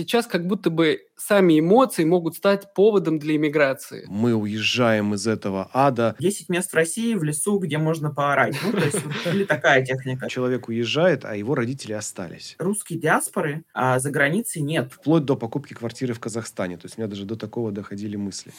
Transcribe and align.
сейчас 0.00 0.26
как 0.26 0.46
будто 0.46 0.70
бы 0.70 1.00
сами 1.16 1.60
эмоции 1.60 2.04
могут 2.04 2.36
стать 2.36 2.72
поводом 2.74 3.18
для 3.18 3.36
иммиграции. 3.36 4.06
Мы 4.08 4.34
уезжаем 4.34 5.14
из 5.14 5.26
этого 5.26 5.70
ада. 5.72 6.16
10 6.18 6.48
мест 6.48 6.72
в 6.72 6.74
России 6.74 7.14
в 7.14 7.22
лесу, 7.22 7.58
где 7.58 7.78
можно 7.78 8.10
поорать. 8.10 8.56
Ну, 8.64 8.72
то 8.72 8.84
есть, 8.84 8.98
или 9.26 9.44
такая 9.44 9.84
техника. 9.84 10.28
Человек 10.28 10.68
уезжает, 10.68 11.24
а 11.24 11.36
его 11.36 11.54
родители 11.54 11.92
остались. 11.92 12.56
Русские 12.58 12.98
диаспоры 12.98 13.64
а 13.74 13.98
за 13.98 14.10
границей 14.10 14.62
нет. 14.62 14.92
Вплоть 14.92 15.24
до 15.24 15.36
покупки 15.36 15.74
квартиры 15.74 16.14
в 16.14 16.20
Казахстане. 16.20 16.76
То 16.76 16.86
есть 16.86 16.98
у 16.98 17.00
меня 17.00 17.08
даже 17.08 17.24
до 17.24 17.36
такого 17.36 17.70
доходили 17.72 18.16
мысли. 18.16 18.52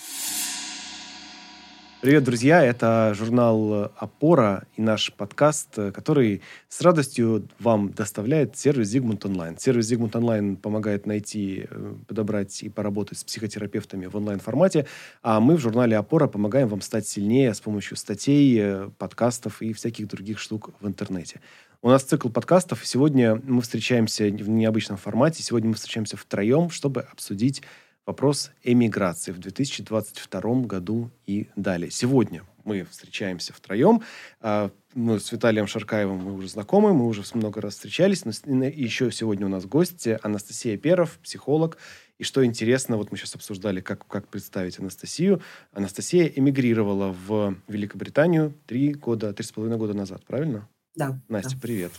Привет, 2.01 2.23
друзья! 2.23 2.65
Это 2.65 3.13
журнал 3.15 3.91
«Опора» 3.95 4.63
и 4.75 4.81
наш 4.81 5.13
подкаст, 5.13 5.75
который 5.93 6.41
с 6.67 6.81
радостью 6.81 7.47
вам 7.59 7.91
доставляет 7.91 8.57
сервис 8.57 8.87
«Зигмунд 8.87 9.23
Онлайн». 9.23 9.59
Сервис 9.59 9.85
«Зигмунд 9.85 10.15
Онлайн» 10.15 10.55
помогает 10.55 11.05
найти, 11.05 11.67
э, 11.69 11.93
подобрать 12.07 12.63
и 12.63 12.69
поработать 12.69 13.19
с 13.19 13.23
психотерапевтами 13.23 14.07
в 14.07 14.15
онлайн-формате, 14.15 14.87
а 15.21 15.39
мы 15.39 15.57
в 15.57 15.59
журнале 15.59 15.95
«Опора» 15.95 16.25
помогаем 16.25 16.69
вам 16.69 16.81
стать 16.81 17.05
сильнее 17.05 17.53
с 17.53 17.61
помощью 17.61 17.95
статей, 17.97 18.57
э, 18.59 18.89
подкастов 18.97 19.61
и 19.61 19.71
всяких 19.71 20.07
других 20.07 20.39
штук 20.39 20.71
в 20.79 20.87
интернете. 20.87 21.39
У 21.83 21.89
нас 21.89 22.01
цикл 22.01 22.29
подкастов. 22.29 22.83
Сегодня 22.83 23.39
мы 23.43 23.61
встречаемся 23.61 24.23
в 24.23 24.49
необычном 24.49 24.97
формате. 24.97 25.43
Сегодня 25.43 25.69
мы 25.69 25.75
встречаемся 25.75 26.17
втроем, 26.17 26.71
чтобы 26.71 27.01
обсудить 27.01 27.61
вопрос 28.11 28.51
эмиграции 28.61 29.31
в 29.31 29.39
2022 29.39 30.41
году 30.63 31.09
и 31.25 31.47
далее. 31.55 31.89
Сегодня 31.89 32.43
мы 32.65 32.83
встречаемся 32.83 33.53
втроем. 33.53 34.01
А, 34.41 34.69
мы 34.93 35.17
с 35.17 35.31
Виталием 35.31 35.65
Шаркаевым 35.65 36.17
мы 36.17 36.33
уже 36.33 36.49
знакомы, 36.49 36.93
мы 36.93 37.07
уже 37.07 37.23
много 37.33 37.61
раз 37.61 37.75
встречались. 37.75 38.25
Но 38.25 38.65
еще 38.65 39.11
сегодня 39.13 39.45
у 39.45 39.49
нас 39.49 39.65
гость 39.65 40.09
Анастасия 40.23 40.77
Перов, 40.77 41.19
психолог. 41.23 41.77
И 42.17 42.25
что 42.25 42.45
интересно, 42.45 42.97
вот 42.97 43.11
мы 43.11 43.17
сейчас 43.17 43.35
обсуждали, 43.35 43.79
как, 43.79 44.05
как 44.05 44.27
представить 44.27 44.77
Анастасию. 44.77 45.41
Анастасия 45.71 46.25
эмигрировала 46.25 47.15
в 47.25 47.55
Великобританию 47.69 48.53
три 48.67 48.93
года, 48.93 49.33
три 49.33 49.45
с 49.45 49.53
половиной 49.53 49.77
года 49.77 49.93
назад, 49.93 50.21
правильно? 50.27 50.67
Да. 50.95 51.17
Настя, 51.29 51.55
да. 51.55 51.61
привет. 51.61 51.93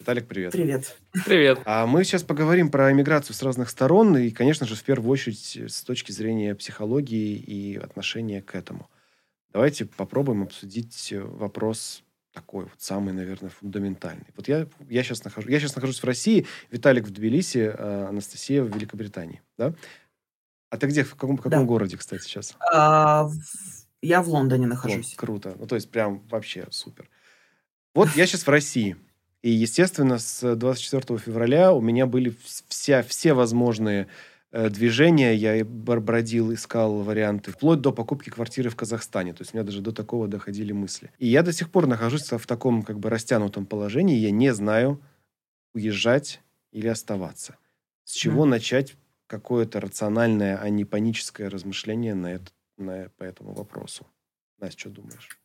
Виталик, 0.00 0.26
привет. 0.26 0.52
Привет. 0.52 0.96
Привет. 1.24 1.60
А 1.64 1.86
мы 1.86 2.04
сейчас 2.04 2.22
поговорим 2.24 2.70
про 2.70 2.90
иммиграцию 2.92 3.34
с 3.34 3.42
разных 3.42 3.70
сторон, 3.70 4.16
и, 4.16 4.30
конечно 4.30 4.66
же, 4.66 4.74
в 4.74 4.82
первую 4.82 5.10
очередь 5.10 5.56
с 5.56 5.82
точки 5.82 6.10
зрения 6.10 6.54
психологии 6.54 7.36
и 7.36 7.76
отношения 7.76 8.42
к 8.42 8.54
этому. 8.54 8.90
Давайте 9.52 9.86
попробуем 9.86 10.42
обсудить 10.42 11.12
вопрос 11.12 12.02
такой 12.32 12.64
вот 12.64 12.74
самый, 12.78 13.14
наверное, 13.14 13.50
фундаментальный. 13.50 14.26
Вот 14.36 14.48
я, 14.48 14.66
я, 14.88 15.04
сейчас, 15.04 15.22
нахожу, 15.22 15.48
я 15.48 15.60
сейчас 15.60 15.76
нахожусь 15.76 16.00
в 16.00 16.04
России, 16.04 16.46
Виталик 16.72 17.06
в 17.06 17.12
Тбилиси, 17.12 17.72
а 17.72 18.08
Анастасия 18.08 18.64
в 18.64 18.74
Великобритании, 18.74 19.40
да? 19.56 19.72
А 20.70 20.76
ты 20.76 20.88
где, 20.88 21.04
в 21.04 21.14
каком, 21.14 21.36
в 21.36 21.40
каком 21.40 21.60
да. 21.60 21.64
городе, 21.64 21.96
кстати, 21.96 22.22
сейчас? 22.22 22.56
А, 22.72 23.28
я 24.02 24.20
в 24.22 24.28
Лондоне 24.28 24.66
нахожусь. 24.66 25.10
Вот, 25.10 25.16
круто. 25.16 25.54
Ну, 25.56 25.68
то 25.68 25.76
есть 25.76 25.88
прям 25.88 26.18
вообще 26.26 26.66
супер. 26.70 27.08
Вот 27.94 28.08
я 28.16 28.26
сейчас 28.26 28.44
в 28.44 28.50
России. 28.50 28.96
И, 29.44 29.50
естественно, 29.50 30.16
с 30.16 30.56
24 30.56 31.18
февраля 31.18 31.74
у 31.74 31.82
меня 31.82 32.06
были 32.06 32.34
вся, 32.68 33.02
все 33.02 33.34
возможные 33.34 34.08
э, 34.52 34.70
движения. 34.70 35.34
Я 35.34 35.62
бродил, 35.66 36.54
искал 36.54 37.02
варианты, 37.02 37.52
вплоть 37.52 37.82
до 37.82 37.92
покупки 37.92 38.30
квартиры 38.30 38.70
в 38.70 38.76
Казахстане. 38.76 39.34
То 39.34 39.42
есть 39.42 39.52
у 39.52 39.58
меня 39.58 39.66
даже 39.66 39.82
до 39.82 39.92
такого 39.92 40.28
доходили 40.28 40.72
мысли. 40.72 41.10
И 41.18 41.26
я 41.26 41.42
до 41.42 41.52
сих 41.52 41.70
пор 41.70 41.86
нахожусь 41.86 42.32
в 42.32 42.46
таком 42.46 42.82
как 42.82 42.98
бы 42.98 43.10
растянутом 43.10 43.66
положении. 43.66 44.16
Я 44.16 44.30
не 44.30 44.54
знаю, 44.54 45.02
уезжать 45.74 46.40
или 46.72 46.88
оставаться. 46.88 47.58
С 48.04 48.12
чего 48.12 48.46
mm. 48.46 48.48
начать 48.48 48.96
какое-то 49.26 49.78
рациональное, 49.78 50.56
а 50.56 50.70
не 50.70 50.86
паническое 50.86 51.50
размышление 51.50 52.14
на, 52.14 52.32
это, 52.32 52.50
на, 52.78 53.10
по 53.18 53.24
этому 53.24 53.52
вопросу? 53.52 54.06
Настя, 54.58 54.80
что 54.80 54.88
думаешь? 54.88 55.38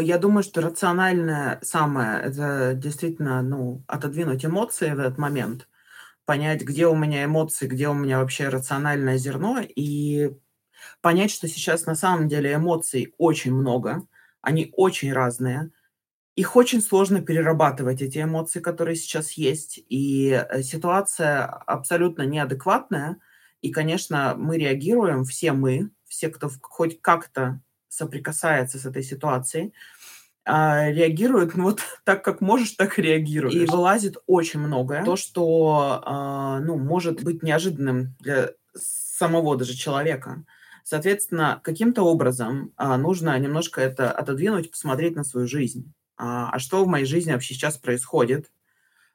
Я 0.00 0.18
думаю, 0.18 0.42
что 0.42 0.60
рациональное 0.60 1.58
самое- 1.62 2.22
это 2.22 2.74
действительно, 2.74 3.42
ну, 3.42 3.82
отодвинуть 3.86 4.44
эмоции 4.44 4.90
в 4.92 4.98
этот 4.98 5.18
момент, 5.18 5.68
понять, 6.26 6.62
где 6.62 6.86
у 6.88 6.96
меня 6.96 7.24
эмоции, 7.24 7.66
где 7.68 7.88
у 7.88 7.94
меня 7.94 8.20
вообще 8.20 8.48
рациональное 8.48 9.18
зерно, 9.18 9.60
и 9.62 10.32
понять, 11.02 11.30
что 11.32 11.48
сейчас 11.48 11.86
на 11.86 11.94
самом 11.96 12.28
деле 12.28 12.54
эмоций 12.54 13.14
очень 13.18 13.54
много, 13.54 14.02
они 14.42 14.72
очень 14.76 15.12
разные. 15.12 15.70
Их 16.36 16.56
очень 16.56 16.80
сложно 16.82 17.20
перерабатывать, 17.20 18.02
эти 18.02 18.18
эмоции, 18.22 18.60
которые 18.60 18.96
сейчас 18.96 19.32
есть, 19.32 19.80
и 19.88 20.30
э, 20.30 20.62
ситуация 20.62 21.44
абсолютно 21.46 22.22
неадекватная. 22.22 23.18
И, 23.62 23.70
конечно, 23.72 24.34
мы 24.38 24.58
реагируем, 24.58 25.24
все 25.24 25.52
мы, 25.52 25.90
все, 26.08 26.28
кто 26.30 26.50
хоть 26.62 27.00
как-то 27.02 27.60
соприкасается 27.90 28.78
с 28.78 28.86
этой 28.86 29.02
ситуацией, 29.02 29.74
а, 30.46 30.90
реагирует 30.90 31.54
ну, 31.54 31.64
вот 31.64 31.80
так, 32.04 32.24
как 32.24 32.40
можешь, 32.40 32.72
так 32.72 32.98
и 32.98 33.02
реагируешь. 33.02 33.54
И 33.54 33.66
вылазит 33.66 34.16
очень 34.26 34.60
многое. 34.60 35.04
То, 35.04 35.16
что 35.16 36.02
а, 36.04 36.60
ну, 36.60 36.76
может 36.78 37.22
быть 37.22 37.42
неожиданным 37.42 38.16
для 38.20 38.50
самого 38.74 39.56
даже 39.56 39.74
человека. 39.74 40.44
Соответственно, 40.82 41.60
каким-то 41.62 42.02
образом 42.02 42.72
а, 42.76 42.96
нужно 42.96 43.38
немножко 43.38 43.80
это 43.80 44.10
отодвинуть, 44.10 44.70
посмотреть 44.70 45.14
на 45.14 45.24
свою 45.24 45.46
жизнь. 45.46 45.92
А, 46.16 46.50
а 46.50 46.58
что 46.58 46.84
в 46.84 46.88
моей 46.88 47.04
жизни 47.04 47.32
вообще 47.32 47.54
сейчас 47.54 47.76
происходит? 47.76 48.50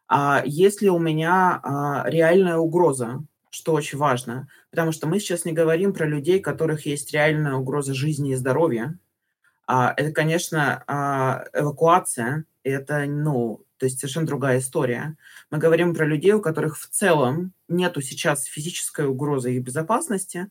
А, 0.08 0.44
есть 0.46 0.82
ли 0.82 0.90
у 0.90 1.00
меня 1.00 1.60
а, 1.64 2.04
реальная 2.08 2.58
угроза 2.58 3.24
что 3.56 3.72
очень 3.72 3.98
важно, 3.98 4.50
потому 4.76 4.92
что 4.92 5.08
мы 5.08 5.22
сейчас 5.22 5.46
не 5.46 5.54
говорим 5.54 5.94
про 5.94 6.06
людей, 6.06 6.40
у 6.40 6.44
которых 6.44 6.86
есть 6.86 7.14
реальная 7.14 7.54
угроза 7.54 7.94
жизни 7.94 8.34
и 8.34 8.36
здоровья. 8.36 9.00
А, 9.66 9.94
это, 9.96 10.12
конечно, 10.12 10.84
а, 10.86 11.46
эвакуация, 11.54 12.44
это, 12.64 13.06
ну, 13.06 13.64
то 13.78 13.86
есть 13.86 14.00
совершенно 14.00 14.28
другая 14.28 14.60
история. 14.60 15.16
Мы 15.50 15.60
говорим 15.60 15.96
про 15.96 16.06
людей, 16.06 16.34
у 16.34 16.42
которых 16.42 16.78
в 16.78 16.90
целом 16.90 17.54
нету 17.70 18.02
сейчас 18.02 18.44
физической 18.44 19.08
угрозы 19.08 19.56
их 19.56 19.64
безопасности, 19.64 20.50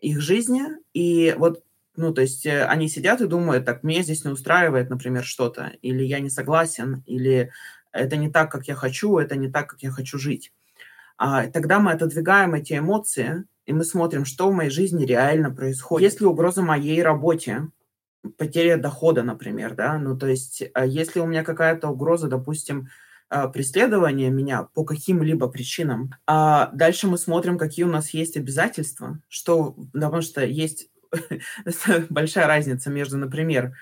их 0.00 0.20
жизни, 0.20 0.64
и 0.92 1.34
вот 1.38 1.62
ну, 1.96 2.12
то 2.12 2.20
есть 2.20 2.44
э, 2.44 2.62
они 2.66 2.90
сидят 2.90 3.22
и 3.22 3.26
думают, 3.26 3.64
так, 3.64 3.82
меня 3.82 4.02
здесь 4.02 4.22
не 4.22 4.30
устраивает, 4.30 4.90
например, 4.90 5.24
что-то, 5.24 5.72
или 5.80 6.04
я 6.04 6.20
не 6.20 6.28
согласен, 6.28 7.02
или 7.06 7.50
это 7.90 8.18
не 8.18 8.30
так, 8.30 8.52
как 8.52 8.68
я 8.68 8.74
хочу, 8.74 9.16
это 9.16 9.34
не 9.34 9.50
так, 9.50 9.70
как 9.70 9.82
я 9.82 9.90
хочу 9.90 10.18
жить. 10.18 10.52
А, 11.18 11.46
тогда 11.46 11.78
мы 11.80 11.92
отодвигаем 11.92 12.54
эти 12.54 12.78
эмоции, 12.78 13.44
и 13.64 13.72
мы 13.72 13.84
смотрим, 13.84 14.24
что 14.24 14.48
в 14.48 14.54
моей 14.54 14.70
жизни 14.70 15.04
реально 15.04 15.50
происходит. 15.50 16.04
Есть 16.04 16.20
ли 16.20 16.26
угроза 16.26 16.62
моей 16.62 17.02
работе, 17.02 17.68
потеря 18.38 18.76
дохода, 18.76 19.22
например, 19.22 19.74
да, 19.74 19.98
ну, 19.98 20.16
то 20.16 20.26
есть, 20.26 20.64
а 20.74 20.84
если 20.84 21.20
у 21.20 21.26
меня 21.26 21.44
какая-то 21.44 21.88
угроза, 21.88 22.28
допустим, 22.28 22.88
а, 23.28 23.48
преследования 23.48 24.30
меня 24.30 24.68
по 24.74 24.84
каким-либо 24.84 25.48
причинам, 25.48 26.12
а 26.26 26.70
дальше 26.72 27.08
мы 27.08 27.18
смотрим, 27.18 27.58
какие 27.58 27.84
у 27.84 27.90
нас 27.90 28.10
есть 28.10 28.36
обязательства, 28.36 29.20
что, 29.28 29.76
потому 29.92 30.22
что 30.22 30.44
есть 30.44 30.90
большая 32.08 32.46
разница 32.46 32.90
между, 32.90 33.16
например, 33.16 33.74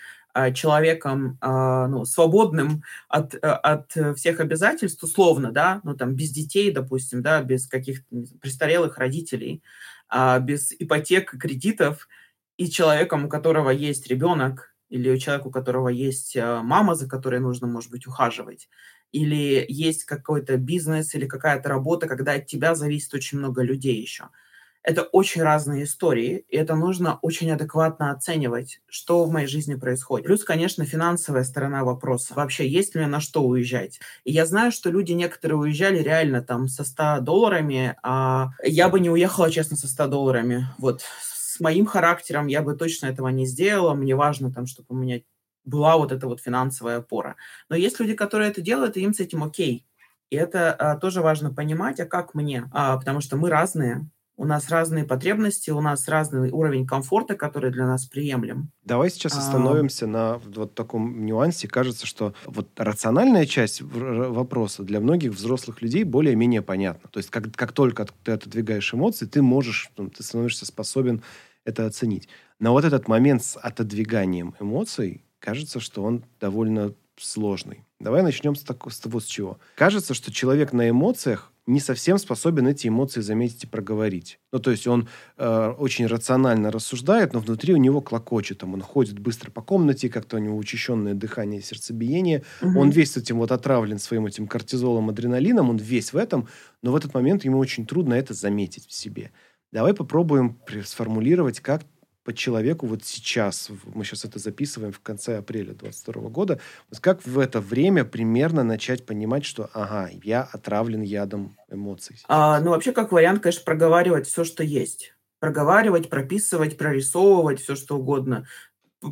человеком 0.53 1.39
а, 1.41 1.87
ну, 1.87 2.05
свободным 2.05 2.83
от, 3.09 3.35
э, 3.35 3.39
от 3.39 3.93
всех 4.17 4.41
обязательств, 4.41 5.03
условно, 5.03 5.53
да, 5.53 5.81
ну 5.85 5.95
там 5.95 6.15
без 6.15 6.31
детей, 6.31 6.71
допустим, 6.73 7.23
да, 7.23 7.43
без 7.43 7.67
каких-то 7.69 8.05
престарелых 8.41 8.99
родителей, 8.99 9.63
а, 10.09 10.39
без 10.41 10.73
ипотек, 10.79 11.31
кредитов, 11.39 12.09
и 12.57 12.71
человеком, 12.71 13.25
у 13.27 13.29
которого 13.29 13.71
есть 13.71 14.07
ребенок, 14.09 14.75
или 14.89 15.11
у 15.11 15.19
человека, 15.19 15.49
у 15.49 15.51
которого 15.51 15.89
есть 15.89 16.37
мама, 16.37 16.95
за 16.95 17.09
которой 17.09 17.41
нужно, 17.41 17.67
может 17.67 17.91
быть, 17.91 18.07
ухаживать, 18.07 18.69
или 19.13 19.65
есть 19.69 20.05
какой-то 20.05 20.57
бизнес 20.57 21.15
или 21.15 21.27
какая-то 21.27 21.69
работа, 21.69 22.07
когда 22.07 22.33
от 22.33 22.47
тебя 22.47 22.75
зависит 22.75 23.13
очень 23.15 23.39
много 23.39 23.63
людей 23.63 24.01
еще– 24.01 24.29
это 24.85 25.03
очень 25.03 25.43
разные 25.43 25.85
истории, 25.85 26.45
и 26.49 26.57
это 26.59 26.77
нужно 26.77 27.19
очень 27.23 27.51
адекватно 27.51 28.11
оценивать, 28.11 28.83
что 28.87 29.25
в 29.25 29.33
моей 29.33 29.47
жизни 29.47 29.77
происходит. 29.77 30.27
Плюс, 30.27 30.45
конечно, 30.45 30.85
финансовая 30.85 31.43
сторона 31.45 31.85
вопроса. 31.85 32.35
Вообще, 32.35 32.69
есть 32.69 32.95
ли 32.95 33.07
на 33.07 33.21
что 33.21 33.43
уезжать? 33.43 33.99
И 34.25 34.33
я 34.33 34.45
знаю, 34.45 34.71
что 34.73 34.91
люди 34.91 35.13
некоторые 35.13 35.57
уезжали 35.57 36.03
реально 36.03 36.43
там 36.43 36.69
со 36.69 36.85
100 36.85 37.21
долларами, 37.21 37.97
а 38.03 38.51
я 38.63 38.91
бы 38.91 39.01
не 39.01 39.09
уехала, 39.09 39.51
честно, 39.51 39.79
со 39.79 39.89
100 39.89 40.07
долларами. 40.09 40.67
Вот 40.77 41.01
с 41.01 41.61
моим 41.61 41.87
характером 41.87 42.47
я 42.47 42.61
бы 42.61 42.75
точно 42.77 43.07
этого 43.07 43.29
не 43.29 43.47
сделала. 43.47 43.95
Мне 43.95 44.15
важно 44.15 44.53
там, 44.53 44.67
чтобы 44.67 44.89
у 44.91 44.95
меня 44.95 45.23
была 45.65 45.97
вот 45.97 46.13
эта 46.13 46.27
вот 46.27 46.41
финансовая 46.41 46.99
опора. 46.99 47.37
Но 47.71 47.77
есть 47.77 47.99
люди, 48.01 48.15
которые 48.15 48.51
это 48.51 48.61
делают, 48.61 48.99
и 48.99 49.01
им 49.01 49.15
с 49.15 49.21
этим 49.21 49.45
окей. 49.45 49.87
И 50.29 50.37
это 50.37 50.75
а, 50.75 50.97
тоже 50.97 51.23
важно 51.23 51.55
понимать, 51.55 52.01
а 52.01 52.07
как 52.07 52.35
мне? 52.35 52.69
А, 52.73 52.99
потому 52.99 53.21
что 53.21 53.37
мы 53.37 53.51
разные, 53.51 54.09
У 54.37 54.45
нас 54.47 54.69
разные 54.69 55.05
потребности, 55.05 55.71
у 55.71 55.81
нас 55.81 56.09
разный 56.09 56.51
уровень 56.51 56.87
комфорта, 56.87 57.37
который 57.37 57.71
для 57.71 57.87
нас 57.87 58.07
приемлем. 58.07 58.71
Давай 58.85 59.11
сейчас 59.11 59.39
остановимся 59.39 60.07
а... 60.07 60.09
на 60.09 60.39
вот 60.39 60.75
таком 60.75 61.25
нюансе. 61.25 61.69
Кажется, 61.69 62.07
что 62.07 62.35
вот 62.45 62.69
рациональная 62.77 63.47
часть 63.47 63.81
вопроса 63.81 64.83
для 64.83 65.01
многих 65.01 65.33
взрослых 65.33 65.83
людей 65.83 66.03
более-менее 66.05 66.63
понятна. 66.63 67.09
То 67.11 67.19
есть 67.19 67.31
как, 67.31 67.53
как 67.55 67.73
только 67.73 68.07
ты 68.25 68.33
отодвигаешь 68.33 68.93
эмоции, 68.93 69.27
ты 69.27 69.41
можешь, 69.41 69.91
ты 69.97 70.23
становишься 70.23 70.67
способен 70.67 71.23
это 71.65 71.87
оценить. 71.87 72.29
Но 72.59 72.73
вот 72.73 72.85
этот 72.85 73.09
момент 73.09 73.45
с 73.45 73.57
отодвиганием 73.57 74.55
эмоций, 74.61 75.25
кажется, 75.39 75.81
что 75.81 76.03
он 76.03 76.25
довольно 76.41 76.95
сложный. 77.17 77.85
Давай 78.01 78.23
начнем 78.23 78.55
с, 78.55 78.63
так, 78.63 78.91
с 78.91 78.99
того, 79.01 79.21
с 79.21 79.25
чего. 79.25 79.59
Кажется, 79.77 80.15
что 80.15 80.33
человек 80.33 80.73
на 80.73 80.91
эмоциях 80.91 81.53
не 81.67 81.81
совсем 81.81 82.19
способен 82.19 82.67
эти 82.69 82.89
эмоции 82.89 83.21
заметить 83.21 83.65
и 83.65 83.67
проговорить. 83.67 84.39
Ну, 84.53 84.59
то 84.59 84.71
есть 84.71 84.87
он 84.87 85.09
э, 85.39 85.75
очень 85.79 86.07
рационально 86.07 86.71
рассуждает, 86.71 87.33
но 87.33 87.41
внутри 87.41 87.73
у 87.73 87.79
него 87.79 88.01
клокочет. 88.01 88.59
Там, 88.59 88.75
он 88.75 88.83
ходит 88.83 89.19
быстро 89.19 89.51
по 89.51 89.63
комнате, 89.63 90.11
как-то 90.11 90.37
у 90.37 90.41
него 90.41 90.57
учащенное 90.57 91.15
дыхание, 91.15 91.63
сердцебиение. 91.63 92.43
Угу. 92.61 92.79
Он 92.79 92.91
весь 92.91 93.17
этим 93.17 93.39
вот 93.39 93.51
отравлен 93.51 93.99
своим 93.99 94.27
этим 94.27 94.47
кортизолом, 94.47 95.09
адреналином, 95.09 95.71
он 95.71 95.79
весь 95.79 96.13
в 96.13 96.17
этом, 96.17 96.49
но 96.83 96.93
в 96.93 96.97
этот 96.97 97.15
момент 97.15 97.45
ему 97.45 97.59
очень 97.59 97.87
трудно 97.87 98.15
это 98.15 98.35
заметить 98.35 98.87
в 98.87 98.93
себе. 98.93 99.31
Давай 99.73 99.93
попробуем 99.93 100.61
сформулировать, 100.85 101.61
как 101.61 101.83
по 102.25 102.33
человеку 102.33 102.87
вот 102.87 103.05
сейчас, 103.05 103.71
мы 103.85 104.05
сейчас 104.05 104.25
это 104.25 104.39
записываем 104.39 104.93
в 104.93 105.01
конце 105.01 105.39
апреля 105.39 105.75
2022 105.75 106.31
года, 106.31 106.61
вот 106.91 107.01
как 107.01 107.25
в 107.27 107.39
это 107.39 107.61
время 107.61 108.05
примерно 108.05 108.65
начать 108.65 109.07
понимать, 109.07 109.45
что, 109.45 109.71
ага, 109.75 110.11
я 110.23 110.43
отравлен 110.43 111.03
ядом 111.03 111.57
эмоций? 111.71 112.17
А, 112.29 112.61
ну, 112.61 112.71
вообще, 112.71 112.93
как 112.93 113.13
вариант, 113.13 113.43
конечно, 113.43 113.63
проговаривать 113.65 114.27
все, 114.27 114.45
что 114.45 114.65
есть. 114.65 115.15
Проговаривать, 115.39 116.09
прописывать, 116.09 116.79
прорисовывать, 116.79 117.61
все, 117.61 117.77
что 117.77 117.99
угодно. 117.99 118.47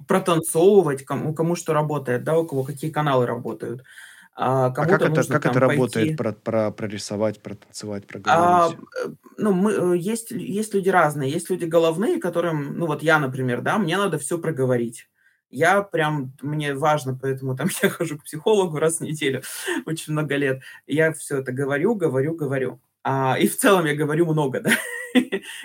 Протанцовывать, 0.08 1.04
кому, 1.04 1.34
кому 1.34 1.54
что 1.54 1.74
работает, 1.74 2.24
да, 2.24 2.38
у 2.38 2.46
кого 2.46 2.64
какие 2.64 2.90
каналы 2.90 3.26
работают. 3.26 3.84
А, 4.34 4.66
а 4.66 4.70
как 4.70 4.90
это, 4.90 5.28
как 5.28 5.46
это 5.46 5.60
работает, 5.60 6.16
про, 6.16 6.32
про, 6.32 6.70
прорисовать, 6.70 7.42
протанцевать, 7.42 8.06
проговорить? 8.06 8.78
А, 8.78 9.10
ну, 9.36 9.52
мы, 9.52 9.72
э, 9.72 9.98
есть, 9.98 10.30
есть 10.30 10.72
люди 10.72 10.88
разные. 10.88 11.30
Есть 11.30 11.50
люди 11.50 11.66
головные, 11.66 12.18
которым, 12.18 12.78
ну 12.78 12.86
вот 12.86 13.02
я, 13.02 13.18
например, 13.18 13.60
да, 13.60 13.78
мне 13.78 13.98
надо 13.98 14.18
все 14.18 14.38
проговорить. 14.38 15.08
Я 15.50 15.82
прям, 15.82 16.32
мне 16.40 16.74
важно, 16.74 17.14
поэтому 17.14 17.54
там 17.54 17.68
я 17.82 17.90
хожу 17.90 18.18
к 18.18 18.24
психологу 18.24 18.78
раз 18.78 18.98
в 18.98 19.00
неделю, 19.02 19.42
очень 19.86 20.14
много 20.14 20.36
лет. 20.36 20.62
Я 20.86 21.12
все 21.12 21.38
это 21.38 21.52
говорю, 21.52 21.94
говорю, 21.94 22.34
говорю. 22.34 22.80
А, 23.04 23.36
и 23.38 23.46
в 23.46 23.56
целом 23.58 23.84
я 23.84 23.94
говорю 23.94 24.26
много, 24.26 24.60
да. 24.62 24.70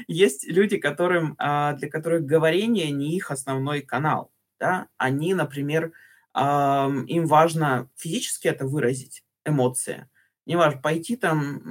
Есть 0.07 0.45
люди, 0.45 0.77
которым, 0.77 1.35
а, 1.37 1.73
для 1.73 1.89
которых 1.89 2.25
говорение 2.25 2.91
не 2.91 3.15
их 3.15 3.31
основной 3.31 3.79
канал, 3.79 4.29
да. 4.59 4.87
Они, 4.97 5.33
например, 5.33 5.93
им 6.38 7.25
важно 7.25 7.89
физически 7.95 8.48
это 8.48 8.68
выразить, 8.68 9.24
эмоции. 9.45 10.07
Не 10.45 10.56
важно, 10.56 10.81
пойти 10.81 11.16
там 11.16 11.62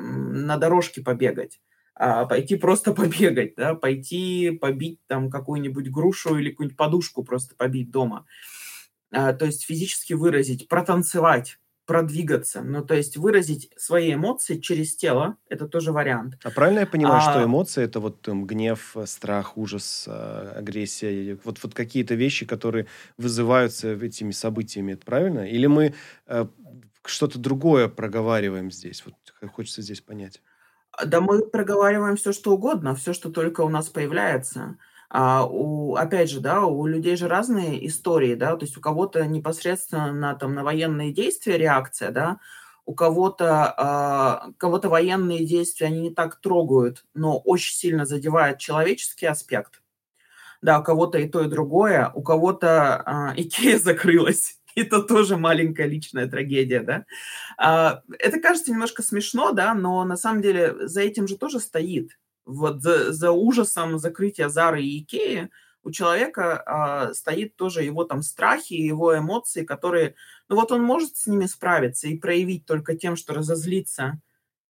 на 0.45 0.57
дорожке 0.57 1.03
побегать, 1.03 1.61
а 1.95 2.27
пойти 2.27 2.57
просто 2.57 2.93
побегать, 2.95 3.55
да, 3.57 3.75
пойти 3.75 4.51
побить 4.51 5.01
там 5.07 5.31
какую-нибудь 5.31 5.91
грушу 5.91 6.37
или 6.39 6.51
какую-нибудь 6.51 6.77
подушку 6.77 7.25
просто 7.25 7.55
побить 7.57 7.91
дома. 7.91 8.27
А, 9.13 9.33
то 9.33 9.47
есть 9.47 9.65
физически 9.65 10.13
выразить, 10.15 10.69
протанцевать, 10.69 11.59
продвигаться. 11.87 12.62
Ну, 12.62 12.85
то 12.85 12.94
есть 12.94 13.17
выразить 13.17 13.71
свои 13.77 14.15
эмоции 14.15 14.59
через 14.59 14.97
тело, 14.97 15.37
это 15.49 15.69
тоже 15.69 15.93
вариант. 15.93 16.35
А 16.43 16.50
правильно 16.50 16.81
я 16.81 16.87
понимаю, 16.87 17.19
а... 17.19 17.21
что 17.21 17.44
эмоции 17.44 17.85
это 17.85 18.00
вот 18.00 18.21
там, 18.21 18.44
гнев, 18.44 18.97
страх, 19.06 19.56
ужас, 19.56 20.06
а, 20.09 20.55
агрессия, 20.56 21.38
вот, 21.44 21.62
вот 21.62 21.75
какие-то 21.75 22.15
вещи, 22.15 22.44
которые 22.44 22.87
вызываются 23.17 23.93
этими 23.93 24.33
событиями, 24.33 24.93
это 24.93 25.05
правильно? 25.06 25.49
Или 25.49 25.67
мы 25.67 25.94
э, 26.27 26.47
что-то 27.05 27.38
другое 27.38 27.89
проговариваем 27.89 28.73
здесь? 28.73 29.05
Вот 29.06 29.15
хочется 29.53 29.81
здесь 29.81 30.00
понять. 30.00 30.43
Да 31.05 31.21
мы 31.21 31.47
проговариваем 31.47 32.17
все, 32.17 32.32
что 32.32 32.53
угодно, 32.53 32.94
все, 32.94 33.12
что 33.12 33.31
только 33.31 33.61
у 33.61 33.69
нас 33.69 33.89
появляется. 33.89 34.79
А 35.08 35.47
у, 35.47 35.94
опять 35.94 36.31
же, 36.31 36.41
да, 36.41 36.64
у 36.64 36.87
людей 36.87 37.17
же 37.17 37.29
разные 37.29 37.87
истории, 37.87 38.35
да, 38.35 38.56
то 38.56 38.64
есть 38.64 38.76
у 38.76 38.81
кого-то 38.81 39.25
непосредственно 39.26 40.12
на, 40.12 40.35
там, 40.35 40.55
на 40.55 40.64
военные 40.64 41.12
действия 41.12 41.58
реакция, 41.58 42.11
да, 42.11 42.38
у 42.87 42.94
кого-то 42.94 43.75
а, 43.76 44.50
кого-то 44.58 44.88
военные 44.88 45.44
действия 45.44 45.88
они 45.88 46.00
не 46.00 46.11
так 46.11 46.41
трогают, 46.41 47.05
но 47.14 47.38
очень 47.38 47.75
сильно 47.75 48.06
задевают 48.06 48.58
человеческий 48.58 49.26
аспект. 49.26 49.82
Да, 50.62 50.81
у 50.81 50.85
кого-то 50.85 51.19
и 51.19 51.29
то, 51.29 51.43
и 51.43 51.49
другое. 51.49 52.11
У 52.14 52.23
кого-то 52.23 52.97
а, 53.05 53.35
Икея 53.37 53.79
закрылась. 53.79 54.58
Это 54.76 55.03
тоже 55.03 55.37
маленькая 55.37 55.87
личная 55.87 56.29
трагедия, 56.29 56.81
да. 56.81 57.05
А, 57.58 58.03
это 58.19 58.41
кажется 58.41 58.70
немножко 58.73 59.03
смешно, 59.03 59.53
да, 59.53 59.75
но 59.75 60.05
на 60.05 60.17
самом 60.17 60.43
деле 60.43 60.88
за 60.88 61.00
этим 61.03 61.29
же 61.29 61.38
тоже 61.38 61.61
стоит 61.61 62.11
вот 62.46 62.81
за, 62.81 63.12
за 63.12 63.32
ужасом 63.32 63.98
закрытия 63.98 64.48
Зары 64.48 64.82
и 64.82 65.02
Икеи 65.02 65.50
у 65.82 65.90
человека 65.90 66.62
а, 66.66 67.14
стоит 67.14 67.56
тоже 67.56 67.82
его 67.82 68.04
там 68.04 68.22
страхи, 68.22 68.72
его 68.72 69.16
эмоции, 69.16 69.64
которые, 69.64 70.14
ну 70.48 70.56
вот 70.56 70.72
он 70.72 70.82
может 70.82 71.16
с 71.16 71.26
ними 71.26 71.46
справиться 71.46 72.08
и 72.08 72.19
проявить 72.19 72.66
только 72.66 72.96
тем, 72.96 73.14
что 73.16 73.34
разозлиться, 73.34 74.20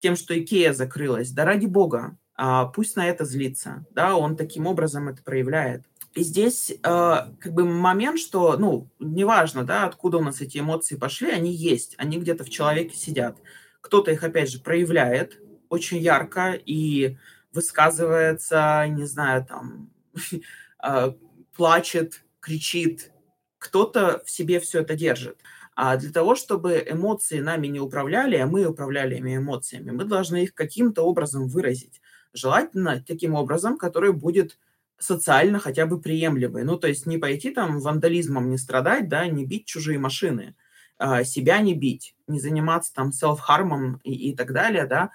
тем, 0.01 0.15
что 0.15 0.39
Икея 0.39 0.73
закрылась. 0.73 1.31
Да 1.31 1.45
ради 1.45 1.67
бога, 1.67 2.17
а, 2.37 2.67
пусть 2.67 2.97
на 2.97 3.09
это 3.09 3.25
злится, 3.25 3.85
да, 3.91 4.17
он 4.17 4.37
таким 4.37 4.67
образом 4.67 5.09
это 5.09 5.23
проявляет. 5.23 5.85
И 6.15 6.23
здесь 6.23 6.71
э, 6.71 6.77
как 6.83 7.53
бы 7.53 7.65
момент, 7.65 8.19
что, 8.19 8.57
ну, 8.57 8.89
неважно, 8.99 9.63
да, 9.63 9.85
откуда 9.85 10.19
у 10.19 10.23
нас 10.23 10.41
эти 10.41 10.59
эмоции 10.59 10.97
пошли, 10.97 11.31
они 11.31 11.53
есть, 11.53 11.95
они 11.99 12.19
где-то 12.19 12.43
в 12.43 12.51
человеке 12.51 12.97
сидят. 12.97 13.39
Кто-то 13.81 14.11
их, 14.11 14.25
опять 14.25 14.51
же, 14.51 14.59
проявляет 14.59 15.39
очень 15.69 15.99
ярко 15.99 16.53
и 16.53 17.17
высказывается, 17.53 18.87
не 18.89 19.05
знаю, 19.05 19.45
там, 19.45 19.91
а, 20.79 21.15
плачет, 21.57 22.25
кричит. 22.41 23.13
Кто-то 23.59 24.23
в 24.25 24.31
себе 24.31 24.61
все 24.61 24.81
это 24.81 24.95
держит. 24.95 25.39
А 25.75 25.97
для 25.97 26.11
того, 26.11 26.35
чтобы 26.35 26.85
эмоции 26.87 27.41
нами 27.41 27.67
не 27.67 27.81
управляли, 27.81 28.37
а 28.37 28.47
мы 28.47 28.67
управляли 28.67 29.17
ими 29.17 29.37
эмоциями, 29.37 29.91
мы 29.91 30.05
должны 30.05 30.45
их 30.45 30.55
каким-то 30.55 31.03
образом 31.03 31.49
выразить. 31.49 32.01
Желательно 32.33 33.03
таким 33.07 33.35
образом, 33.35 33.79
который 33.79 34.13
будет 34.13 34.59
социально 34.99 35.59
хотя 35.59 35.87
бы 35.87 36.01
приемлемый. 36.01 36.65
Ну, 36.65 36.77
то 36.77 36.87
есть 36.87 37.07
не 37.07 37.19
пойти 37.19 37.51
там 37.51 37.81
вандализмом 37.81 38.51
не 38.51 38.59
страдать, 38.59 39.09
да, 39.09 39.27
не 39.27 39.47
бить 39.47 39.67
чужие 39.67 39.99
машины, 39.99 40.55
а 40.99 41.25
себя 41.25 41.59
не 41.61 41.75
бить, 41.75 42.15
не 42.27 42.39
заниматься 42.39 42.93
там 42.93 43.11
селф-хармом 43.11 44.01
и, 44.05 44.13
и 44.13 44.37
так 44.37 44.53
далее, 44.53 44.87
да, 44.87 45.11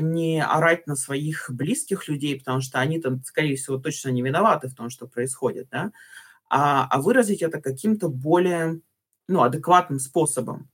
не 0.00 0.42
орать 0.44 0.86
на 0.86 0.96
своих 0.96 1.50
близких 1.50 2.08
людей, 2.08 2.38
потому 2.38 2.60
что 2.60 2.78
они 2.80 3.00
там, 3.00 3.22
скорее 3.24 3.56
всего, 3.56 3.78
точно 3.78 4.10
не 4.10 4.22
виноваты 4.22 4.68
в 4.68 4.74
том, 4.74 4.90
что 4.90 5.08
происходит, 5.08 5.68
да, 5.70 5.92
а, 6.50 6.86
а 6.90 7.00
выразить 7.02 7.42
это 7.42 7.60
каким-то 7.62 8.08
более, 8.08 8.80
ну, 9.28 9.42
адекватным 9.42 10.00
способом. 10.00 10.70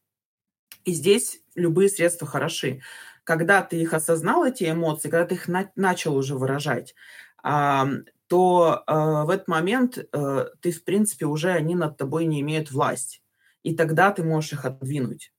И 0.84 0.92
здесь 0.92 1.40
любые 1.54 1.88
средства 1.88 2.26
хороши. 2.26 2.82
Когда 3.24 3.62
ты 3.62 3.78
их 3.80 3.94
осознал, 3.94 4.44
эти 4.44 4.70
эмоции, 4.70 5.08
когда 5.10 5.26
ты 5.26 5.36
их 5.36 5.48
на- 5.48 5.72
начал 5.76 6.16
уже 6.16 6.36
выражать, 6.36 6.94
а, 7.42 7.88
то 8.28 8.82
а, 8.86 9.24
в 9.26 9.30
этот 9.30 9.48
момент 9.48 9.98
а, 10.12 10.48
ты, 10.62 10.72
в 10.72 10.84
принципе, 10.84 11.26
уже 11.26 11.52
они 11.52 11.74
над 11.74 11.96
тобой 11.98 12.26
не 12.26 12.40
имеют 12.42 12.72
власть. 12.72 13.22
И 13.62 13.76
тогда 13.76 14.12
ты 14.12 14.24
можешь 14.24 14.52
их 14.54 14.64
отдвинуть 14.66 15.33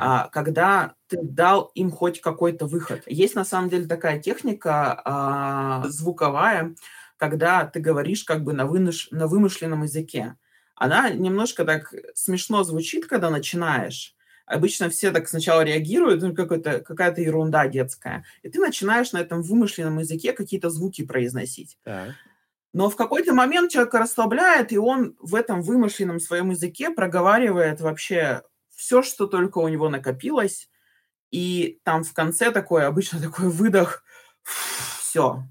а, 0.00 0.28
когда 0.28 0.94
ты 1.08 1.18
дал 1.22 1.70
им 1.74 1.90
хоть 1.90 2.20
какой-то 2.20 2.66
выход. 2.66 3.02
Есть 3.06 3.34
на 3.34 3.44
самом 3.44 3.70
деле 3.70 3.86
такая 3.86 4.20
техника 4.20 5.00
а, 5.04 5.88
звуковая, 5.88 6.74
когда 7.16 7.64
ты 7.64 7.80
говоришь 7.80 8.24
как 8.24 8.44
бы 8.44 8.52
на, 8.52 8.66
вынош... 8.66 9.08
на 9.10 9.26
вымышленном 9.26 9.82
языке. 9.82 10.36
Она 10.74 11.10
немножко 11.10 11.64
так 11.64 11.92
смешно 12.14 12.62
звучит, 12.62 13.06
когда 13.06 13.30
начинаешь. 13.30 14.14
Обычно 14.46 14.88
все 14.88 15.10
так 15.10 15.28
сначала 15.28 15.62
реагируют, 15.62 16.22
ну, 16.22 16.34
какая-то 16.34 17.20
ерунда 17.20 17.68
детская. 17.68 18.24
И 18.42 18.48
ты 18.48 18.58
начинаешь 18.60 19.12
на 19.12 19.18
этом 19.18 19.42
вымышленном 19.42 19.98
языке 19.98 20.32
какие-то 20.32 20.70
звуки 20.70 21.04
произносить. 21.04 21.76
Так. 21.84 22.14
Но 22.72 22.88
в 22.88 22.96
какой-то 22.96 23.34
момент 23.34 23.70
человека 23.70 23.98
расслабляет, 23.98 24.72
и 24.72 24.78
он 24.78 25.16
в 25.20 25.34
этом 25.34 25.62
вымышленном 25.62 26.20
своем 26.20 26.50
языке 26.50 26.90
проговаривает 26.90 27.80
вообще 27.80 28.42
все, 28.78 29.02
что 29.02 29.26
только 29.26 29.58
у 29.58 29.66
него 29.66 29.88
накопилось, 29.88 30.70
и 31.32 31.80
там 31.82 32.04
в 32.04 32.14
конце 32.14 32.52
такой, 32.52 32.86
обычно 32.86 33.20
такой 33.20 33.48
выдох, 33.50 34.04
все. 35.00 35.42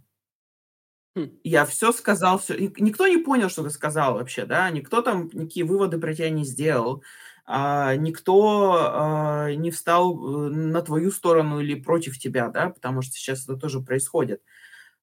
Хм. 1.16 1.32
Я 1.44 1.66
все 1.66 1.92
сказал, 1.92 2.40
все. 2.40 2.56
И 2.56 2.82
никто 2.82 3.06
не 3.08 3.18
понял, 3.18 3.50
что 3.50 3.64
ты 3.64 3.70
сказал 3.70 4.14
вообще, 4.14 4.46
да, 4.46 4.70
никто 4.70 5.02
там 5.02 5.30
никакие 5.34 5.66
выводы 5.66 6.00
про 6.00 6.14
тебя 6.14 6.30
не 6.30 6.46
сделал. 6.46 7.04
а, 7.46 7.96
никто 7.96 8.76
а, 8.94 9.54
не 9.54 9.72
встал 9.72 10.48
э, 10.48 10.50
на 10.50 10.82
твою 10.82 11.12
сторону 11.12 11.60
или 11.62 11.76
против 11.76 12.20
тебя, 12.20 12.50
да, 12.50 12.70
потому 12.70 13.02
что 13.02 13.14
сейчас 13.14 13.44
это 13.44 13.58
тоже 13.58 13.82
происходит. 13.82 14.42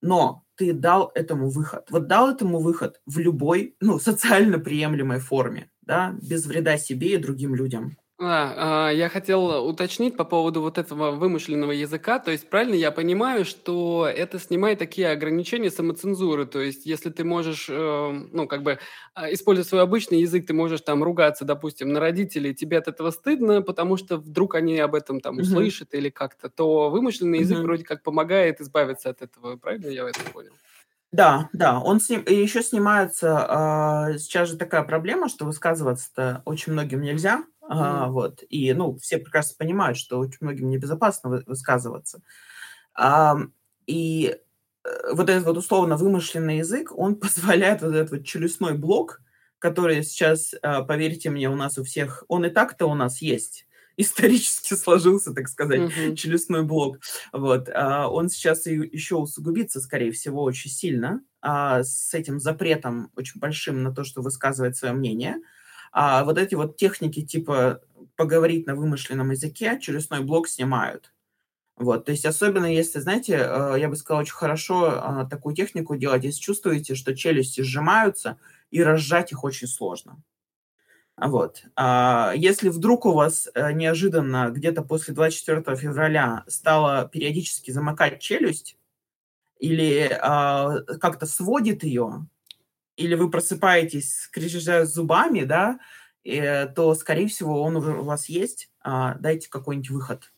Но 0.02 0.44
ты 0.56 0.72
дал 0.74 1.10
этому 1.14 1.50
выход. 1.50 1.86
Вот 1.90 2.06
дал 2.08 2.30
этому 2.30 2.60
выход 2.60 3.00
в 3.06 3.18
любой, 3.18 3.76
ну, 3.80 3.98
социально 3.98 4.58
приемлемой 4.58 5.20
форме, 5.20 5.70
да, 5.82 6.16
без 6.22 6.46
вреда 6.46 6.78
себе 6.78 7.14
и 7.14 7.18
другим 7.18 7.54
людям. 7.54 7.96
А, 8.26 8.88
а, 8.88 8.90
я 8.92 9.08
хотел 9.10 9.66
уточнить 9.68 10.16
по 10.16 10.24
поводу 10.24 10.62
вот 10.62 10.78
этого 10.78 11.10
вымышленного 11.10 11.72
языка. 11.72 12.18
То 12.18 12.30
есть 12.30 12.48
правильно 12.48 12.74
я 12.74 12.90
понимаю, 12.90 13.44
что 13.44 14.06
это 14.06 14.38
снимает 14.38 14.78
такие 14.78 15.10
ограничения 15.10 15.70
самоцензуры. 15.70 16.46
То 16.46 16.60
есть 16.60 16.86
если 16.86 17.10
ты 17.10 17.22
можешь, 17.24 17.66
э, 17.68 18.10
ну, 18.32 18.46
как 18.48 18.62
бы, 18.62 18.78
а, 19.14 19.30
использовать 19.32 19.68
свой 19.68 19.82
обычный 19.82 20.20
язык, 20.20 20.46
ты 20.46 20.54
можешь 20.54 20.80
там 20.80 21.02
ругаться, 21.04 21.44
допустим, 21.44 21.90
на 21.92 22.00
родителей, 22.00 22.54
тебе 22.54 22.78
от 22.78 22.88
этого 22.88 23.10
стыдно, 23.10 23.60
потому 23.62 23.96
что 23.98 24.16
вдруг 24.16 24.54
они 24.54 24.78
об 24.78 24.94
этом 24.94 25.20
там 25.20 25.38
услышат 25.40 25.92
или 25.92 26.08
как-то, 26.08 26.48
то 26.48 26.88
вымышленный 26.90 27.40
язык 27.40 27.58
Мгм. 27.58 27.66
вроде 27.66 27.84
как 27.84 28.02
помогает 28.02 28.60
избавиться 28.60 29.10
от 29.10 29.20
этого. 29.22 29.56
Правильно 29.56 29.88
я 29.88 30.08
это 30.08 30.20
понял? 30.32 30.58
Да, 31.12 31.48
да, 31.52 31.78
он 31.78 32.00
сним... 32.00 32.22
и 32.22 32.34
еще 32.34 32.60
снимается. 32.62 33.46
а, 33.48 34.18
сейчас 34.18 34.48
же 34.48 34.56
такая 34.56 34.82
проблема, 34.82 35.28
что 35.28 35.44
высказываться-то 35.44 36.42
очень 36.44 36.72
многим 36.72 37.02
нельзя, 37.02 37.44
а, 37.68 38.08
Мгм. 38.08 38.10
вот. 38.10 38.42
И, 38.48 38.72
ну, 38.74 38.96
все 38.98 39.18
прекрасно 39.18 39.56
понимают, 39.58 39.98
что 39.98 40.18
очень 40.18 40.38
многим 40.40 40.68
небезопасно 40.70 41.30
вы- 41.30 41.44
высказываться. 41.46 42.22
Ам, 42.94 43.52
и 43.86 44.36
э, 44.84 45.12
вот 45.14 45.28
этот 45.30 45.44
вот 45.46 45.56
условно 45.56 45.96
вымышленный 45.96 46.58
язык, 46.58 46.92
он 46.96 47.16
позволяет 47.20 47.82
вот 47.82 47.94
этот 47.94 48.10
вот 48.12 48.24
челюстной 48.24 48.74
блок, 48.78 49.20
который 49.58 50.02
сейчас, 50.04 50.54
а, 50.62 50.82
поверьте 50.82 51.30
мне, 51.30 51.48
у 51.50 51.56
нас 51.56 51.78
у 51.78 51.84
всех, 51.84 52.24
он 52.28 52.44
и 52.44 52.50
так-то 52.50 52.86
у 52.86 52.94
нас 52.94 53.22
есть, 53.22 53.66
исторически 53.96 54.74
сложился, 54.74 55.32
так 55.32 55.48
сказать, 55.48 55.86
Мгм. 55.86 56.16
челюстной 56.16 56.62
блок. 56.64 56.98
Вот. 57.32 57.68
а, 57.72 58.08
Он 58.08 58.28
сейчас 58.28 58.66
и 58.66 58.74
еще 58.74 59.16
усугубится, 59.16 59.80
скорее 59.80 60.12
всего, 60.12 60.42
очень 60.42 60.70
сильно 60.70 61.22
а, 61.40 61.82
с 61.82 62.12
этим 62.14 62.40
запретом 62.40 63.10
очень 63.16 63.40
большим 63.40 63.82
на 63.82 63.94
то, 63.94 64.04
что 64.04 64.22
высказывать 64.22 64.76
свое 64.76 64.94
мнение. 64.94 65.36
А 65.36 65.38
вот 65.94 66.38
эти 66.38 66.54
вот 66.54 66.76
техники 66.76 67.22
типа 67.24 67.80
поговорить 68.16 68.66
на 68.66 68.74
вымышленном 68.74 69.30
языке 69.30 69.78
челюстной 69.80 70.20
блок 70.20 70.48
снимают. 70.48 71.12
Вот, 71.76 72.04
то 72.04 72.12
есть 72.12 72.24
особенно 72.24 72.66
если, 72.66 73.00
знаете, 73.00 73.34
э, 73.34 73.76
я 73.80 73.88
бы 73.88 73.96
сказала, 73.96 74.22
очень 74.22 74.34
хорошо 74.34 75.00
а, 75.02 75.24
такую 75.26 75.56
технику 75.56 75.96
делать, 75.96 76.22
если 76.22 76.40
чувствуете, 76.40 76.94
что 76.94 77.16
челюсти 77.16 77.62
сжимаются, 77.62 78.38
и 78.70 78.82
разжать 78.82 79.32
их 79.32 79.42
очень 79.42 79.66
сложно. 79.66 80.22
А 81.16 81.28
Вот. 81.28 81.64
А 81.76 82.32
если 82.36 82.68
вдруг 82.68 83.06
у 83.06 83.12
вас 83.12 83.48
э, 83.54 83.72
неожиданно 83.72 84.50
где-то 84.50 84.82
после 84.82 85.14
24 85.14 85.76
февраля 85.76 86.44
стала 86.48 87.08
периодически 87.08 87.70
замыкать 87.72 88.20
челюсть, 88.20 88.76
или 89.58 90.10
а, 90.20 90.80
как-то 91.00 91.26
сводит 91.26 91.84
ее, 91.84 92.26
или 92.96 93.14
вы 93.14 93.30
просыпаетесь, 93.30 94.14
скрежеща 94.14 94.84
зубами, 94.84 95.44
да, 95.44 95.78
э, 96.24 96.66
то, 96.66 96.94
скорее 96.94 97.28
всего, 97.28 97.62
он 97.62 97.76
уже 97.76 97.92
у 97.92 98.04
вас 98.04 98.28
есть. 98.28 98.70
А, 98.82 99.14
дайте 99.16 99.48
какой-нибудь 99.50 99.90
выход. 99.90 100.32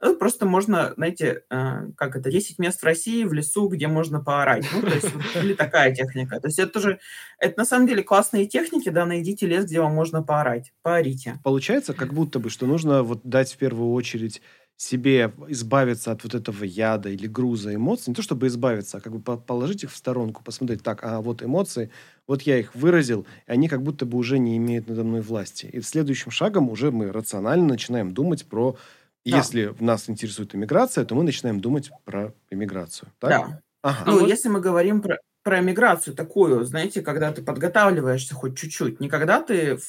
Ну, 0.00 0.14
просто 0.16 0.44
можно, 0.44 0.92
знаете, 0.96 1.44
э, 1.48 1.88
как 1.96 2.16
это, 2.16 2.30
10 2.30 2.58
мест 2.58 2.80
в 2.80 2.84
России 2.84 3.24
в 3.24 3.32
лесу, 3.32 3.66
где 3.68 3.88
можно 3.88 4.20
поорать. 4.20 4.66
Ну, 4.74 4.82
то 4.82 4.94
есть, 4.94 5.08
или 5.36 5.54
такая 5.54 5.94
техника. 5.94 6.38
То 6.38 6.48
есть 6.48 6.58
это 6.58 6.72
тоже, 6.72 6.98
это 7.38 7.58
на 7.58 7.64
самом 7.64 7.86
деле 7.86 8.02
классные 8.02 8.46
техники, 8.46 8.90
да, 8.90 9.06
найдите 9.06 9.46
лес, 9.46 9.64
где 9.64 9.80
вам 9.80 9.94
можно 9.94 10.22
поорать. 10.22 10.74
Поорите. 10.82 11.38
Получается, 11.42 11.94
как 11.94 12.12
будто 12.12 12.38
бы, 12.38 12.50
что 12.50 12.66
нужно 12.66 13.02
вот 13.02 13.20
дать 13.24 13.54
в 13.54 13.56
первую 13.56 13.92
очередь 13.92 14.42
себе 14.76 15.32
избавиться 15.48 16.12
от 16.12 16.22
вот 16.24 16.34
этого 16.34 16.64
яда 16.64 17.08
или 17.08 17.26
груза 17.26 17.74
эмоций. 17.74 18.10
Не 18.10 18.14
то 18.14 18.22
чтобы 18.22 18.46
избавиться, 18.48 18.98
а 18.98 19.00
как 19.00 19.12
бы 19.14 19.20
по- 19.20 19.36
положить 19.38 19.84
их 19.84 19.90
в 19.92 19.96
сторонку, 19.96 20.42
посмотреть, 20.44 20.82
так, 20.82 21.02
а 21.02 21.20
вот 21.22 21.42
эмоции, 21.42 21.90
вот 22.26 22.42
я 22.42 22.58
их 22.58 22.74
выразил, 22.74 23.26
и 23.46 23.52
они 23.52 23.68
как 23.68 23.82
будто 23.82 24.04
бы 24.04 24.18
уже 24.18 24.38
не 24.38 24.56
имеют 24.58 24.88
надо 24.88 25.02
мной 25.04 25.22
власти. 25.22 25.66
И 25.66 25.80
следующим 25.80 26.30
шагом 26.30 26.68
уже 26.68 26.90
мы 26.90 27.10
рационально 27.12 27.66
начинаем 27.68 28.12
думать 28.12 28.44
про... 28.46 28.76
Да. 29.24 29.38
Если 29.38 29.74
нас 29.80 30.08
интересует 30.08 30.54
иммиграция, 30.54 31.04
то 31.04 31.16
мы 31.16 31.24
начинаем 31.24 31.60
думать 31.60 31.90
про 32.04 32.32
иммиграцию. 32.50 33.08
Так? 33.18 33.30
Да. 33.30 33.60
Ага. 33.82 34.04
Ну, 34.06 34.20
вот- 34.20 34.28
если 34.28 34.48
мы 34.48 34.60
говорим 34.60 35.00
про, 35.02 35.18
про 35.42 35.60
миграцию 35.60 36.14
такую, 36.14 36.64
знаете, 36.64 37.02
когда 37.02 37.32
ты 37.32 37.42
подготавливаешься 37.42 38.34
хоть 38.34 38.56
чуть-чуть, 38.56 39.00
не 39.00 39.08
когда 39.08 39.40
ты 39.42 39.76
в- 39.78 39.80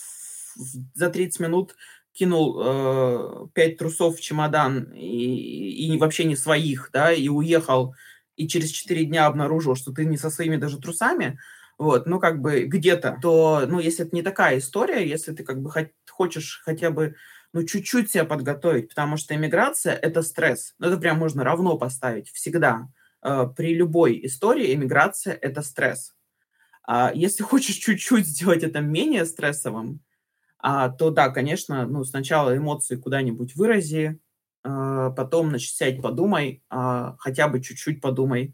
в- 0.55 0.97
за 0.97 1.09
30 1.11 1.39
минут 1.39 1.75
кинул 2.17 2.59
э, 2.59 3.47
пять 3.53 3.77
трусов 3.77 4.17
в 4.17 4.21
чемодан 4.21 4.91
и, 4.93 5.93
и 5.93 5.97
вообще 5.97 6.23
не 6.23 6.35
своих, 6.35 6.89
да, 6.91 7.13
и 7.13 7.29
уехал, 7.29 7.93
и 8.35 8.47
через 8.47 8.71
4 8.71 9.05
дня 9.05 9.27
обнаружил, 9.27 9.75
что 9.75 9.91
ты 9.91 10.05
не 10.05 10.17
со 10.17 10.29
своими 10.29 10.55
даже 10.57 10.79
трусами, 10.79 11.39
вот, 11.77 12.07
ну, 12.07 12.19
как 12.19 12.41
бы 12.41 12.63
где-то, 12.63 13.19
то, 13.21 13.65
ну, 13.67 13.79
если 13.79 14.05
это 14.05 14.15
не 14.15 14.23
такая 14.23 14.57
история, 14.57 15.07
если 15.07 15.31
ты 15.33 15.43
как 15.43 15.61
бы 15.61 15.69
хот- 15.69 15.91
хочешь 16.09 16.61
хотя 16.65 16.89
бы, 16.89 17.15
ну, 17.53 17.63
чуть-чуть 17.63 18.09
себя 18.09 18.25
подготовить, 18.25 18.89
потому 18.89 19.17
что 19.17 19.35
иммиграция– 19.35 19.93
это 20.01 20.23
стресс. 20.23 20.73
Ну, 20.79 20.87
это 20.87 20.97
прям 20.97 21.19
можно 21.19 21.43
равно 21.43 21.77
поставить 21.77 22.29
всегда 22.31 22.89
э, 23.21 23.45
при 23.55 23.75
любой 23.75 24.25
истории 24.25 24.73
иммиграция– 24.73 25.33
это 25.41 25.61
стресс. 25.61 26.15
А 26.83 27.11
если 27.13 27.43
хочешь 27.51 27.75
чуть-чуть 27.75 28.25
сделать 28.25 28.63
это 28.63 28.81
менее 28.81 29.25
стрессовым, 29.25 30.01
то 30.61 31.11
да, 31.11 31.29
конечно, 31.29 31.85
ну, 31.87 32.03
сначала 32.03 32.55
эмоции 32.55 32.95
куда-нибудь 32.95 33.55
вырази, 33.55 34.19
а, 34.63 35.11
потом, 35.11 35.49
значит, 35.49 35.75
сядь, 35.75 36.01
подумай, 36.01 36.63
а, 36.69 37.15
хотя 37.19 37.47
бы 37.47 37.61
чуть-чуть 37.61 38.01
подумай, 38.01 38.53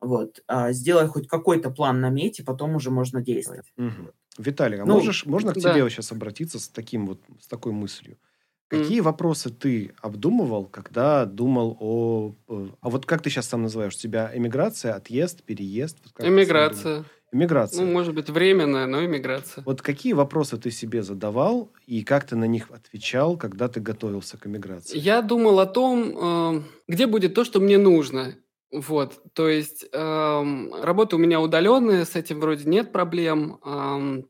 вот, 0.00 0.42
а, 0.48 0.72
сделай 0.72 1.06
хоть 1.06 1.28
какой-то 1.28 1.70
план 1.70 2.00
наметь, 2.00 2.40
и 2.40 2.42
потом 2.42 2.74
уже 2.74 2.90
можно 2.90 3.20
действовать. 3.20 3.66
Мгм. 3.76 4.10
Виталий, 4.38 4.80
а 4.80 4.84
Ну, 4.86 4.94
можешь, 4.94 5.26
можно 5.26 5.52
к 5.52 5.60
да. 5.60 5.72
тебе 5.72 5.88
сейчас 5.90 6.10
обратиться 6.10 6.58
с 6.58 6.68
таким 6.68 7.06
вот, 7.06 7.20
с 7.40 7.46
такой 7.46 7.72
мыслью? 7.72 8.18
Какие 8.68 9.00
вопросы 9.00 9.50
ты 9.50 9.92
обдумывал, 10.00 10.64
когда 10.64 11.26
думал 11.26 11.76
о... 11.78 12.34
э, 12.48 12.68
А 12.80 12.88
вот 12.88 13.04
как 13.04 13.20
ты 13.20 13.28
сейчас 13.28 13.46
сам 13.46 13.60
называешь? 13.62 13.94
У 13.94 13.98
тебя 13.98 14.30
эмиграция, 14.34 14.94
отъезд, 14.94 15.42
переезд? 15.44 15.98
Вот? 16.18 16.26
Эмиграция. 16.26 17.04
Эмиграция. 17.32 17.84
Ну, 17.84 17.92
может 17.92 18.14
быть, 18.14 18.28
временная, 18.28 18.86
но 18.86 19.04
эмиграция. 19.04 19.64
Вот 19.64 19.80
какие 19.80 20.12
вопросы 20.12 20.58
ты 20.58 20.70
себе 20.70 21.02
задавал 21.02 21.72
и 21.86 22.04
как 22.04 22.26
ты 22.26 22.36
на 22.36 22.44
них 22.44 22.70
отвечал, 22.70 23.38
когда 23.38 23.68
ты 23.68 23.80
готовился 23.80 24.36
к 24.36 24.46
эмиграции? 24.46 24.98
Я 24.98 25.22
думал 25.22 25.58
о 25.60 25.66
том, 25.66 26.58
э, 26.58 26.62
где 26.88 27.06
будет 27.06 27.34
то, 27.34 27.44
что 27.44 27.58
мне 27.58 27.78
нужно. 27.78 28.34
Вот, 28.70 29.20
то 29.34 29.48
есть 29.48 29.84
эм, 29.92 30.72
работа 30.74 31.16
у 31.16 31.18
меня 31.18 31.42
удаленная, 31.42 32.06
с 32.06 32.16
этим 32.16 32.40
вроде 32.40 32.68
нет 32.68 32.90
проблем. 32.90 33.58
эм, 33.64 34.26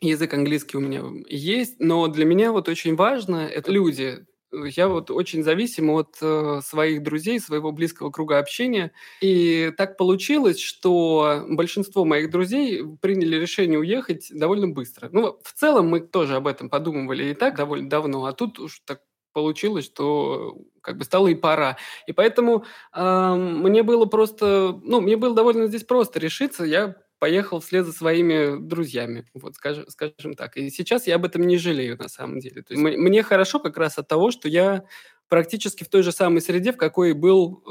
язык 0.00 0.34
английский 0.34 0.76
у 0.76 0.80
меня 0.80 1.02
есть, 1.28 1.76
но 1.78 2.08
для 2.08 2.24
меня 2.24 2.50
вот 2.52 2.68
очень 2.68 2.96
важно 2.96 3.46
это 3.46 3.70
люди. 3.70 4.26
Я 4.66 4.88
вот 4.88 5.10
очень 5.10 5.42
зависим 5.42 5.90
от 5.90 6.16
э, 6.20 6.60
своих 6.64 7.02
друзей, 7.02 7.40
своего 7.40 7.72
близкого 7.72 8.10
круга 8.10 8.38
общения. 8.38 8.92
И 9.20 9.72
так 9.76 9.96
получилось, 9.96 10.60
что 10.60 11.44
большинство 11.48 12.04
моих 12.04 12.30
друзей 12.30 12.82
приняли 13.00 13.36
решение 13.36 13.78
уехать 13.78 14.28
довольно 14.30 14.68
быстро. 14.68 15.08
Ну, 15.12 15.38
в 15.42 15.52
целом 15.52 15.88
мы 15.88 16.00
тоже 16.00 16.36
об 16.36 16.46
этом 16.46 16.68
подумывали 16.70 17.30
и 17.30 17.34
так 17.34 17.56
довольно 17.56 17.88
давно, 17.88 18.24
а 18.26 18.32
тут 18.32 18.58
уж 18.58 18.80
так 18.84 19.00
получилось, 19.32 19.84
что 19.84 20.56
как 20.80 20.96
бы 20.96 21.04
стало 21.04 21.28
и 21.28 21.34
пора. 21.34 21.76
И 22.06 22.12
поэтому 22.12 22.64
эм, 22.94 23.58
мне 23.62 23.82
было 23.82 24.06
просто, 24.06 24.78
ну, 24.82 25.00
мне 25.00 25.16
было 25.16 25.34
довольно 25.34 25.66
здесь 25.66 25.84
просто 25.84 26.18
решиться. 26.20 26.64
Я 26.64 26.96
поехал 27.24 27.60
вслед 27.60 27.86
за 27.86 27.92
своими 27.92 28.60
друзьями, 28.60 29.24
вот 29.32 29.54
скажем, 29.54 29.86
скажем 29.88 30.34
так. 30.34 30.58
И 30.58 30.68
сейчас 30.68 31.06
я 31.06 31.14
об 31.14 31.24
этом 31.24 31.40
не 31.46 31.56
жалею 31.56 31.96
на 31.96 32.10
самом 32.10 32.38
деле. 32.38 32.60
То 32.62 32.74
есть 32.74 32.84
м- 32.84 33.00
мне 33.00 33.22
хорошо 33.22 33.60
как 33.60 33.78
раз 33.78 33.96
от 33.96 34.08
того, 34.08 34.30
что 34.30 34.46
я 34.46 34.84
практически 35.30 35.84
в 35.84 35.88
той 35.88 36.02
же 36.02 36.12
самой 36.12 36.42
среде, 36.42 36.70
в 36.74 36.76
какой 36.76 37.10
и 37.10 37.12
был 37.14 37.62
э, 37.66 37.70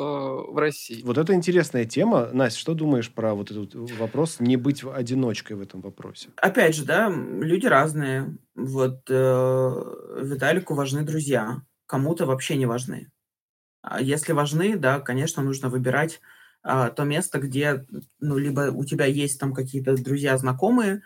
в 0.51 0.57
России. 0.57 1.03
Вот 1.03 1.19
это 1.19 1.35
интересная 1.35 1.85
тема. 1.85 2.29
Настя, 2.33 2.59
что 2.59 2.73
думаешь 2.73 3.11
про 3.13 3.35
вот 3.35 3.51
этот 3.51 3.75
вопрос 3.75 4.39
не 4.39 4.57
быть 4.57 4.83
одиночкой 4.83 5.55
в 5.55 5.61
этом 5.61 5.81
вопросе? 5.81 6.29
Опять 6.37 6.75
же, 6.75 6.83
да, 6.83 7.09
люди 7.11 7.67
разные. 7.67 8.35
Вот 8.55 9.01
э, 9.07 9.71
Виталику 10.19 10.73
важны 10.73 11.03
друзья, 11.03 11.61
кому-то 11.85 12.25
вообще 12.25 12.55
не 12.55 12.65
важны. 12.65 13.11
А 13.81 14.01
если 14.01 14.33
важны, 14.33 14.77
да, 14.77 14.99
конечно, 14.99 15.43
нужно 15.43 15.69
выбирать 15.69 16.21
а, 16.63 16.89
то 16.89 17.03
место, 17.03 17.39
где, 17.39 17.85
ну, 18.19 18.37
либо 18.37 18.71
у 18.71 18.85
тебя 18.85 19.05
есть 19.05 19.39
там 19.39 19.53
какие-то 19.53 19.95
друзья, 19.95 20.37
знакомые, 20.37 21.01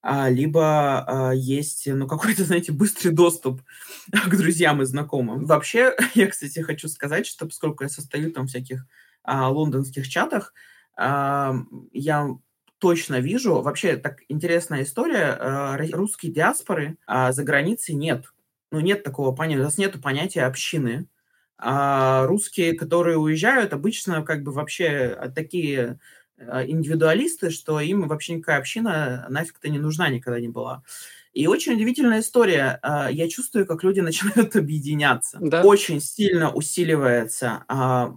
а, 0.00 0.28
либо 0.28 1.04
а, 1.28 1.32
есть, 1.32 1.86
ну, 1.86 2.08
какой-то, 2.08 2.44
знаете, 2.44 2.72
быстрый 2.72 3.10
доступ 3.10 3.62
к 4.12 4.36
друзьям 4.36 4.82
и 4.82 4.86
знакомым. 4.86 5.46
Вообще, 5.46 5.94
я, 6.14 6.26
кстати, 6.28 6.60
хочу 6.60 6.88
сказать, 6.88 7.26
что 7.26 7.46
поскольку 7.46 7.84
я 7.84 7.88
состою 7.88 8.32
там 8.32 8.46
в 8.46 8.48
всяких 8.48 8.86
а, 9.22 9.48
лондонских 9.48 10.08
чатах, 10.08 10.52
а, 10.96 11.54
я 11.92 12.28
точно 12.78 13.20
вижу, 13.20 13.62
вообще 13.62 13.96
так 13.96 14.22
интересная 14.28 14.82
история, 14.82 15.36
а, 15.38 15.76
русской 15.92 16.28
диаспоры 16.28 16.98
а, 17.06 17.30
за 17.30 17.44
границей 17.44 17.94
нет. 17.94 18.24
Ну, 18.72 18.80
нет 18.80 19.04
такого 19.04 19.30
понятия. 19.32 19.60
У 19.60 19.64
нас 19.64 19.78
нет 19.78 20.02
понятия 20.02 20.42
общины. 20.42 21.06
А 21.64 22.26
русские, 22.26 22.72
которые 22.72 23.18
уезжают, 23.18 23.72
обычно 23.72 24.22
как 24.24 24.42
бы 24.42 24.50
вообще 24.50 25.16
а, 25.16 25.30
такие 25.30 26.00
а, 26.36 26.66
индивидуалисты, 26.66 27.50
что 27.50 27.78
им 27.78 28.08
вообще 28.08 28.34
никакая 28.34 28.58
община 28.58 29.26
нафиг-то 29.28 29.68
не 29.68 29.78
нужна 29.78 30.08
никогда 30.08 30.40
не 30.40 30.48
была. 30.48 30.82
И 31.32 31.46
очень 31.46 31.74
удивительная 31.74 32.18
история. 32.18 32.80
А, 32.82 33.08
я 33.12 33.28
чувствую, 33.28 33.64
как 33.64 33.84
люди 33.84 34.00
начинают 34.00 34.56
объединяться. 34.56 35.38
Да. 35.40 35.62
Очень 35.62 36.00
сильно 36.00 36.52
усиливается. 36.52 37.64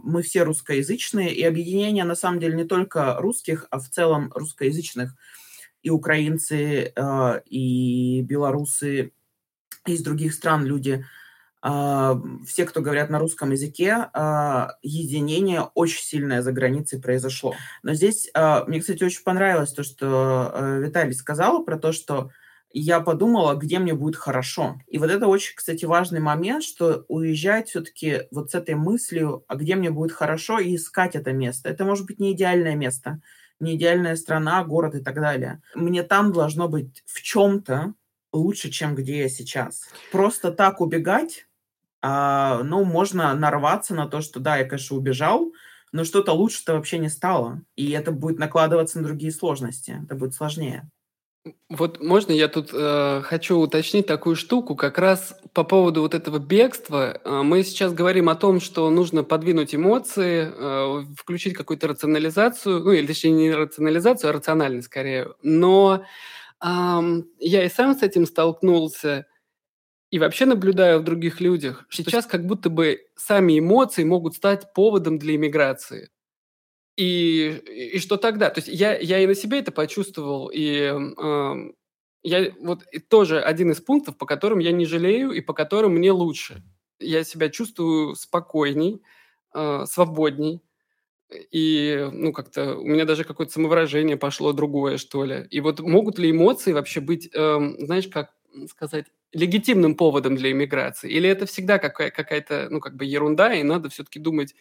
Мы 0.04 0.24
все 0.24 0.42
русскоязычные, 0.42 1.32
и 1.32 1.44
объединение 1.44 2.04
на 2.04 2.16
самом 2.16 2.40
деле 2.40 2.56
не 2.56 2.66
только 2.66 3.18
русских, 3.20 3.68
а 3.70 3.78
в 3.78 3.88
целом 3.90 4.32
русскоязычных. 4.34 5.14
И 5.84 5.92
украинцы, 5.92 6.94
и 7.46 8.22
белорусы, 8.24 9.12
из 9.86 10.02
других 10.02 10.34
стран 10.34 10.66
люди– 10.66 11.06
все, 12.46 12.66
кто 12.66 12.82
говорят 12.82 13.10
на 13.10 13.18
русском 13.18 13.52
языке, 13.52 14.08
а, 14.14 14.76
единение 14.84 15.62
очень 15.74 16.04
сильное 16.04 16.44
за 16.44 16.52
границей 16.52 17.02
произошло. 17.02 17.56
Но 17.82 17.94
здесь 17.96 18.30
а, 18.36 18.66
мне, 18.66 18.80
кстати, 18.80 19.04
очень 19.04 19.24
понравилось 19.24 19.74
то, 19.74 19.82
что 19.84 20.80
Виталий 20.80 21.14
сказал 21.14 21.64
про 21.64 21.78
то, 21.78 21.92
что 21.92 22.30
я 22.78 23.00
подумала, 23.00 23.56
где 23.56 23.80
мне 23.80 23.94
будет 23.94 24.18
хорошо. 24.18 24.82
И 24.88 24.98
вот 24.98 25.10
это 25.10 25.28
очень, 25.28 25.56
кстати, 25.56 25.86
важный 25.86 26.20
момент, 26.20 26.62
что 26.62 27.06
уезжать 27.08 27.70
все-таки 27.70 28.24
вот 28.32 28.52
с 28.52 28.56
этой 28.56 28.76
мыслью, 28.76 29.46
а 29.48 29.56
где 29.56 29.76
мне 29.76 29.90
будет 29.90 30.12
хорошо, 30.12 30.60
и 30.60 30.76
искать 30.76 31.16
это 31.16 31.32
место. 31.32 31.70
Это 31.70 31.86
может 31.86 32.06
быть 32.06 32.20
не 32.20 32.34
идеальное 32.34 32.76
место, 32.76 33.22
не 33.62 33.76
идеальная 33.76 34.18
страна, 34.18 34.62
город 34.66 34.94
и 34.96 35.00
так 35.00 35.16
далее. 35.16 35.62
Мне 35.74 36.04
там 36.04 36.34
должно 36.34 36.68
быть 36.68 37.02
в 37.06 37.22
чем-то 37.22 37.94
лучше, 38.34 38.70
чем 38.70 38.94
где 38.94 39.20
я 39.20 39.30
сейчас. 39.30 39.88
Просто 40.12 40.52
так 40.52 40.82
убегать 40.82 41.48
а, 42.08 42.62
ну, 42.64 42.84
можно 42.84 43.34
нарваться 43.34 43.96
на 43.96 44.08
то, 44.08 44.22
что 44.22 44.40
да, 44.40 44.58
я, 44.58 44.66
конечно, 44.66 44.96
убежал, 44.96 45.52
но 45.92 46.04
что-то 46.04 46.34
лучше-то 46.34 46.76
вообще 46.76 47.00
не 47.00 47.10
стало. 47.10 47.64
И 47.76 47.90
это 47.90 48.12
будет 48.12 48.38
накладываться 48.38 49.00
на 49.00 49.08
другие 49.08 49.32
сложности. 49.32 50.00
Это 50.04 50.14
будет 50.14 50.36
сложнее. 50.36 50.88
Вот 51.70 52.00
можно 52.00 52.32
я 52.32 52.48
тут 52.48 52.70
э, 52.74 53.22
хочу 53.24 53.58
уточнить 53.58 54.06
такую 54.06 54.36
штуку, 54.36 54.76
как 54.76 55.00
раз 55.00 55.36
по 55.54 55.64
поводу 55.64 56.02
вот 56.02 56.14
этого 56.14 56.38
бегства. 56.38 57.20
Э, 57.24 57.42
мы 57.42 57.64
сейчас 57.64 57.92
говорим 57.92 58.30
о 58.30 58.36
том, 58.36 58.60
что 58.60 58.88
нужно 58.92 59.24
подвинуть 59.24 59.74
эмоции, 59.74 60.52
э, 60.54 61.06
включить 61.18 61.56
какую-то 61.56 61.88
рационализацию, 61.88 62.82
ну 62.82 62.92
или 62.92 63.08
точнее 63.08 63.32
не 63.32 63.52
рационализацию, 63.52 64.30
а 64.30 64.34
рациональность 64.34 64.88
скорее. 64.88 65.30
Но 65.42 66.06
э, 66.64 67.00
я 67.40 67.66
и 67.66 67.70
сам 67.70 67.98
с 67.98 68.04
этим 68.04 68.28
столкнулся. 68.28 69.26
И 70.12 70.20
вообще 70.20 70.46
наблюдаю 70.46 71.00
в 71.00 71.04
других 71.04 71.42
людях, 71.42 71.86
что 71.90 72.04
сейчас 72.04 72.26
как 72.26 72.46
будто 72.46 72.70
бы 72.70 73.02
сами 73.16 73.60
эмоции 73.60 74.04
могут 74.04 74.36
стать 74.36 74.74
поводом 74.74 75.18
для 75.18 75.36
иммиграции. 75.36 76.10
И, 76.98 77.62
и 77.96 78.00
что 78.00 78.18
тогда? 78.18 78.50
То 78.50 78.60
есть 78.62 78.70
я, 78.70 78.98
я 78.98 79.20
и 79.20 79.28
на 79.28 79.36
себе 79.36 79.60
это 79.60 79.72
почувствовал, 79.72 80.50
и 80.54 80.94
э, 80.94 81.56
я 82.24 82.54
вот 82.62 82.84
и 82.92 83.00
тоже 83.00 83.42
один 83.42 83.72
из 83.72 83.82
пунктов, 83.82 84.18
по 84.18 84.26
которым 84.26 84.60
я 84.60 84.72
не 84.72 84.86
жалею 84.86 85.32
и 85.32 85.42
по 85.42 85.54
которым 85.54 85.96
мне 85.96 86.12
лучше. 86.12 86.64
Я 87.00 87.26
себя 87.26 87.50
чувствую 87.50 88.16
спокойней, 88.16 89.02
э, 89.54 89.86
свободней, 89.88 90.62
и, 91.52 92.08
ну, 92.12 92.32
как-то 92.34 92.76
у 92.78 92.86
меня 92.86 93.06
даже 93.06 93.24
какое-то 93.24 93.52
самовыражение 93.54 94.18
пошло 94.18 94.54
другое, 94.54 94.98
что 94.98 95.26
ли. 95.26 95.48
И 95.50 95.60
вот 95.60 95.80
могут 95.80 96.20
ли 96.20 96.32
эмоции 96.32 96.72
вообще 96.72 97.02
быть, 97.02 97.30
э, 97.34 97.58
знаешь, 97.80 98.08
как 98.08 98.32
сказать, 98.70 99.08
легитимным 99.36 99.96
поводом 99.96 100.36
для 100.36 100.52
иммиграции? 100.52 101.12
Или 101.12 101.30
это 101.30 101.46
всегда 101.46 101.78
какая- 101.78 102.12
какая-то, 102.12 102.68
ну, 102.70 102.80
как 102.80 102.96
бы 102.96 103.06
ерунда, 103.06 103.54
и 103.54 103.64
надо 103.64 103.90
все-таки 103.90 104.20
думать 104.20 104.56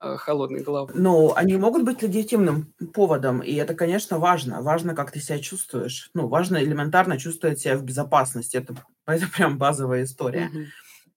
э, 0.00 0.16
холодной 0.18 0.62
головой? 0.62 0.92
Ну, 0.94 1.32
они 1.34 1.56
могут 1.56 1.84
быть 1.84 2.02
легитимным 2.02 2.74
поводом, 2.92 3.40
и 3.40 3.54
это, 3.54 3.74
конечно, 3.74 4.18
важно. 4.18 4.60
Важно, 4.62 4.94
как 4.94 5.10
ты 5.10 5.20
себя 5.20 5.38
чувствуешь. 5.38 6.10
Ну, 6.12 6.28
важно 6.28 6.62
элементарно 6.62 7.18
чувствовать 7.18 7.60
себя 7.60 7.78
в 7.78 7.84
безопасности. 7.84 8.58
Это, 8.58 8.74
это 9.06 9.26
прям 9.28 9.56
базовая 9.58 10.04
история. 10.04 10.50
Mm-hmm. 10.52 10.64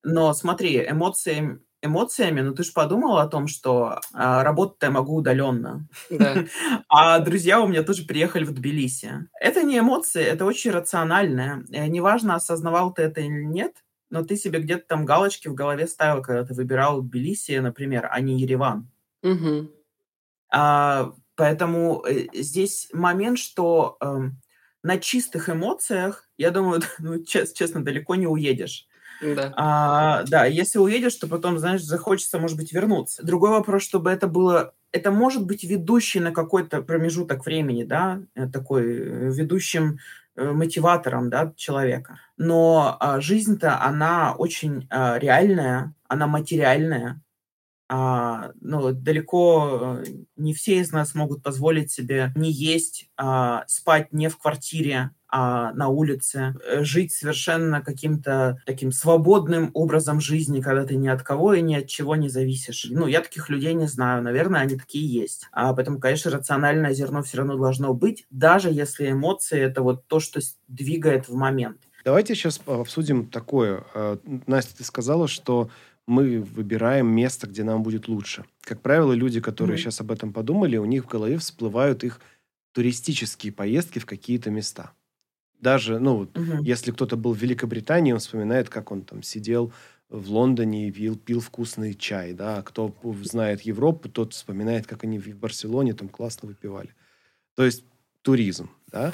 Но 0.03 0.33
смотри, 0.33 0.85
эмоции 0.87 1.59
эмоциями, 1.81 2.41
но 2.41 2.53
ты 2.53 2.63
же 2.63 2.71
подумала 2.73 3.21
о 3.21 3.27
том, 3.27 3.47
что 3.47 3.99
а, 4.13 4.43
работать 4.43 4.81
я 4.81 4.91
могу 4.91 5.15
удаленно. 5.15 5.87
Да. 6.09 6.45
а 6.89 7.19
друзья 7.19 7.61
у 7.61 7.67
меня 7.67 7.83
тоже 7.83 8.03
приехали 8.03 8.43
в 8.43 8.53
Тбилиси. 8.53 9.27
Это 9.39 9.63
не 9.63 9.79
эмоции, 9.79 10.23
это 10.23 10.45
очень 10.45 10.71
рациональное. 10.71 11.63
И 11.69 11.79
неважно, 11.89 12.35
осознавал 12.35 12.93
ты 12.93 13.03
это 13.03 13.21
или 13.21 13.43
нет, 13.43 13.75
но 14.09 14.23
ты 14.23 14.35
себе 14.35 14.59
где-то 14.59 14.85
там 14.87 15.05
галочки 15.05 15.47
в 15.47 15.53
голове 15.53 15.87
ставил, 15.87 16.21
когда 16.21 16.43
ты 16.43 16.53
выбирал 16.53 17.01
Тбилиси, 17.01 17.59
например, 17.59 18.09
а 18.11 18.19
не 18.19 18.39
Ереван. 18.39 18.89
Угу. 19.23 19.71
А, 20.51 21.13
поэтому 21.35 22.03
э, 22.05 22.27
здесь 22.33 22.89
момент, 22.91 23.37
что 23.37 23.97
э, 24.01 24.29
на 24.83 24.97
чистых 24.97 25.49
эмоциях, 25.49 26.29
я 26.37 26.51
думаю, 26.51 26.81
ну, 26.99 27.23
честно, 27.23 27.83
далеко 27.83 28.15
не 28.15 28.27
уедешь. 28.27 28.87
Да. 29.21 29.53
А, 29.55 30.23
да, 30.23 30.45
если 30.45 30.79
уедешь, 30.79 31.15
то 31.15 31.27
потом, 31.27 31.57
знаешь, 31.59 31.83
захочется, 31.83 32.39
может 32.39 32.57
быть, 32.57 32.73
вернуться. 32.73 33.25
Другой 33.25 33.51
вопрос, 33.51 33.83
чтобы 33.83 34.09
это 34.11 34.27
было... 34.27 34.73
Это 34.91 35.11
может 35.11 35.45
быть 35.45 35.63
ведущий 35.63 36.19
на 36.19 36.31
какой-то 36.31 36.81
промежуток 36.81 37.45
времени, 37.45 37.83
да, 37.83 38.21
э, 38.35 38.47
такой 38.47 38.83
э, 38.85 39.31
ведущим 39.31 39.99
э, 40.35 40.51
мотиватором, 40.51 41.29
да, 41.29 41.53
человека. 41.55 42.19
Но 42.37 42.97
а, 42.99 43.21
жизнь-то, 43.21 43.81
она 43.83 44.33
очень 44.33 44.87
а, 44.89 45.19
реальная, 45.19 45.93
она 46.07 46.25
материальная, 46.25 47.21
а, 47.91 48.51
ну, 48.61 48.93
далеко 48.93 49.97
не 50.35 50.53
все 50.53 50.77
из 50.77 50.91
нас 50.91 51.15
могут 51.15 51.41
позволить 51.41 51.91
себе 51.91 52.31
не 52.35 52.51
есть, 52.51 53.09
а, 53.17 53.63
спать 53.67 54.13
не 54.13 54.27
в 54.27 54.37
квартире, 54.37 55.09
а 55.31 55.73
на 55.73 55.89
улице, 55.89 56.55
э, 56.65 56.83
жить 56.83 57.13
совершенно 57.13 57.81
каким-то 57.81 58.61
таким 58.65 58.91
свободным 58.91 59.69
образом 59.73 60.19
жизни, 60.19 60.61
когда 60.61 60.85
ты 60.85 60.95
ни 60.95 61.07
от 61.07 61.21
кого 61.21 61.53
и 61.53 61.61
ни 61.61 61.75
от 61.75 61.87
чего 61.87 62.15
не 62.15 62.29
зависишь. 62.29 62.87
Ну, 62.89 63.07
я 63.07 63.21
таких 63.21 63.49
людей 63.49 63.73
не 63.73 63.87
знаю, 63.87 64.23
наверное, 64.23 64.61
они 64.61 64.77
такие 64.77 65.07
есть. 65.07 65.45
А 65.51 65.73
поэтому, 65.73 65.99
конечно, 65.99 66.31
рациональное 66.31 66.93
зерно 66.93 67.21
все 67.21 67.37
равно 67.37 67.57
должно 67.57 67.93
быть, 67.93 68.25
даже 68.29 68.69
если 68.69 69.11
эмоции— 69.11 69.59
это 69.61 69.83
вот 69.83 70.07
то, 70.07 70.19
что 70.19 70.39
двигает 70.67 71.27
в 71.27 71.35
момент. 71.35 71.77
Давайте 72.03 72.33
сейчас 72.33 72.59
обсудим 72.65 73.27
такое. 73.27 73.83
Э, 73.93 74.17
Настя, 74.47 74.77
ты 74.77 74.83
сказала, 74.83 75.27
что 75.27 75.69
мы 76.07 76.41
выбираем 76.41 77.07
место, 77.07 77.45
где 77.45 77.63
нам 77.63 77.83
будет 77.83 78.07
лучше. 78.07 78.45
Как 78.61 78.81
правило, 78.81 79.13
люди, 79.13 79.39
которые 79.39 79.77
mm-hmm. 79.77 79.81
сейчас 79.81 80.01
об 80.01 80.11
этом 80.11 80.33
подумали, 80.33 80.77
у 80.77 80.85
них 80.85 81.05
в 81.05 81.07
голове 81.07 81.37
всплывают 81.37 82.03
их 82.03 82.19
туристические 82.71 83.53
поездки 83.53 83.99
в 83.99 84.07
какие-то 84.07 84.49
места. 84.49 84.91
Даже, 85.59 85.99
ну, 85.99 86.21
угу. 86.21 86.63
если 86.63 86.91
кто-то 86.91 87.17
был 87.17 87.33
в 87.33 87.37
Великобритании, 87.37 88.13
он 88.13 88.19
вспоминает, 88.19 88.69
как 88.69 88.91
он 88.91 89.01
там 89.03 89.23
сидел 89.23 89.73
в 90.09 90.31
Лондоне 90.31 90.87
и 90.87 90.91
пил, 90.91 91.17
пил 91.17 91.39
вкусный 91.39 91.93
чай, 91.93 92.33
да. 92.33 92.57
А 92.57 92.63
кто 92.63 92.95
знает 93.23 93.61
Европу, 93.61 94.09
тот 94.09 94.33
вспоминает, 94.33 94.87
как 94.87 95.03
они 95.03 95.19
в 95.19 95.27
Барселоне 95.37 95.93
там 95.93 96.09
классно 96.09 96.47
выпивали. 96.47 96.95
То 97.55 97.65
есть 97.65 97.83
туризм, 98.21 98.69
да. 98.91 99.13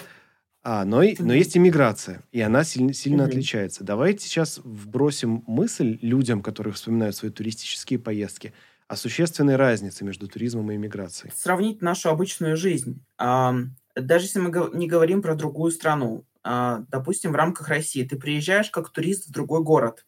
А, 0.64 0.84
но, 0.84 1.04
но 1.20 1.34
есть 1.34 1.56
иммиграция, 1.56 2.24
и 2.32 2.42
она 2.42 2.64
сильно, 2.64 2.92
сильно 2.94 3.24
mm 3.24 3.26
отличается. 3.26 3.84
Давайте 3.84 4.26
сейчас 4.26 4.60
вбросим 4.64 5.44
мысль 5.46 6.00
людям, 6.02 6.42
которые 6.42 6.74
вспоминают 6.74 7.16
свои 7.16 7.30
туристические 7.30 8.00
поездки, 8.00 8.52
о 8.88 8.96
существенной 8.96 9.56
разнице 9.56 10.04
между 10.04 10.28
туризмом 10.28 10.72
и 10.72 10.76
иммиграцией. 10.76 11.34
Сравнить 11.36 11.82
нашу 11.82 12.10
обычную 12.10 12.56
жизнь. 12.56 13.04
Даже 13.18 14.26
если 14.26 14.40
мы 14.40 14.52
не 14.74 14.88
говорим 14.88 15.22
про 15.22 15.36
другую 15.36 15.72
страну, 15.72 16.26
допустим, 16.46 17.32
в 17.32 17.36
рамках 17.36 17.68
России, 17.70 18.04
ты 18.04 18.18
приезжаешь 18.18 18.70
как 18.70 18.90
турист 18.90 19.28
в 19.28 19.32
другой 19.32 19.64
город. 19.64 20.06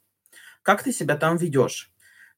Как 0.61 0.83
ты 0.83 0.91
себя 0.91 1.17
там 1.17 1.37
ведешь? 1.37 1.91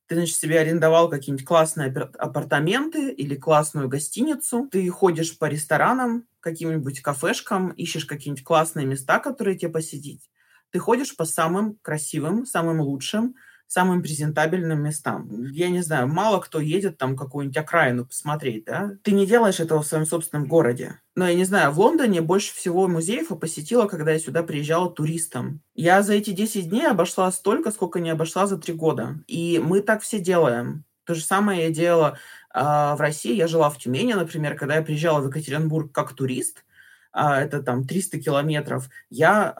Ты, 0.07 0.15
значит, 0.15 0.37
себе 0.37 0.59
арендовал 0.59 1.09
какие-нибудь 1.09 1.45
классные 1.45 1.91
апартаменты 1.91 3.11
или 3.11 3.35
классную 3.35 3.87
гостиницу. 3.87 4.67
Ты 4.71 4.89
ходишь 4.89 5.37
по 5.37 5.45
ресторанам, 5.45 6.25
каким-нибудь 6.39 7.01
кафешкам, 7.01 7.69
ищешь 7.69 8.05
какие-нибудь 8.05 8.43
классные 8.43 8.87
места, 8.87 9.19
которые 9.19 9.57
тебе 9.57 9.71
посетить. 9.71 10.31
Ты 10.71 10.79
ходишь 10.79 11.15
по 11.15 11.25
самым 11.25 11.77
красивым, 11.81 12.45
самым 12.45 12.81
лучшим, 12.81 13.35
самым 13.69 14.01
презентабельным 14.01 14.81
местам. 14.81 15.29
Я 15.51 15.69
не 15.69 15.81
знаю, 15.81 16.07
мало 16.07 16.39
кто 16.39 16.59
едет 16.59 16.97
там 16.97 17.15
какую-нибудь 17.15 17.57
окраину 17.57 18.03
посмотреть, 18.03 18.65
да? 18.65 18.93
Ты 19.03 19.11
не 19.11 19.27
делаешь 19.27 19.59
этого 19.59 19.83
в 19.83 19.85
своем 19.85 20.07
собственном 20.07 20.47
городе. 20.47 20.99
Но 21.15 21.27
я 21.27 21.35
не 21.35 21.43
знаю, 21.43 21.71
в 21.71 21.79
Лондоне 21.79 22.21
больше 22.21 22.53
всего 22.55 22.87
музеев 22.87 23.27
я 23.29 23.35
посетила, 23.35 23.85
когда 23.85 24.11
я 24.11 24.19
сюда 24.19 24.41
приезжала 24.41 24.89
туристом. 24.89 25.61
Я 25.75 26.01
за 26.01 26.13
эти 26.13 26.31
10 26.31 26.67
дней 26.67 26.87
обошла 26.87 27.31
столько, 27.31 27.69
сколько 27.69 27.99
не 27.99 28.09
обошла 28.09 28.47
за 28.47 28.57
3 28.57 28.73
года. 28.73 29.19
И 29.27 29.61
мы 29.63 29.81
так 29.81 30.01
все 30.01 30.19
делаем. 30.19 30.83
То 31.05 31.13
же 31.13 31.21
самое 31.21 31.65
я 31.65 31.69
делала 31.69 32.17
э, 32.55 32.59
в 32.59 32.97
России. 32.99 33.35
Я 33.35 33.47
жила 33.47 33.69
в 33.69 33.77
Тюмени, 33.77 34.13
например, 34.13 34.55
когда 34.55 34.77
я 34.77 34.81
приезжала 34.81 35.21
в 35.21 35.27
Екатеринбург 35.27 35.91
как 35.91 36.13
турист, 36.13 36.65
э, 37.13 37.21
это 37.21 37.61
там 37.61 37.85
300 37.85 38.19
километров, 38.19 38.89
я 39.11 39.53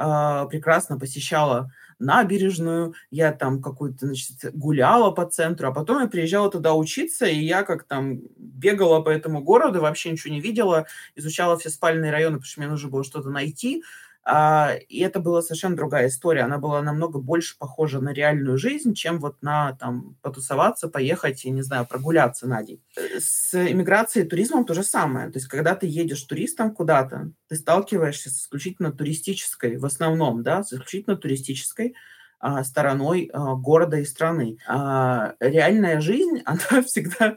э, 0.46 0.50
прекрасно 0.50 0.98
посещала 0.98 1.72
набережную, 2.00 2.94
я 3.12 3.32
там 3.34 3.62
какую-то, 3.62 4.08
значит, 4.08 4.38
гуляла 4.54 5.12
по 5.12 5.26
центру, 5.26 5.68
а 5.70 5.72
потом 5.74 6.02
я 6.02 6.08
приезжала 6.08 6.50
туда 6.52 6.74
учиться, 6.74 7.26
и 7.26 7.36
я 7.40 7.64
как 7.64 7.84
там 7.84 8.20
бегала 8.38 9.02
по 9.02 9.10
этому 9.10 9.42
городу, 9.44 9.82
вообще 9.82 10.12
ничего 10.12 10.34
не 10.34 10.42
видела, 10.42 10.88
изучала 11.16 11.58
все 11.58 11.70
спальные 11.70 12.12
районы, 12.12 12.38
потому 12.38 12.46
что 12.48 12.60
мне 12.62 12.70
нужно 12.70 12.90
было 12.90 13.04
что-то 13.04 13.30
найти, 13.30 13.84
и 14.26 15.00
это 15.00 15.20
была 15.20 15.42
совершенно 15.42 15.76
другая 15.76 16.08
история. 16.08 16.42
Она 16.42 16.58
была 16.58 16.82
намного 16.82 17.20
больше 17.20 17.58
похожа 17.58 18.00
на 18.00 18.14
реальную 18.14 18.58
жизнь, 18.58 18.94
чем 18.94 19.20
вот 19.20 19.42
на 19.42 19.74
там 19.74 20.18
потусоваться, 20.22 20.88
поехать 20.88 21.46
и, 21.46 21.50
не 21.50 21.62
знаю, 21.62 21.88
прогуляться 21.88 22.48
на 22.48 22.62
день. 22.64 22.82
С 22.96 23.54
иммиграцией 23.54 24.26
и 24.26 24.30
туризмом 24.30 24.66
то 24.66 24.74
же 24.74 24.84
самое. 24.84 25.32
То 25.32 25.38
есть, 25.38 25.48
когда 25.48 25.76
ты 25.76 25.88
едешь 25.88 26.22
туристом 26.24 26.74
куда-то, 26.74 27.32
ты 27.48 27.56
сталкиваешься 27.56 28.30
с 28.30 28.44
исключительно 28.44 28.92
туристической, 28.92 29.78
в 29.78 29.86
основном, 29.86 30.44
да, 30.44 30.64
с 30.64 30.74
исключительно 30.74 31.16
туристической 31.16 31.96
а, 32.40 32.64
стороной 32.64 33.30
а, 33.34 33.56
города 33.56 33.98
и 33.98 34.06
страны. 34.06 34.58
А 34.68 35.34
реальная 35.40 36.00
жизнь, 36.00 36.42
она 36.46 36.82
всегда 36.84 37.36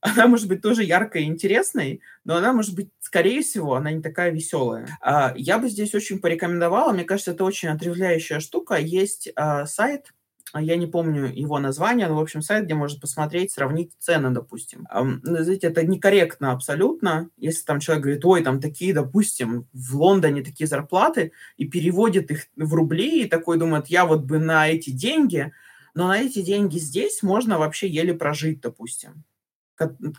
она 0.00 0.26
может 0.26 0.48
быть 0.48 0.62
тоже 0.62 0.84
яркой 0.84 1.24
и 1.24 1.26
интересной, 1.26 2.00
но 2.24 2.36
она 2.36 2.52
может 2.52 2.74
быть, 2.74 2.90
скорее 3.00 3.42
всего, 3.42 3.74
она 3.74 3.90
не 3.90 4.02
такая 4.02 4.30
веселая. 4.30 4.86
А, 5.00 5.32
я 5.36 5.58
бы 5.58 5.68
здесь 5.68 5.94
очень 5.94 6.20
порекомендовала, 6.20 6.92
мне 6.92 7.04
кажется, 7.04 7.32
это 7.32 7.44
очень 7.44 7.68
отрезвляющая 7.68 8.40
штука. 8.40 8.76
Есть 8.76 9.30
а, 9.36 9.66
сайт, 9.66 10.12
я 10.54 10.76
не 10.76 10.86
помню 10.86 11.26
его 11.26 11.58
название, 11.58 12.08
но, 12.08 12.16
в 12.16 12.20
общем, 12.20 12.40
сайт, 12.40 12.64
где 12.64 12.74
можно 12.74 13.00
посмотреть, 13.00 13.52
сравнить 13.52 13.92
цены, 13.98 14.30
допустим. 14.30 14.86
Знаете, 15.22 15.66
это 15.66 15.84
некорректно 15.84 16.52
абсолютно, 16.52 17.28
если 17.36 17.64
там 17.64 17.80
человек 17.80 18.04
говорит, 18.04 18.24
ой, 18.24 18.42
там 18.42 18.60
такие, 18.60 18.94
допустим, 18.94 19.66
в 19.72 19.96
Лондоне 19.96 20.42
такие 20.42 20.66
зарплаты, 20.66 21.32
и 21.56 21.66
переводит 21.66 22.30
их 22.30 22.46
в 22.56 22.74
рубли, 22.74 23.22
и 23.22 23.28
такой 23.28 23.58
думает, 23.58 23.88
я 23.88 24.06
вот 24.06 24.22
бы 24.22 24.38
на 24.38 24.68
эти 24.68 24.90
деньги, 24.90 25.52
но 25.94 26.08
на 26.08 26.18
эти 26.18 26.42
деньги 26.42 26.78
здесь 26.78 27.22
можно 27.22 27.58
вообще 27.58 27.88
еле 27.88 28.14
прожить, 28.14 28.60
допустим 28.60 29.24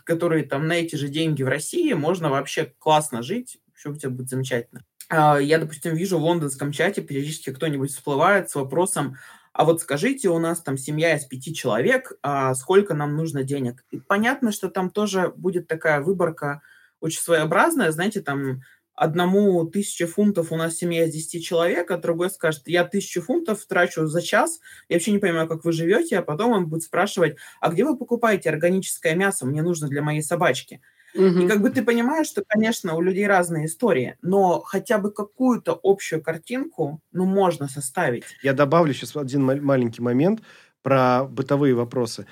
которые 0.04 0.44
там 0.44 0.66
на 0.66 0.74
эти 0.74 0.96
же 0.96 1.08
деньги 1.08 1.42
в 1.42 1.48
России, 1.48 1.92
можно 1.92 2.30
вообще 2.30 2.72
классно 2.78 3.22
жить, 3.22 3.58
все 3.74 3.90
у 3.90 3.96
тебя 3.96 4.10
будет 4.10 4.28
замечательно. 4.28 4.84
А, 5.08 5.38
я, 5.38 5.58
допустим, 5.58 5.94
вижу 5.94 6.18
в 6.18 6.22
лондонском 6.22 6.72
чате 6.72 7.02
периодически 7.02 7.52
кто-нибудь 7.52 7.90
всплывает 7.90 8.50
с 8.50 8.54
вопросом, 8.54 9.16
а 9.52 9.64
вот 9.64 9.80
скажите, 9.80 10.28
у 10.28 10.38
нас 10.38 10.60
там 10.60 10.78
семья 10.78 11.16
из 11.16 11.24
пяти 11.24 11.52
человек, 11.54 12.12
а 12.22 12.54
сколько 12.54 12.94
нам 12.94 13.16
нужно 13.16 13.42
денег? 13.42 13.84
И 13.90 13.98
понятно, 13.98 14.52
что 14.52 14.68
там 14.68 14.90
тоже 14.90 15.32
будет 15.34 15.66
такая 15.66 16.00
выборка 16.00 16.62
очень 17.00 17.20
своеобразная, 17.20 17.90
знаете, 17.90 18.20
там 18.20 18.62
одному 18.98 19.64
тысяча 19.64 20.06
фунтов 20.06 20.52
у 20.52 20.56
нас 20.56 20.76
семья 20.76 21.04
из 21.04 21.12
10 21.12 21.44
человек, 21.44 21.90
а 21.90 21.98
другой 21.98 22.30
скажет, 22.30 22.62
я 22.66 22.84
тысячу 22.84 23.22
фунтов 23.22 23.64
трачу 23.66 24.06
за 24.06 24.20
час, 24.20 24.60
я 24.88 24.96
вообще 24.96 25.12
не 25.12 25.18
понимаю, 25.18 25.48
как 25.48 25.64
вы 25.64 25.72
живете, 25.72 26.18
а 26.18 26.22
потом 26.22 26.52
он 26.52 26.66
будет 26.66 26.82
спрашивать, 26.82 27.36
а 27.60 27.70
где 27.70 27.84
вы 27.84 27.96
покупаете 27.96 28.50
органическое 28.50 29.14
мясо, 29.14 29.46
мне 29.46 29.62
нужно 29.62 29.88
для 29.88 30.02
моей 30.02 30.22
собачки. 30.22 30.80
Угу. 31.14 31.24
И 31.24 31.48
как 31.48 31.62
бы 31.62 31.70
ты 31.70 31.82
понимаешь, 31.82 32.26
что, 32.26 32.42
конечно, 32.46 32.94
у 32.94 33.00
людей 33.00 33.26
разные 33.26 33.66
истории, 33.66 34.16
но 34.20 34.60
хотя 34.60 34.98
бы 34.98 35.10
какую-то 35.10 35.78
общую 35.82 36.22
картинку, 36.22 37.00
ну, 37.12 37.24
можно 37.24 37.68
составить. 37.68 38.24
Я 38.42 38.52
добавлю 38.52 38.92
сейчас 38.92 39.16
один 39.16 39.44
маленький 39.44 40.02
момент 40.02 40.42
про 40.82 41.24
бытовые 41.24 41.74
вопросы. 41.74 42.26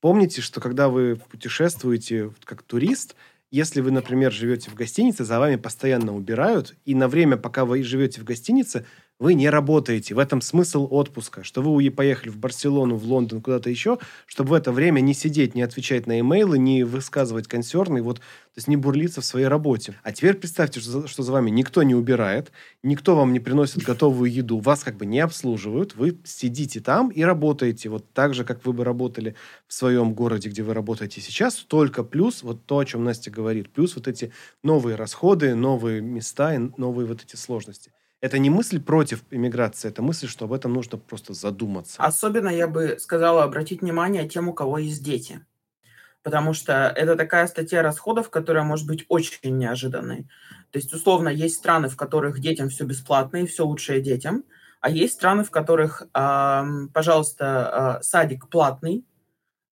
Помните, 0.00 0.40
что 0.40 0.60
когда 0.60 0.88
вы 0.88 1.16
путешествуете 1.30 2.30
как 2.44 2.62
турист– 2.62 3.16
если 3.52 3.82
вы, 3.82 3.90
например, 3.90 4.32
живете 4.32 4.70
в 4.70 4.74
гостинице, 4.74 5.24
за 5.24 5.38
вами 5.38 5.56
постоянно 5.56 6.16
убирают, 6.16 6.74
и 6.86 6.94
на 6.94 7.06
время, 7.06 7.36
пока 7.36 7.66
вы 7.66 7.82
живете 7.82 8.22
в 8.22 8.24
гостинице, 8.24 8.86
вы 9.22 9.34
не 9.34 9.48
работаете. 9.48 10.16
В 10.16 10.18
этом 10.18 10.40
смысл 10.40 10.88
отпуска, 10.90 11.44
что 11.44 11.62
вы 11.62 11.88
поехали 11.92 12.28
в 12.28 12.38
Барселону, 12.38 12.96
в 12.96 13.04
Лондон, 13.04 13.40
куда-то 13.40 13.70
еще, 13.70 13.98
чтобы 14.26 14.50
в 14.50 14.52
это 14.52 14.72
время 14.72 14.98
не 14.98 15.14
сидеть, 15.14 15.54
не 15.54 15.62
отвечать 15.62 16.08
на 16.08 16.18
имейлы, 16.18 16.58
не 16.58 16.82
высказывать 16.82 17.46
консерны, 17.46 18.02
вот, 18.02 18.18
то 18.18 18.56
есть 18.56 18.66
не 18.66 18.76
бурлиться 18.76 19.20
в 19.20 19.24
своей 19.24 19.46
работе. 19.46 19.94
А 20.02 20.10
теперь 20.10 20.34
представьте, 20.34 20.80
что, 20.80 21.06
что 21.06 21.22
за 21.22 21.30
вами 21.30 21.50
никто 21.50 21.84
не 21.84 21.94
убирает, 21.94 22.50
никто 22.82 23.14
вам 23.14 23.32
не 23.32 23.38
приносит 23.38 23.84
готовую 23.84 24.28
еду, 24.28 24.58
вас 24.58 24.82
как 24.82 24.96
бы 24.96 25.06
не 25.06 25.20
обслуживают, 25.20 25.94
вы 25.94 26.18
сидите 26.24 26.80
там 26.80 27.08
и 27.10 27.22
работаете 27.22 27.90
вот 27.90 28.12
так 28.12 28.34
же, 28.34 28.44
как 28.44 28.66
вы 28.66 28.72
бы 28.72 28.82
работали 28.82 29.36
в 29.68 29.72
своем 29.72 30.14
городе, 30.14 30.48
где 30.48 30.64
вы 30.64 30.74
работаете 30.74 31.20
сейчас, 31.20 31.54
только 31.54 32.02
плюс 32.02 32.42
вот 32.42 32.66
то, 32.66 32.78
о 32.78 32.84
чем 32.84 33.04
Настя 33.04 33.30
говорит, 33.30 33.70
плюс 33.70 33.94
вот 33.94 34.08
эти 34.08 34.32
новые 34.64 34.96
расходы, 34.96 35.54
новые 35.54 36.00
места 36.00 36.56
и 36.56 36.58
новые 36.76 37.06
вот 37.06 37.22
эти 37.22 37.36
сложности. 37.36 37.92
Это 38.22 38.38
не 38.38 38.50
мысль 38.50 38.80
против 38.80 39.24
иммиграции, 39.32 39.88
это 39.88 40.00
мысль, 40.00 40.28
что 40.28 40.44
об 40.44 40.52
этом 40.52 40.72
нужно 40.72 40.96
просто 40.96 41.34
задуматься. 41.34 42.00
Особенно 42.00 42.48
я 42.48 42.68
бы 42.68 42.96
сказала 43.00 43.42
обратить 43.42 43.82
внимание 43.82 44.28
тем, 44.28 44.48
у 44.48 44.54
кого 44.54 44.78
есть 44.78 45.02
дети. 45.02 45.44
Потому 46.22 46.54
что 46.54 46.72
это 46.94 47.16
такая 47.16 47.48
статья 47.48 47.82
расходов, 47.82 48.30
которая 48.30 48.62
может 48.62 48.86
быть 48.86 49.04
очень 49.08 49.58
неожиданной. 49.58 50.28
То 50.70 50.78
есть, 50.78 50.94
условно, 50.94 51.28
есть 51.30 51.56
страны, 51.56 51.88
в 51.88 51.96
которых 51.96 52.38
детям 52.38 52.68
все 52.68 52.84
бесплатно 52.84 53.38
и 53.38 53.46
все 53.46 53.66
лучшее 53.66 54.00
детям, 54.00 54.44
а 54.80 54.88
есть 54.88 55.14
страны, 55.14 55.42
в 55.42 55.50
которых, 55.50 56.02
э, 56.02 56.62
пожалуйста, 56.94 57.98
э, 57.98 58.02
садик 58.04 58.48
платный, 58.48 59.04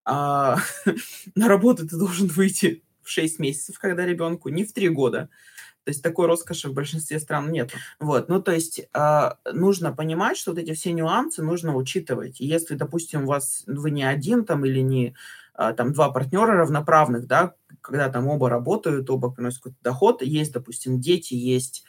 э, 0.07 0.11
на 1.37 1.49
работу 1.49 1.87
ты 1.87 1.97
должен 1.97 2.27
выйти 2.27 2.83
в 3.01 3.11
6 3.11 3.39
месяцев, 3.39 3.79
когда 3.79 4.05
ребенку, 4.05 4.49
не 4.49 4.65
в 4.65 4.73
3 4.73 4.89
года. 4.89 5.29
То 5.85 5.91
есть 5.91 6.03
такой 6.03 6.27
роскоши 6.27 6.69
в 6.69 6.75
большинстве 6.75 7.19
стран 7.19 7.51
нет. 7.51 7.73
Вот, 7.99 8.29
ну 8.29 8.43
то 8.43 8.53
есть 8.53 8.81
э, 8.93 9.31
нужно 9.53 9.93
понимать, 9.93 10.37
что 10.37 10.53
вот 10.53 10.61
эти 10.61 10.75
все 10.75 10.93
нюансы 10.93 11.43
нужно 11.43 11.75
учитывать. 11.75 12.39
Если, 12.39 12.75
допустим, 12.75 13.25
у 13.25 13.29
вас 13.29 13.65
вы 13.67 13.91
не 13.91 14.05
один 14.05 14.45
там 14.45 14.65
или 14.67 14.81
не 14.81 15.15
э, 15.59 15.75
там 15.75 15.93
два 15.93 16.11
партнера 16.11 16.53
равноправных, 16.53 17.27
да, 17.27 17.55
когда 17.81 18.11
там 18.11 18.27
оба 18.29 18.51
работают, 18.51 19.09
оба 19.09 19.31
приносят 19.31 19.63
какой-то 19.63 19.79
доход, 19.83 20.23
есть, 20.23 20.53
допустим, 20.53 21.01
дети, 21.01 21.35
есть 21.35 21.85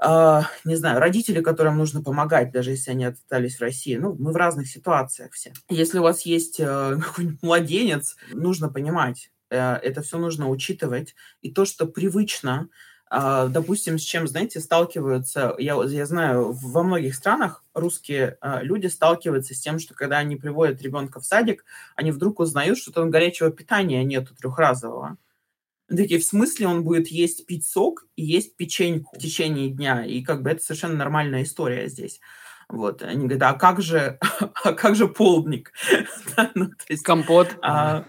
Uh, 0.00 0.44
не 0.62 0.76
знаю, 0.76 1.00
родители, 1.00 1.40
которым 1.40 1.76
нужно 1.76 2.04
помогать, 2.04 2.52
даже 2.52 2.70
если 2.70 2.92
они 2.92 3.06
остались 3.06 3.56
в 3.56 3.62
России. 3.62 3.96
Ну, 3.96 4.14
мы 4.16 4.30
в 4.30 4.36
разных 4.36 4.68
ситуациях 4.68 5.32
все. 5.32 5.52
Если 5.68 5.98
у 5.98 6.02
вас 6.02 6.22
есть 6.22 6.60
uh, 6.60 7.00
какой-нибудь 7.02 7.42
младенец, 7.42 8.16
нужно 8.32 8.68
понимать, 8.68 9.32
uh, 9.50 9.76
это 9.76 10.02
все 10.02 10.18
нужно 10.18 10.48
учитывать. 10.50 11.16
И 11.42 11.50
то, 11.50 11.64
что 11.64 11.84
привычно 11.84 12.52
а, 12.60 12.87
допустим, 13.10 13.98
с 13.98 14.02
чем, 14.02 14.28
знаете, 14.28 14.60
сталкиваются, 14.60 15.54
я, 15.58 15.82
я 15.84 16.06
знаю, 16.06 16.52
во 16.52 16.82
многих 16.82 17.14
странах 17.14 17.64
русские 17.72 18.36
а, 18.40 18.62
люди 18.62 18.86
сталкиваются 18.86 19.54
с 19.54 19.60
тем, 19.60 19.78
что 19.78 19.94
когда 19.94 20.18
они 20.18 20.36
приводят 20.36 20.82
ребенка 20.82 21.20
в 21.20 21.24
садик, 21.24 21.64
они 21.96 22.10
вдруг 22.10 22.40
узнают, 22.40 22.78
что 22.78 22.92
там 22.92 23.10
горячего 23.10 23.50
питания 23.50 24.04
нету 24.04 24.34
трехразового. 24.34 25.16
Такие, 25.88 26.20
в 26.20 26.24
смысле 26.24 26.68
он 26.68 26.84
будет 26.84 27.08
есть, 27.08 27.46
пить 27.46 27.66
сок 27.66 28.06
и 28.14 28.22
есть 28.22 28.56
печеньку 28.56 29.16
в 29.16 29.18
течение 29.18 29.70
дня? 29.70 30.04
И 30.04 30.22
как 30.22 30.42
бы 30.42 30.50
это 30.50 30.62
совершенно 30.62 30.96
нормальная 30.96 31.44
история 31.44 31.88
здесь. 31.88 32.20
Вот, 32.68 33.02
они 33.02 33.26
говорят, 33.26 33.42
а 33.42 33.54
как 33.54 33.80
же, 33.80 34.18
а 34.64 34.72
как 34.74 34.94
же 34.94 35.08
полдник? 35.08 35.72
ну, 36.54 36.70
есть, 36.90 37.02
компот. 37.02 37.56
А, 37.62 38.04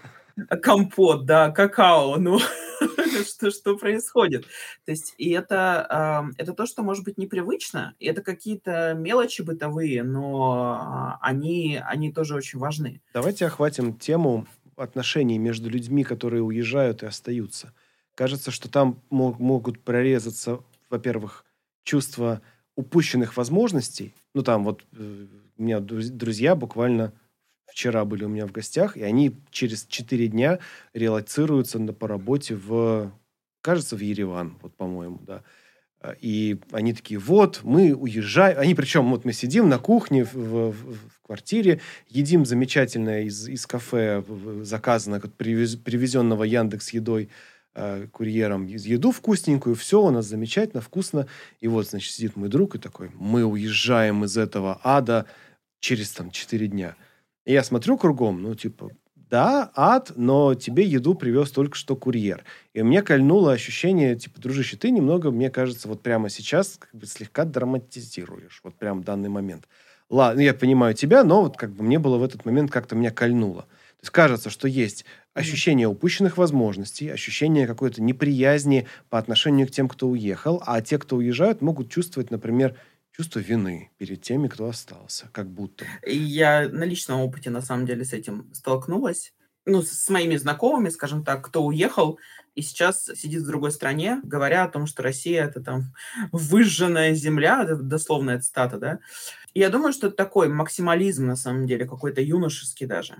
компот, 0.62 1.24
да, 1.24 1.50
какао, 1.50 2.16
ну, 2.16 2.38
что, 3.26 3.50
что 3.50 3.76
происходит. 3.76 4.46
То 4.84 4.92
есть, 4.92 5.14
и 5.18 5.30
это, 5.30 6.30
э, 6.36 6.42
это 6.42 6.52
то, 6.52 6.66
что 6.66 6.82
может 6.82 7.04
быть 7.04 7.18
непривычно, 7.18 7.94
и 7.98 8.06
это 8.06 8.22
какие-то 8.22 8.94
мелочи 8.94 9.42
бытовые, 9.42 10.02
но 10.02 11.18
они, 11.20 11.80
они 11.84 12.12
тоже 12.12 12.34
очень 12.34 12.58
важны. 12.58 13.00
Давайте 13.14 13.46
охватим 13.46 13.94
тему 13.94 14.46
отношений 14.76 15.38
между 15.38 15.68
людьми, 15.68 16.04
которые 16.04 16.42
уезжают 16.42 17.02
и 17.02 17.06
остаются. 17.06 17.72
Кажется, 18.14 18.50
что 18.50 18.70
там 18.70 19.02
мог, 19.10 19.38
могут 19.38 19.80
прорезаться, 19.80 20.60
во-первых, 20.88 21.44
чувство 21.84 22.42
упущенных 22.76 23.36
возможностей. 23.36 24.14
Ну, 24.34 24.42
там 24.42 24.64
вот 24.64 24.84
э, 24.92 25.26
у 25.56 25.62
меня 25.62 25.80
друзья 25.80 26.54
буквально 26.54 27.12
вчера 27.70 28.04
были 28.04 28.24
у 28.24 28.28
меня 28.28 28.46
в 28.46 28.52
гостях, 28.52 28.96
и 28.96 29.02
они 29.02 29.36
через 29.50 29.86
4 29.86 30.28
дня 30.28 30.58
релацируются 30.92 31.78
на, 31.78 31.92
по 31.92 32.08
работе 32.08 32.54
в, 32.54 33.12
кажется, 33.60 33.96
в 33.96 34.00
Ереван, 34.00 34.58
вот, 34.62 34.74
по-моему, 34.74 35.20
да. 35.26 35.42
И 36.20 36.58
они 36.72 36.94
такие, 36.94 37.20
вот, 37.20 37.60
мы 37.62 37.94
уезжаем. 37.94 38.58
Они, 38.58 38.74
причем, 38.74 39.10
вот 39.10 39.26
мы 39.26 39.34
сидим 39.34 39.68
на 39.68 39.78
кухне 39.78 40.24
в, 40.24 40.32
в, 40.32 40.72
в 40.72 41.20
квартире, 41.26 41.80
едим 42.08 42.46
замечательное 42.46 43.24
из, 43.24 43.46
из 43.46 43.66
кафе, 43.66 44.24
заказанное, 44.62 45.20
привез, 45.20 45.76
привезенного 45.76 46.44
Яндекс 46.44 46.94
едой 46.94 47.28
э, 47.74 48.06
курьером, 48.10 48.64
еду 48.64 49.12
вкусненькую, 49.12 49.74
все 49.74 50.00
у 50.00 50.10
нас 50.10 50.24
замечательно, 50.24 50.80
вкусно. 50.80 51.26
И 51.60 51.68
вот, 51.68 51.86
значит, 51.86 52.12
сидит 52.12 52.34
мой 52.34 52.48
друг 52.48 52.76
и 52.76 52.78
такой, 52.78 53.10
мы 53.14 53.44
уезжаем 53.44 54.24
из 54.24 54.38
этого 54.38 54.80
ада 54.82 55.26
через 55.80 56.12
там 56.12 56.30
4 56.30 56.66
дня. 56.68 56.96
Я 57.46 57.62
смотрю 57.64 57.96
кругом, 57.96 58.42
ну, 58.42 58.54
типа, 58.54 58.90
да, 59.16 59.70
ад, 59.74 60.12
но 60.16 60.54
тебе 60.54 60.84
еду 60.84 61.14
привез 61.14 61.50
только 61.50 61.76
что 61.76 61.96
курьер. 61.96 62.44
И 62.74 62.82
мне 62.82 63.02
кольнуло 63.02 63.52
ощущение, 63.52 64.16
типа, 64.16 64.40
дружище, 64.40 64.76
ты 64.76 64.90
немного, 64.90 65.30
мне 65.30 65.50
кажется, 65.50 65.88
вот 65.88 66.02
прямо 66.02 66.28
сейчас 66.28 66.76
как 66.78 66.94
бы 66.94 67.06
слегка 67.06 67.44
драматизируешь, 67.44 68.60
вот 68.64 68.76
прям 68.76 69.02
данный 69.02 69.28
момент. 69.28 69.68
ладно, 70.10 70.40
я 70.40 70.54
понимаю 70.54 70.94
тебя, 70.94 71.24
но 71.24 71.42
вот 71.42 71.56
как 71.56 71.72
бы 71.72 71.82
мне 71.84 71.98
было 71.98 72.18
в 72.18 72.24
этот 72.24 72.44
момент 72.44 72.70
как-то 72.70 72.94
меня 72.96 73.10
кольнуло. 73.10 73.62
То 73.62 74.04
есть 74.04 74.10
кажется, 74.10 74.50
что 74.50 74.66
есть 74.66 75.04
ощущение 75.34 75.86
упущенных 75.86 76.36
возможностей, 76.38 77.08
ощущение 77.10 77.66
какой-то 77.66 78.02
неприязни 78.02 78.86
по 79.10 79.18
отношению 79.18 79.66
к 79.68 79.70
тем, 79.70 79.88
кто 79.88 80.08
уехал, 80.08 80.62
а 80.66 80.80
те, 80.80 80.98
кто 80.98 81.16
уезжают, 81.16 81.60
могут 81.62 81.90
чувствовать, 81.90 82.30
например, 82.30 82.76
чувство 83.20 83.40
вины 83.40 83.90
перед 83.98 84.22
теми, 84.22 84.48
кто 84.48 84.66
остался, 84.66 85.28
как 85.32 85.46
будто. 85.50 85.84
Я 86.06 86.70
на 86.70 86.84
личном 86.84 87.20
опыте, 87.20 87.50
на 87.50 87.60
самом 87.60 87.84
деле, 87.84 88.02
с 88.02 88.14
этим 88.14 88.48
столкнулась. 88.54 89.34
Ну, 89.66 89.82
с 89.82 90.08
моими 90.08 90.36
знакомыми, 90.36 90.88
скажем 90.88 91.22
так, 91.22 91.44
кто 91.44 91.62
уехал 91.62 92.18
и 92.54 92.62
сейчас 92.62 93.04
сидит 93.04 93.42
в 93.42 93.46
другой 93.46 93.72
стране, 93.72 94.22
говоря 94.24 94.64
о 94.64 94.70
том, 94.70 94.86
что 94.86 95.02
Россия— 95.02 95.44
это 95.46 95.60
там 95.60 95.92
выжженная 96.32 97.12
земля, 97.12 97.62
это 97.62 97.76
дословная 97.76 98.40
цитата, 98.40 98.78
да. 98.78 99.00
И 99.52 99.60
я 99.60 99.68
думаю, 99.68 99.92
что 99.92 100.06
это 100.06 100.16
такой 100.16 100.48
максимализм, 100.48 101.26
на 101.26 101.36
самом 101.36 101.66
деле, 101.66 101.84
какой-то 101.84 102.22
юношеский 102.22 102.86
даже. 102.86 103.18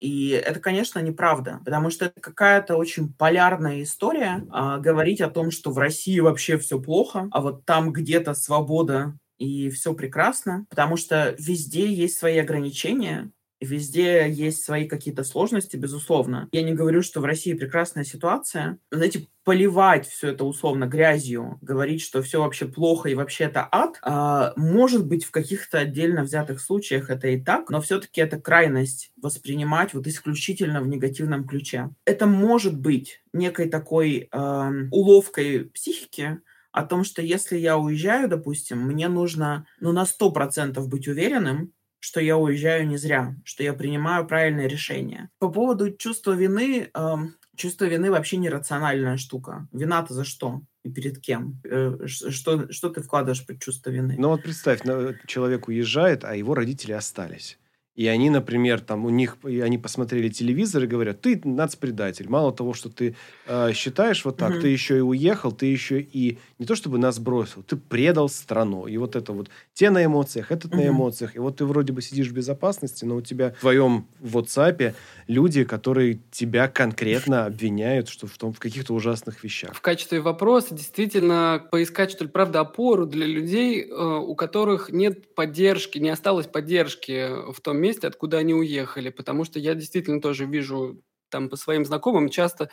И 0.00 0.30
это, 0.30 0.58
конечно, 0.58 0.98
неправда, 0.98 1.60
потому 1.64 1.90
что 1.90 2.06
это 2.06 2.20
какая-то 2.20 2.74
очень 2.74 3.12
полярная 3.12 3.84
история 3.84 4.44
а, 4.50 4.78
говорить 4.78 5.20
о 5.20 5.30
том, 5.30 5.52
что 5.52 5.70
в 5.70 5.78
России 5.78 6.18
вообще 6.18 6.58
все 6.58 6.80
плохо, 6.80 7.28
а 7.30 7.40
вот 7.40 7.64
там 7.64 7.92
где-то 7.92 8.34
свобода 8.34 9.16
и 9.38 9.70
все 9.70 9.94
прекрасно, 9.94 10.66
потому 10.70 10.96
что 10.96 11.34
везде 11.38 11.92
есть 11.92 12.18
свои 12.18 12.38
ограничения, 12.38 13.30
Везде 13.60 14.30
есть 14.30 14.62
свои 14.62 14.86
какие-то 14.86 15.24
сложности, 15.24 15.76
безусловно. 15.76 16.48
Я 16.52 16.62
не 16.62 16.74
говорю, 16.74 17.02
что 17.02 17.20
в 17.20 17.24
России 17.24 17.54
прекрасная 17.54 18.04
ситуация. 18.04 18.78
Знаете, 18.90 19.28
поливать 19.44 20.06
все 20.06 20.28
это 20.28 20.44
условно 20.44 20.86
грязью, 20.86 21.58
говорить, 21.62 22.02
что 22.02 22.20
все 22.20 22.40
вообще 22.40 22.66
плохо 22.66 23.08
и 23.08 23.14
вообще 23.14 23.44
это 23.44 23.66
ад, 23.70 23.98
а, 24.02 24.52
может 24.56 25.06
быть, 25.06 25.24
в 25.24 25.30
каких-то 25.30 25.78
отдельно 25.78 26.24
взятых 26.24 26.60
случаях 26.60 27.08
это 27.10 27.28
и 27.28 27.40
так, 27.40 27.70
но 27.70 27.80
все-таки 27.80 28.20
это 28.20 28.40
крайность 28.40 29.12
воспринимать 29.22 29.94
вот 29.94 30.06
исключительно 30.06 30.82
в 30.82 30.88
негативном 30.88 31.46
ключе. 31.46 31.90
Это 32.04 32.26
может 32.26 32.78
быть 32.78 33.22
некой 33.32 33.68
такой 33.68 34.28
э, 34.30 34.70
уловкой 34.90 35.66
психики, 35.66 36.40
о 36.76 36.82
том, 36.82 37.04
что 37.04 37.22
если 37.22 37.56
я 37.56 37.78
уезжаю, 37.78 38.28
допустим, 38.28 38.82
мне 38.82 39.08
нужно 39.08 39.66
ну, 39.80 39.92
на 39.92 40.04
100% 40.04 40.78
быть 40.86 41.08
уверенным, 41.08 41.72
что 42.00 42.20
я 42.20 42.36
уезжаю 42.36 42.86
не 42.86 42.98
зря, 42.98 43.34
что 43.44 43.62
я 43.62 43.72
принимаю 43.72 44.26
правильное 44.26 44.66
решение. 44.66 45.30
По 45.38 45.48
поводу 45.48 45.90
чувства 45.96 46.32
вины, 46.32 46.90
э, 46.92 47.14
чувство 47.56 47.86
вины 47.86 48.10
вообще 48.10 48.36
нерациональная 48.36 49.16
штука. 49.16 49.66
Вина-то 49.72 50.12
за 50.12 50.24
что? 50.24 50.60
И 50.84 50.90
перед 50.90 51.18
кем? 51.18 51.62
Э, 51.64 51.96
что, 52.06 52.70
что 52.70 52.90
ты 52.90 53.00
вкладываешь 53.00 53.46
под 53.46 53.58
чувство 53.58 53.88
вины? 53.88 54.14
Ну 54.18 54.28
вот 54.28 54.42
представь, 54.42 54.82
человек 55.26 55.68
уезжает, 55.68 56.24
а 56.24 56.36
его 56.36 56.54
родители 56.54 56.92
остались. 56.92 57.58
И 57.96 58.06
они, 58.06 58.28
например, 58.28 58.80
там 58.80 59.06
у 59.06 59.10
них, 59.10 59.38
они 59.42 59.78
посмотрели 59.78 60.28
телевизор 60.28 60.84
и 60.84 60.86
говорят, 60.86 61.22
ты 61.22 61.40
нацпредатель. 61.44 62.28
Мало 62.28 62.52
того, 62.52 62.74
что 62.74 62.90
ты 62.90 63.16
э, 63.46 63.72
считаешь 63.72 64.24
вот 64.24 64.36
так, 64.36 64.52
угу. 64.52 64.60
ты 64.60 64.68
еще 64.68 64.98
и 64.98 65.00
уехал, 65.00 65.50
ты 65.50 65.66
еще 65.66 66.00
и 66.00 66.38
не 66.58 66.66
то 66.66 66.74
чтобы 66.74 66.98
нас 66.98 67.18
бросил, 67.18 67.62
ты 67.62 67.76
предал 67.76 68.28
страну. 68.28 68.86
И 68.86 68.98
вот 68.98 69.16
это 69.16 69.32
вот 69.32 69.48
те 69.72 69.90
на 69.90 70.04
эмоциях, 70.04 70.52
этот 70.52 70.72
угу. 70.72 70.82
на 70.82 70.88
эмоциях. 70.88 71.36
И 71.36 71.38
вот 71.38 71.56
ты 71.56 71.64
вроде 71.64 71.92
бы 71.92 72.02
сидишь 72.02 72.28
в 72.28 72.34
безопасности, 72.34 73.06
но 73.06 73.16
у 73.16 73.22
тебя 73.22 73.52
в 73.52 73.60
твоем 73.60 74.06
WhatsApp 74.20 74.94
люди, 75.26 75.64
которые 75.64 76.20
тебя 76.30 76.68
конкретно 76.68 77.46
обвиняют 77.46 78.08
что 78.08 78.26
в, 78.26 78.36
том, 78.36 78.52
в 78.52 78.58
каких-то 78.58 78.92
ужасных 78.94 79.42
вещах. 79.42 79.74
В 79.74 79.80
качестве 79.80 80.20
вопроса 80.20 80.74
действительно 80.74 81.66
поискать, 81.70 82.10
что 82.10 82.24
ли, 82.24 82.30
правда, 82.30 82.60
опору 82.60 83.06
для 83.06 83.26
людей, 83.26 83.84
э, 83.84 83.94
у 83.94 84.34
которых 84.34 84.90
нет 84.90 85.34
поддержки, 85.34 85.98
не 85.98 86.10
осталось 86.10 86.46
поддержки 86.46 87.28
в 87.52 87.60
том 87.60 87.85
месте, 87.86 88.06
откуда 88.06 88.38
они 88.38 88.54
уехали. 88.54 89.10
Потому 89.10 89.44
что 89.44 89.58
я 89.58 89.74
действительно 89.74 90.20
тоже 90.20 90.46
вижу 90.46 91.02
там 91.28 91.48
по 91.48 91.56
своим 91.56 91.84
знакомым 91.84 92.28
часто 92.28 92.70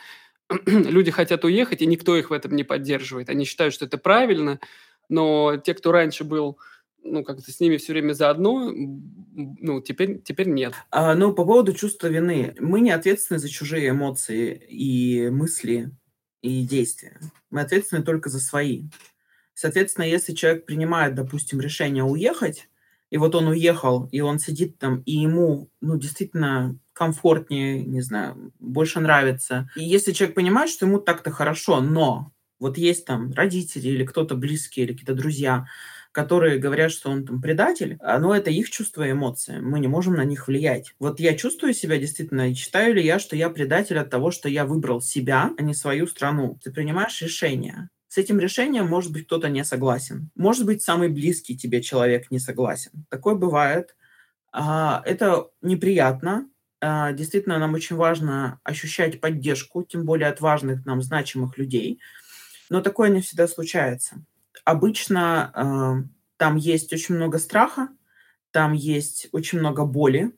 люди 0.66 1.10
хотят 1.10 1.44
уехать, 1.44 1.82
и 1.82 1.86
никто 1.86 2.16
их 2.16 2.30
в 2.30 2.32
этом 2.32 2.54
не 2.54 2.64
поддерживает. 2.64 3.30
Они 3.30 3.44
считают, 3.44 3.74
что 3.74 3.86
это 3.86 3.98
правильно, 3.98 4.60
но 5.08 5.56
те, 5.56 5.74
кто 5.74 5.92
раньше 5.92 6.24
был 6.24 6.58
ну, 7.04 7.22
как-то 7.22 7.52
с 7.52 7.60
ними 7.60 7.76
все 7.76 7.92
время 7.92 8.14
заодно, 8.14 8.72
ну, 8.74 9.80
теперь, 9.82 10.22
теперь 10.22 10.48
нет. 10.48 10.72
А, 10.90 11.14
ну, 11.14 11.34
по 11.34 11.44
поводу 11.44 11.74
чувства 11.74 12.06
вины. 12.06 12.54
Мы 12.58 12.80
не 12.80 12.90
ответственны 12.90 13.38
за 13.38 13.48
чужие 13.48 13.90
эмоции 13.90 14.54
и 14.68 15.28
мысли 15.28 15.90
и 16.40 16.62
действия. 16.66 17.20
Мы 17.50 17.60
ответственны 17.60 18.02
только 18.02 18.30
за 18.30 18.40
свои. 18.40 18.84
Соответственно, 19.52 20.06
если 20.06 20.32
человек 20.32 20.64
принимает, 20.66 21.14
допустим, 21.14 21.60
решение 21.60 22.02
уехать, 22.02 22.68
и 23.10 23.16
вот 23.18 23.34
он 23.34 23.48
уехал, 23.48 24.08
и 24.12 24.20
он 24.20 24.38
сидит 24.38 24.78
там, 24.78 25.00
и 25.02 25.12
ему, 25.12 25.70
ну, 25.80 25.96
действительно 25.98 26.78
комфортнее, 26.92 27.84
не 27.84 28.00
знаю, 28.00 28.52
больше 28.60 29.00
нравится. 29.00 29.68
И 29.76 29.84
если 29.84 30.12
человек 30.12 30.34
понимает, 30.36 30.70
что 30.70 30.86
ему 30.86 30.98
так-то 30.98 31.30
хорошо, 31.30 31.80
но 31.80 32.32
вот 32.60 32.78
есть 32.78 33.04
там 33.04 33.32
родители 33.32 33.88
или 33.88 34.04
кто-то 34.04 34.34
близкий, 34.36 34.82
или 34.82 34.92
какие-то 34.92 35.14
друзья, 35.14 35.66
которые 36.12 36.58
говорят, 36.58 36.92
что 36.92 37.10
он 37.10 37.26
там 37.26 37.42
предатель, 37.42 37.96
а, 38.00 38.18
но 38.20 38.34
это 38.34 38.50
их 38.50 38.70
чувства 38.70 39.06
и 39.06 39.10
эмоции. 39.10 39.58
Мы 39.58 39.80
не 39.80 39.88
можем 39.88 40.14
на 40.14 40.24
них 40.24 40.46
влиять. 40.46 40.94
Вот 41.00 41.18
я 41.18 41.34
чувствую 41.36 41.74
себя 41.74 41.98
действительно, 41.98 42.54
считаю 42.54 42.94
ли 42.94 43.04
я, 43.04 43.18
что 43.18 43.34
я 43.34 43.50
предатель 43.50 43.98
от 43.98 44.10
того, 44.10 44.30
что 44.30 44.48
я 44.48 44.64
выбрал 44.64 45.00
себя, 45.00 45.50
а 45.58 45.62
не 45.62 45.74
свою 45.74 46.06
страну. 46.06 46.58
Ты 46.62 46.70
принимаешь 46.72 47.20
решение. 47.20 47.88
С 48.14 48.16
этим 48.16 48.38
решением, 48.38 48.86
может 48.86 49.10
быть, 49.10 49.26
кто-то 49.26 49.48
не 49.48 49.64
согласен. 49.64 50.30
Может 50.36 50.66
быть, 50.66 50.82
самый 50.82 51.08
близкий 51.08 51.56
тебе 51.58 51.82
человек 51.82 52.30
не 52.30 52.38
согласен. 52.38 52.92
Такое 53.08 53.34
бывает. 53.34 53.96
А, 54.52 55.02
это 55.04 55.48
неприятно. 55.62 56.48
А, 56.80 57.10
действительно, 57.10 57.58
нам 57.58 57.74
очень 57.74 57.96
важно 57.96 58.60
ощущать 58.62 59.20
поддержку, 59.20 59.82
тем 59.82 60.04
более 60.04 60.28
от 60.28 60.40
важных 60.40 60.86
нам 60.86 61.02
значимых 61.02 61.58
людей. 61.58 61.98
Но 62.70 62.82
такое 62.82 63.08
не 63.08 63.20
всегда 63.20 63.48
случается. 63.48 64.24
Обычно 64.64 66.06
там 66.36 66.54
есть 66.54 66.92
очень 66.92 67.16
много 67.16 67.40
страха, 67.40 67.88
там 68.52 68.74
есть 68.74 69.26
очень 69.32 69.58
много 69.58 69.84
боли. 69.84 70.30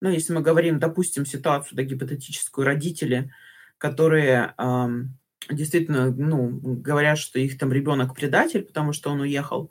Ну, 0.00 0.08
если 0.08 0.32
мы 0.32 0.40
говорим, 0.40 0.78
допустим, 0.78 1.26
ситуацию 1.26 1.76
да, 1.76 1.82
гипотетическую, 1.82 2.64
родители, 2.64 3.30
которые 3.76 4.54
действительно, 5.48 6.10
ну, 6.10 6.48
говорят, 6.50 7.18
что 7.18 7.38
их 7.38 7.58
там 7.58 7.72
ребенок 7.72 8.14
предатель, 8.14 8.62
потому 8.62 8.92
что 8.92 9.10
он 9.10 9.20
уехал. 9.20 9.70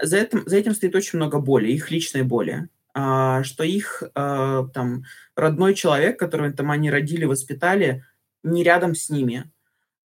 За 0.00 0.18
этим, 0.18 0.42
за 0.46 0.56
этим 0.56 0.74
стоит 0.74 0.94
очень 0.94 1.18
много 1.18 1.38
боли, 1.38 1.68
их 1.68 1.90
личной 1.90 2.22
боли. 2.22 2.68
А, 2.94 3.42
что 3.44 3.62
их 3.62 4.02
а, 4.14 4.66
там 4.68 5.04
родной 5.34 5.74
человек, 5.74 6.18
которого 6.18 6.52
там 6.52 6.70
они 6.70 6.90
родили, 6.90 7.24
воспитали, 7.24 8.04
не 8.42 8.62
рядом 8.62 8.94
с 8.94 9.10
ними. 9.10 9.50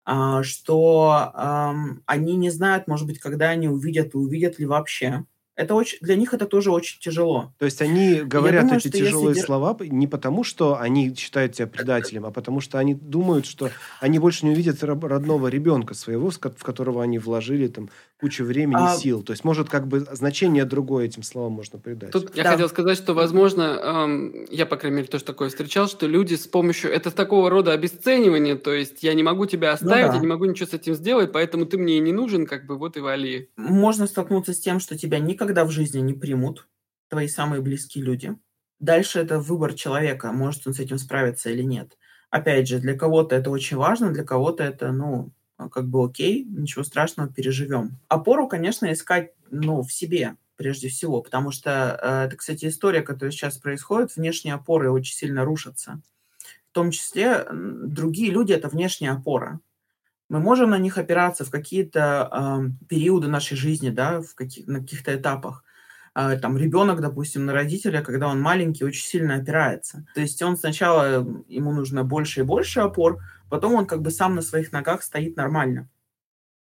А, 0.05 0.43
что 0.43 1.31
а, 1.35 1.75
они 2.07 2.37
не 2.37 2.51
знают, 2.51 2.89
может 2.89 3.07
быть, 3.07 3.21
когда 3.21 3.51
они 3.51 3.69
увидят 3.69 4.15
и 4.15 4.19
увидят 4.19 4.59
ли 4.59 4.67
вообще 4.67 5.25
это 5.61 5.75
очень, 5.75 5.99
для 6.01 6.17
них 6.17 6.33
это 6.33 6.47
тоже 6.47 6.71
очень 6.71 6.99
тяжело. 7.01 7.53
То 7.59 7.67
есть 7.67 7.83
они 7.83 8.23
говорят 8.23 8.63
думаю, 8.63 8.79
эти 8.79 8.89
тяжелые 8.89 9.35
если... 9.35 9.43
слова 9.43 9.77
не 9.81 10.07
потому, 10.07 10.43
что 10.43 10.81
они 10.81 11.15
считают 11.15 11.53
тебя 11.53 11.67
предателем, 11.67 12.25
а 12.25 12.31
потому 12.31 12.61
что 12.61 12.79
они 12.79 12.95
думают, 12.95 13.45
что 13.45 13.69
они 14.01 14.19
больше 14.19 14.47
не 14.47 14.53
увидят 14.53 14.83
родного 14.83 15.49
ребенка 15.49 15.93
своего, 15.93 16.31
в 16.31 16.39
которого 16.39 17.03
они 17.03 17.19
вложили 17.19 17.69
там 17.69 17.91
кучу 18.21 18.45
времени 18.45 18.77
а... 18.81 18.97
сил. 18.97 19.23
То 19.23 19.33
есть, 19.33 19.45
может, 19.45 19.69
как 19.69 19.87
бы 19.87 20.01
значение 20.01 20.65
другое 20.65 21.07
этим 21.07 21.23
словам 21.23 21.53
можно 21.53 21.79
придать. 21.79 22.11
Тут 22.11 22.37
я 22.37 22.45
хотел 22.45 22.69
сказать, 22.69 22.97
что, 22.97 23.15
возможно, 23.15 23.63
эм, 23.63 24.47
я, 24.51 24.67
по 24.67 24.77
крайней 24.77 24.99
мере, 24.99 25.09
тоже 25.09 25.25
такое 25.25 25.49
встречал, 25.49 25.89
что 25.89 26.07
люди 26.07 26.35
с 26.35 26.47
помощью... 26.47 26.91
Это 26.91 27.11
такого 27.11 27.51
рода 27.51 27.73
обесценивание, 27.73 28.57
то 28.57 28.73
есть 28.73 29.03
я 29.03 29.15
не 29.15 29.23
могу 29.23 29.47
тебя 29.47 29.69
ну 29.69 29.75
оставить, 29.75 30.07
ну, 30.07 30.13
да. 30.13 30.15
я 30.17 30.21
не 30.21 30.27
могу 30.27 30.45
ничего 30.45 30.69
с 30.69 30.75
этим 30.75 30.95
сделать, 30.95 31.33
поэтому 31.33 31.67
ты 31.67 31.79
мне 31.79 31.97
и 31.97 32.01
не 32.01 32.13
нужен, 32.13 32.47
как 32.47 32.67
бы 32.67 32.77
вот 32.77 32.97
и 32.97 33.01
вали. 33.01 33.51
Можно 33.57 34.07
столкнуться 34.07 34.53
с 34.53 34.61
тем, 34.61 34.81
что 34.81 34.97
тебя 34.97 35.19
никогда 35.19 35.50
в 35.65 35.71
жизни 35.71 36.01
не 36.01 36.15
примут 36.15 36.69
твои 37.09 37.29
самые 37.29 37.61
близкие 37.61 38.05
люди. 38.05 38.37
Дальше 38.79 39.21
это 39.21 39.39
выбор 39.41 39.75
человека, 39.75 40.33
может 40.33 40.67
он 40.67 40.75
с 40.75 40.81
этим 40.81 40.99
справиться 40.99 41.51
или 41.51 41.63
нет. 41.63 41.99
Опять 42.31 42.69
же, 42.69 42.79
для 42.79 42.97
кого-то 42.97 43.37
это 43.37 43.51
очень 43.51 43.77
важно, 43.77 44.13
для 44.13 44.25
кого-то 44.25 44.63
это, 44.63 44.93
ну, 44.93 45.33
как 45.71 45.89
бы 45.89 46.05
окей, 46.05 46.45
ничего 46.45 46.85
страшного, 46.85 47.33
переживем. 47.33 47.99
Опору, 48.09 48.49
конечно, 48.49 48.91
искать, 48.93 49.33
ну, 49.51 49.83
в 49.83 49.93
себе 49.93 50.37
прежде 50.57 50.89
всего, 50.89 51.23
потому 51.23 51.51
что 51.51 51.99
э, 52.03 52.27
это, 52.27 52.37
кстати, 52.37 52.67
история, 52.67 53.03
которая 53.03 53.33
сейчас 53.33 53.59
происходит, 53.59 54.15
внешние 54.15 54.55
опоры 54.55 54.91
очень 54.91 55.15
сильно 55.15 55.45
рушатся. 55.45 56.01
В 56.71 56.75
том 56.75 56.91
числе 56.91 57.47
другие 57.51 58.31
люди– 58.31 58.53
это 58.55 58.69
внешняя 58.69 59.13
опора. 59.13 59.61
Мы 60.31 60.39
можем 60.39 60.71
на 60.71 60.79
них 60.79 60.97
опираться 60.97 61.45
в 61.45 61.51
какие-то 61.51 62.31
э, 62.33 62.87
периоды 62.89 63.27
нашей 63.27 63.57
жизни, 63.57 63.91
да, 63.91 64.23
в 64.23 64.37
каких, 64.37 64.69
на 64.69 64.79
каких-то 64.79 65.15
этапах. 65.15 65.65
Э, 66.15 66.39
там 66.39 66.57
ребенок, 66.57 67.01
допустим, 67.01 67.47
на 67.47 67.53
родителя, 67.53 68.01
когда 68.01 68.29
он 68.29 68.41
маленький, 68.41 68.85
очень 68.85 69.05
сильно 69.05 69.35
опирается. 69.35 70.07
То 70.15 70.21
есть 70.21 70.41
он 70.41 70.57
сначала, 70.57 71.27
ему 71.49 71.73
нужно 71.73 72.05
больше 72.05 72.41
и 72.41 72.45
больше 72.45 72.79
опор, 72.79 73.19
потом 73.49 73.75
он 73.75 73.87
как 73.87 74.03
бы 74.03 74.13
сам 74.13 74.37
на 74.37 74.43
своих 74.43 74.71
ногах 74.71 75.03
стоит 75.03 75.37
нормально. 75.37 75.89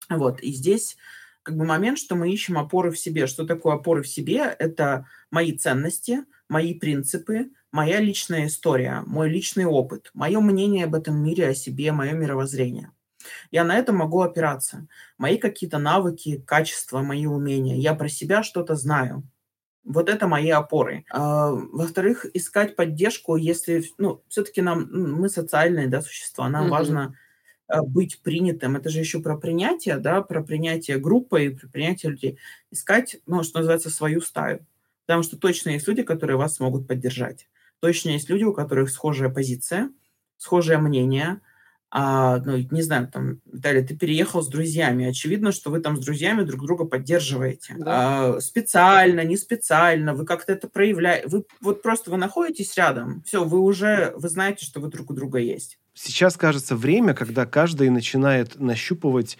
Вот, 0.08 0.40
и 0.42 0.52
здесь 0.52 0.96
как 1.42 1.58
бы 1.58 1.66
момент, 1.66 1.98
что 1.98 2.16
мы 2.16 2.32
ищем 2.32 2.60
опоры 2.60 2.92
в 2.92 3.00
себе. 3.00 3.26
Что 3.26 3.44
такое 3.44 3.74
опоры 3.74 4.04
в 4.04 4.08
себе? 4.08 4.56
Это 4.60 5.08
мои 5.32 5.58
ценности, 5.58 6.26
мои 6.48 6.76
принципы, 6.76 7.50
моя 7.72 8.00
личная 8.00 8.46
история, 8.46 9.02
мой 9.08 9.30
личный 9.30 9.66
опыт, 9.66 10.12
мое 10.14 10.40
мнение 10.42 10.86
об 10.86 10.94
этом 10.94 11.16
мире, 11.24 11.48
о 11.48 11.56
себе, 11.56 11.92
мое 11.92 12.12
мировоззрение. 12.12 12.92
Я 13.52 13.64
на 13.64 13.78
это 13.78 13.94
могу 13.94 14.22
опираться. 14.22 14.88
Мои 15.18 15.38
какие-то 15.38 15.78
навыки, 15.78 16.44
качества, 16.46 17.02
мои 17.02 17.26
умения. 17.26 17.76
Я 17.76 17.94
про 17.96 18.10
себя 18.10 18.44
что-то 18.44 18.76
знаю. 18.76 19.24
Вот 19.84 20.10
это 20.10 20.28
мои 20.28 20.50
опоры. 20.50 21.06
А, 21.10 21.52
во-вторых, 21.52 22.26
искать 22.34 22.76
поддержку, 22.76 23.38
если, 23.38 23.86
ну, 23.98 24.22
все-таки 24.28 24.62
нам, 24.62 24.90
мы 24.92 25.30
социальные, 25.30 25.88
да, 25.88 26.02
существа, 26.02 26.50
нам 26.50 26.66
mm-hmm. 26.66 26.70
важно 26.70 27.16
а, 27.68 27.84
быть 27.84 28.22
принятым. 28.22 28.76
Это 28.76 28.90
же 28.90 29.00
еще 29.00 29.22
про 29.22 29.38
принятие, 29.38 29.98
да, 29.98 30.22
про 30.22 30.44
принятие 30.44 30.98
группы 30.98 31.46
и 31.46 31.50
про 31.50 31.68
принятие 31.70 32.12
людей. 32.12 32.38
Искать, 32.70 33.18
ну, 33.26 33.44
что 33.44 33.60
называется, 33.60 33.90
свою 33.90 34.20
стаю. 34.22 34.66
Потому 35.06 35.24
что 35.24 35.38
точно 35.38 35.70
есть 35.70 35.88
люди, 35.88 36.04
которые 36.04 36.36
вас 36.36 36.56
смогут 36.56 36.86
поддержать. 36.86 37.48
Точно 37.80 38.10
есть 38.10 38.30
люди, 38.30 38.44
у 38.44 38.54
которых 38.54 38.90
схожая 38.90 39.30
позиция, 39.30 39.92
схожее 40.38 40.80
мнение, 40.80 41.42
а, 41.90 42.40
ну, 42.40 42.58
не 42.58 42.82
знаю, 42.82 43.08
там, 43.08 43.40
Виталий, 43.46 43.82
ты 43.82 43.96
переехал 43.96 44.42
с 44.42 44.48
друзьями. 44.50 45.06
Очевидно, 45.06 45.52
что 45.52 45.70
вы 45.70 45.80
там 45.80 45.96
с 45.96 46.04
друзьями 46.04 46.44
друг 46.44 46.66
друга 46.66 46.86
поддерживаете. 46.86 47.76
Да. 47.78 48.36
А, 48.36 48.42
специально, 48.42 49.24
не 49.24 49.38
специально, 49.38 50.14
вы 50.14 50.26
как-то 50.26 50.52
это 50.52 50.68
проявляете. 50.68 51.28
Вы 51.30 51.46
вот 51.62 51.82
просто 51.82 52.12
вы 52.12 52.18
находитесь 52.18 52.76
рядом. 52.76 53.24
Все, 53.26 53.46
вы 53.46 53.60
уже, 53.62 54.14
вы 54.18 54.28
знаете, 54.28 54.66
что 54.66 54.82
вы 54.82 54.90
друг 54.90 55.12
у 55.12 55.14
друга 55.14 55.40
есть. 55.40 55.80
Сейчас, 55.94 56.36
кажется, 56.36 56.76
время, 56.76 57.14
когда 57.14 57.46
каждый 57.46 57.90
начинает 57.90 58.60
нащупывать, 58.60 59.38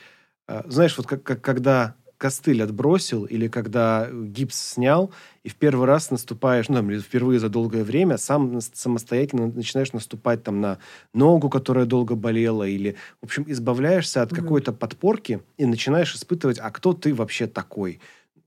а, 0.48 0.64
знаешь, 0.70 0.98
вот 0.98 1.06
как, 1.06 1.24
как 1.24 1.42
когда 1.42 1.96
костыль 2.18 2.64
отбросил 2.64 3.26
или 3.26 3.48
когда 3.48 4.10
гипс 4.12 4.74
снял, 4.74 5.12
и 5.44 5.50
в 5.50 5.56
первый 5.56 5.86
раз 5.86 6.12
наступаешь, 6.12 6.68
ну, 6.68 6.76
там, 6.76 6.92
впервые 7.00 7.40
за 7.40 7.50
долгое 7.50 7.84
время, 7.84 8.18
сам 8.18 8.60
самостоятельно 8.62 9.48
начинаешь 9.48 9.94
наступать 9.94 10.44
там 10.44 10.60
на 10.60 10.80
ногу, 11.14 11.50
которая 11.50 11.86
долго 11.86 12.16
болела, 12.16 12.64
или, 12.64 12.96
в 13.22 13.26
общем, 13.26 13.46
избавляешься 13.48 14.22
от 14.22 14.32
mm-hmm. 14.32 14.36
какой-то 14.36 14.74
подпорки 14.74 15.42
и 15.58 15.66
начинаешь 15.66 16.14
испытывать, 16.16 16.60
а 16.60 16.72
кто 16.72 16.94
ты 16.94 17.14
вообще 17.14 17.48
такой? 17.48 18.00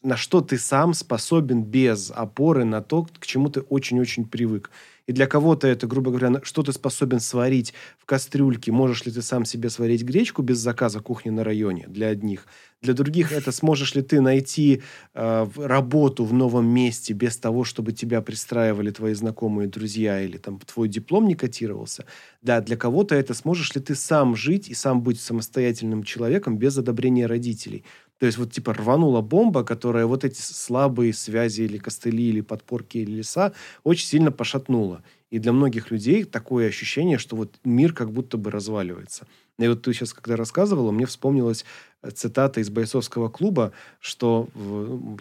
На 0.03 0.17
что 0.17 0.41
ты 0.41 0.59
сам 0.59 0.95
способен 0.95 1.63
без 1.63 2.11
опоры 2.11 2.65
на 2.65 2.83
то, 2.83 3.07
к 3.19 3.27
чему 3.27 3.51
ты 3.51 3.61
очень-очень 3.61 4.25
привык. 4.25 4.71
И 5.07 5.13
для 5.13 5.27
кого-то 5.27 5.67
это, 5.67 5.87
грубо 5.87 6.11
говоря, 6.11 6.41
что 6.43 6.63
ты 6.63 6.73
способен 6.73 7.21
сварить 7.21 7.75
в 7.99 8.05
кастрюльке. 8.05 8.73
Можешь 8.73 9.05
ли 9.05 9.13
ты 9.13 9.23
сам 9.23 9.45
себе 9.45 9.71
сварить 9.71 10.03
гречку 10.03 10.43
без 10.43 10.59
заказа 10.59 11.01
кухни 11.01 11.31
на 11.31 11.45
районе 11.45 11.87
для 11.89 12.09
одних. 12.09 12.47
Для 12.83 12.95
других 12.95 13.31
это 13.33 13.53
сможешь 13.53 13.95
ли 13.95 14.01
ты 14.03 14.21
найти 14.23 14.83
э, 15.15 15.47
работу 15.57 16.25
в 16.25 16.33
новом 16.33 16.67
месте 16.67 17.13
без 17.13 17.37
того, 17.37 17.65
чтобы 17.65 17.93
тебя 17.93 18.23
пристраивали 18.23 18.91
твои 18.91 19.13
знакомые 19.13 19.69
друзья 19.69 20.21
или 20.23 20.39
там 20.39 20.59
твой 20.61 20.89
диплом 20.89 21.29
не 21.29 21.35
котировался. 21.35 22.07
Да, 22.41 22.63
для 22.63 22.77
кого-то 22.77 23.15
это 23.15 23.35
сможешь 23.35 23.75
ли 23.75 23.83
ты 23.83 23.95
сам 23.95 24.35
жить 24.35 24.69
и 24.69 24.75
сам 24.75 25.03
быть 25.03 25.21
самостоятельным 25.21 26.05
человеком 26.05 26.57
без 26.57 26.79
одобрения 26.79 27.27
родителей. 27.27 27.85
То 28.21 28.27
есть 28.27 28.37
вот 28.37 28.53
типа 28.53 28.75
рванула 28.75 29.23
бомба, 29.23 29.65
которая 29.65 30.05
вот 30.05 30.25
эти 30.25 30.39
слабые 30.43 31.15
связи 31.15 31.63
или 31.63 31.79
костыли, 31.79 32.29
или 32.29 32.43
подпорки, 32.43 32.99
или 32.99 33.13
леса 33.13 33.55
очень 33.83 34.07
сильно 34.07 34.31
пошатнула. 34.31 35.03
И 35.31 35.39
для 35.39 35.53
многих 35.53 35.91
людей 35.91 36.25
такое 36.25 36.69
ощущение, 36.69 37.17
что 37.17 37.35
вот 37.35 37.57
мир 37.65 37.95
как 37.95 38.13
будто 38.13 38.37
бы 38.37 38.51
разваливается. 38.51 39.27
И 39.59 39.67
вот 39.67 39.81
ты 39.81 39.95
сейчас, 39.95 40.13
когда 40.13 40.37
рассказывала, 40.37 40.91
мне 40.91 41.07
вспомнилась 41.07 41.65
э, 42.03 42.11
цитата 42.11 42.61
из 42.61 42.69
бойцовского 42.69 43.31
клуба, 43.31 43.73
что, 44.01 44.49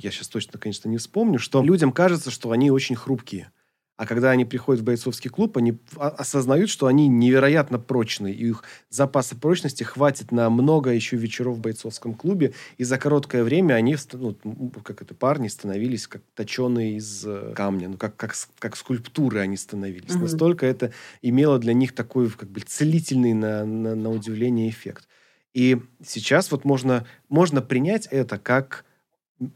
я 0.01 0.12
сейчас 0.12 0.27
точно, 0.27 0.59
конечно, 0.59 0.89
не 0.89 0.97
вспомню, 0.97 1.39
что 1.39 1.63
людям 1.63 1.93
кажется, 1.93 2.31
что 2.31 2.51
они 2.51 2.69
очень 2.69 2.97
хрупкие. 2.97 3.49
А 3.99 4.05
когда 4.05 4.31
они 4.31 4.45
приходят 4.45 4.81
в 4.81 4.85
бойцовский 4.85 5.29
клуб, 5.29 5.57
они 5.57 5.77
осознают, 5.97 6.69
что 6.69 6.88
они 6.88 7.09
невероятно 7.09 7.79
прочные, 7.79 8.33
и 8.33 8.47
их 8.47 8.63
запаса 8.89 9.35
прочности 9.35 9.83
хватит 9.83 10.31
на 10.31 10.49
много 10.49 10.91
еще 10.91 11.17
вечеров 11.17 11.57
в 11.57 11.59
бойцовском 11.59 12.13
клубе, 12.13 12.53
и 12.77 12.85
за 12.85 12.97
короткое 12.97 13.43
время 13.43 13.73
они, 13.73 13.97
ну, 14.13 14.71
как 14.85 15.01
это, 15.01 15.13
парни 15.13 15.49
становились 15.49 16.07
как 16.07 16.21
точеные 16.33 16.95
из 16.95 17.25
э, 17.25 17.51
камня, 17.53 17.89
ну, 17.89 17.97
как, 17.97 18.15
как, 18.15 18.33
как 18.59 18.77
скульптуры 18.77 19.41
они 19.41 19.57
становились. 19.57 20.12
Mm-hmm. 20.12 20.21
Настолько 20.21 20.65
это 20.65 20.93
имело 21.21 21.59
для 21.59 21.73
них 21.73 21.93
такой, 21.93 22.29
как 22.29 22.49
бы, 22.49 22.62
целительный 22.62 23.33
на, 23.33 23.65
на, 23.65 23.95
на 23.95 24.09
удивление 24.12 24.69
эффект. 24.69 25.09
И 25.53 25.77
сейчас 26.05 26.51
вот 26.51 26.63
можно, 26.63 27.05
можно 27.27 27.62
принять 27.62 28.07
это 28.07 28.38
как 28.38 28.85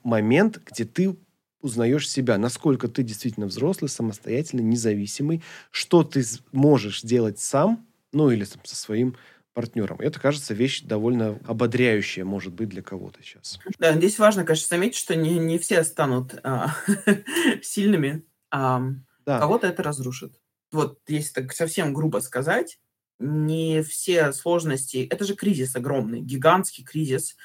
момент, 0.04 0.60
где 0.70 0.84
ты 0.84 1.16
узнаешь 1.64 2.10
себя, 2.10 2.38
насколько 2.38 2.88
ты 2.88 3.02
действительно 3.02 3.48
взрослый, 3.48 3.90
самостоятельный, 3.90 4.64
независимый, 4.64 5.42
что 5.72 6.04
ты 6.04 6.24
можешь 6.52 7.02
делать 7.02 7.40
сам, 7.40 7.88
ну 8.12 8.30
или 8.30 8.46
там, 8.46 8.64
со 8.66 8.76
своим 8.76 9.16
партнером. 9.54 10.00
Это, 10.00 10.20
кажется, 10.20 10.54
вещь 10.54 10.82
довольно 10.82 11.40
ободряющая, 11.48 12.26
может 12.26 12.54
быть, 12.54 12.70
для 12.70 12.82
кого-то 12.82 13.22
сейчас. 13.24 13.60
Да, 13.80 13.94
здесь 13.94 14.20
важно, 14.20 14.44
конечно, 14.44 14.68
заметить, 14.68 14.98
что 14.98 15.16
не, 15.16 15.40
не 15.40 15.58
все 15.58 15.84
станут 15.84 16.36
а, 16.44 16.76
сильными, 17.62 18.24
а 18.52 18.82
да. 19.26 19.40
кого-то 19.40 19.68
это 19.68 19.84
разрушит. 19.84 20.40
Вот, 20.72 21.00
если 21.08 21.34
так 21.34 21.54
совсем 21.54 21.94
грубо 21.94 22.20
сказать, 22.20 22.80
не 23.20 23.84
все 23.84 24.34
сложности... 24.34 25.08
Это 25.10 25.24
же 25.24 25.36
кризис 25.36 25.76
огромный, 25.76 26.20
гигантский 26.20 26.84
кризис, 26.84 27.38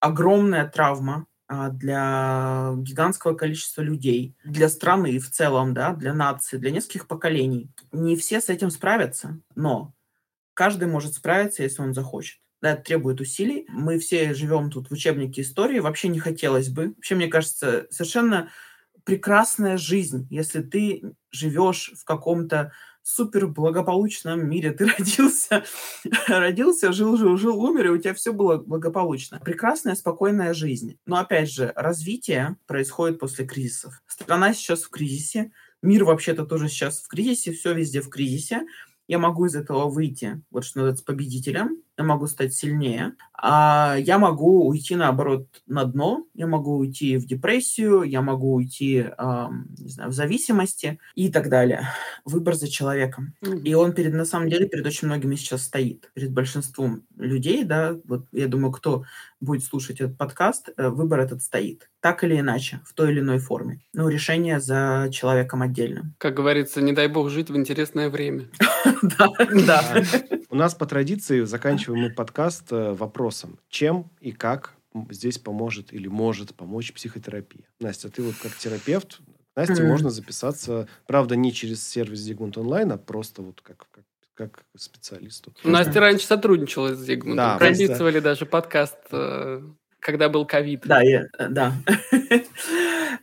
огромная 0.00 0.66
травма, 0.68 1.26
для 1.48 2.74
гигантского 2.76 3.34
количества 3.34 3.82
людей, 3.82 4.36
для 4.44 4.68
страны 4.68 5.18
в 5.18 5.30
целом, 5.30 5.74
да, 5.74 5.94
для 5.94 6.12
нации, 6.14 6.58
для 6.58 6.70
нескольких 6.70 7.06
поколений. 7.08 7.70
Не 7.92 8.16
все 8.16 8.40
с 8.40 8.48
этим 8.48 8.70
справятся, 8.70 9.40
но 9.54 9.94
каждый 10.54 10.88
может 10.88 11.14
справиться, 11.14 11.62
если 11.62 11.82
он 11.82 11.94
захочет. 11.94 12.40
Да, 12.60 12.72
это 12.72 12.82
требует 12.82 13.20
усилий. 13.20 13.66
Мы 13.68 13.98
все 13.98 14.34
живем 14.34 14.70
тут 14.70 14.88
в 14.90 14.92
учебнике 14.92 15.42
истории. 15.42 15.78
Вообще 15.78 16.08
не 16.08 16.18
хотелось 16.18 16.68
бы. 16.68 16.88
Вообще, 16.96 17.14
мне 17.14 17.28
кажется, 17.28 17.86
совершенно 17.90 18.50
прекрасная 19.04 19.78
жизнь, 19.78 20.26
если 20.30 20.62
ты 20.62 21.02
живешь 21.30 21.92
в 21.96 22.04
каком-то 22.04 22.72
супер 23.08 23.46
благополучном 23.46 24.48
мире. 24.48 24.70
Ты 24.78 24.86
родился, 24.86 25.64
родился, 26.26 26.92
жил, 26.92 27.16
жил, 27.16 27.36
жил, 27.36 27.58
умер, 27.58 27.86
и 27.86 27.90
у 27.90 27.98
тебя 27.98 28.14
все 28.14 28.32
было 28.32 28.58
благополучно. 28.58 29.40
Прекрасная, 29.44 29.94
спокойная 29.94 30.52
жизнь. 30.52 30.98
Но 31.06 31.16
опять 31.16 31.50
же, 31.50 31.72
развитие 31.74 32.56
происходит 32.66 33.18
после 33.18 33.46
кризисов. 33.46 34.02
Страна 34.06 34.52
сейчас 34.52 34.82
в 34.82 34.90
кризисе, 34.90 35.52
мир 35.82 36.04
вообще-то 36.04 36.44
тоже 36.44 36.68
сейчас 36.68 37.00
в 37.00 37.08
кризисе, 37.08 37.52
все 37.52 37.72
везде 37.72 38.02
в 38.02 38.10
кризисе. 38.10 38.66
Я 39.06 39.18
могу 39.18 39.46
из 39.46 39.54
этого 39.56 39.88
выйти, 39.88 40.42
вот 40.50 40.64
что 40.64 40.80
называется, 40.80 41.04
победителем, 41.04 41.82
я 41.98 42.04
могу 42.04 42.28
стать 42.28 42.54
сильнее, 42.54 43.14
а 43.40 43.96
я 43.98 44.18
могу 44.18 44.66
уйти, 44.68 44.94
наоборот, 44.94 45.46
на 45.66 45.84
дно, 45.84 46.26
я 46.34 46.46
могу 46.46 46.76
уйти 46.76 47.16
в 47.16 47.26
депрессию, 47.26 48.02
я 48.02 48.22
могу 48.22 48.54
уйти, 48.54 49.06
э, 49.16 49.46
не 49.78 49.88
знаю, 49.88 50.10
в 50.10 50.14
зависимости 50.14 50.98
и 51.16 51.30
так 51.30 51.48
далее. 51.48 51.88
Выбор 52.24 52.54
за 52.54 52.68
человеком. 52.68 53.34
И 53.64 53.74
он 53.74 53.92
перед, 53.92 54.14
на 54.14 54.24
самом 54.24 54.48
деле, 54.48 54.68
перед 54.68 54.86
очень 54.86 55.08
многими 55.08 55.34
сейчас 55.34 55.64
стоит, 55.64 56.10
перед 56.14 56.32
большинством 56.32 57.02
людей, 57.16 57.64
да, 57.64 57.96
вот 58.04 58.26
я 58.32 58.46
думаю, 58.46 58.72
кто 58.72 59.04
будет 59.40 59.64
слушать 59.64 60.00
этот 60.00 60.16
подкаст, 60.16 60.70
э, 60.76 60.88
выбор 60.88 61.20
этот 61.20 61.42
стоит. 61.42 61.90
Так 62.00 62.22
или 62.22 62.38
иначе, 62.38 62.80
в 62.84 62.94
той 62.94 63.10
или 63.10 63.20
иной 63.20 63.38
форме. 63.38 63.80
Но 63.92 64.08
решение 64.08 64.60
за 64.60 65.08
человеком 65.12 65.62
отдельно. 65.62 66.14
Как 66.18 66.34
говорится, 66.34 66.80
не 66.80 66.92
дай 66.92 67.08
бог 67.08 67.28
жить 67.30 67.50
в 67.50 67.56
интересное 67.56 68.08
время. 68.08 68.48
Да, 69.02 69.28
да. 69.66 70.02
У 70.50 70.56
нас 70.56 70.74
по 70.74 70.86
традиции 70.86 71.44
заканчиваем 71.44 72.04
мы 72.04 72.10
подкаст 72.10 72.72
э, 72.72 72.92
вопросом, 72.92 73.58
чем 73.68 74.10
и 74.20 74.32
как 74.32 74.74
здесь 75.10 75.38
поможет 75.38 75.92
или 75.92 76.08
может 76.08 76.54
помочь 76.54 76.92
психотерапия. 76.94 77.64
Настя, 77.80 78.08
ты 78.08 78.22
вот 78.22 78.34
как 78.42 78.56
терапевт, 78.56 79.20
Насте 79.54 79.82
можно 79.82 80.08
записаться, 80.08 80.88
правда, 81.06 81.36
не 81.36 81.52
через 81.52 81.86
сервис 81.86 82.26
Zigmund 82.26 82.54
Online, 82.54 82.94
а 82.94 82.96
просто 82.96 83.42
вот 83.42 83.60
как, 83.60 83.86
как 83.90 84.04
как 84.34 84.62
специалисту. 84.76 85.52
Настя 85.64 85.98
раньше 85.98 86.24
сотрудничала 86.24 86.94
с 86.94 87.00
Зигмундом. 87.00 87.36
Да, 87.36 87.58
Прописывали 87.58 88.20
даже 88.20 88.46
подкаст, 88.46 88.96
э, 89.10 89.62
когда 89.98 90.28
был 90.28 90.46
ковид. 90.46 90.82
Да, 90.84 91.02
я, 91.02 91.26
э, 91.38 91.48
да. 91.48 91.72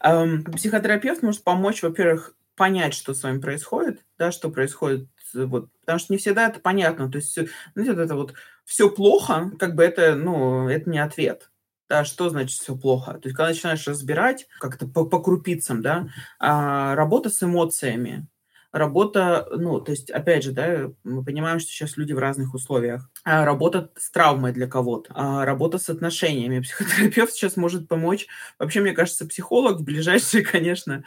Психотерапевт 0.57 1.23
может 1.23 1.41
помочь, 1.45 1.83
во-первых, 1.83 2.36
понять, 2.57 2.93
что 2.93 3.13
с 3.13 3.23
вами 3.23 3.39
происходит, 3.39 4.01
да, 4.17 4.34
что 4.34 4.49
происходит 4.49 5.07
вот, 5.34 5.69
потому 5.82 5.99
что 5.99 6.13
не 6.13 6.17
всегда 6.17 6.47
это 6.47 6.59
понятно. 6.59 7.11
То 7.11 7.17
есть, 7.17 7.34
знаете, 7.73 7.93
вот 7.93 7.99
это 7.99 8.15
вот 8.15 8.34
все 8.65 8.89
плохо, 8.89 9.51
как 9.59 9.76
бы 9.76 9.84
это, 9.84 10.15
ну, 10.15 10.69
это 10.69 10.89
не 10.89 10.99
ответ. 10.99 11.51
Да, 11.88 12.03
что 12.03 12.30
значит 12.30 12.59
все 12.59 12.76
плохо? 12.76 13.13
То 13.13 13.28
есть, 13.28 13.36
когда 13.36 13.49
начинаешь 13.49 13.88
разбирать 13.88 14.47
как-то 14.59 14.88
по, 14.88 15.05
по 15.05 15.21
крупицам, 15.21 15.82
да, 15.82 16.07
а, 16.39 16.95
работа 16.95 17.30
с 17.30 17.43
эмоциями, 17.43 18.28
работа, 18.76 19.47
ну, 19.51 19.80
то 19.80 19.91
есть, 19.91 20.11
опять 20.11 20.43
же, 20.43 20.51
да, 20.51 20.91
мы 21.03 21.23
понимаем, 21.23 21.59
что 21.59 21.69
сейчас 21.69 21.95
люди 21.95 22.11
в 22.13 22.19
разных 22.19 22.53
условиях. 22.53 23.09
А 23.23 23.45
работа 23.45 23.91
с 23.95 24.11
травмой 24.11 24.51
для 24.51 24.67
кого-то, 24.67 25.11
а 25.15 25.45
работа 25.45 25.78
с 25.78 25.89
отношениями. 25.89 26.59
Психотерапевт 26.61 27.34
сейчас 27.34 27.55
может 27.55 27.88
помочь. 27.88 28.28
Вообще, 28.59 28.82
мне 28.82 28.91
кажется, 28.93 29.28
психолог 29.28 29.78
в 29.78 29.84
ближайшие, 29.84 30.43
конечно, 30.45 31.03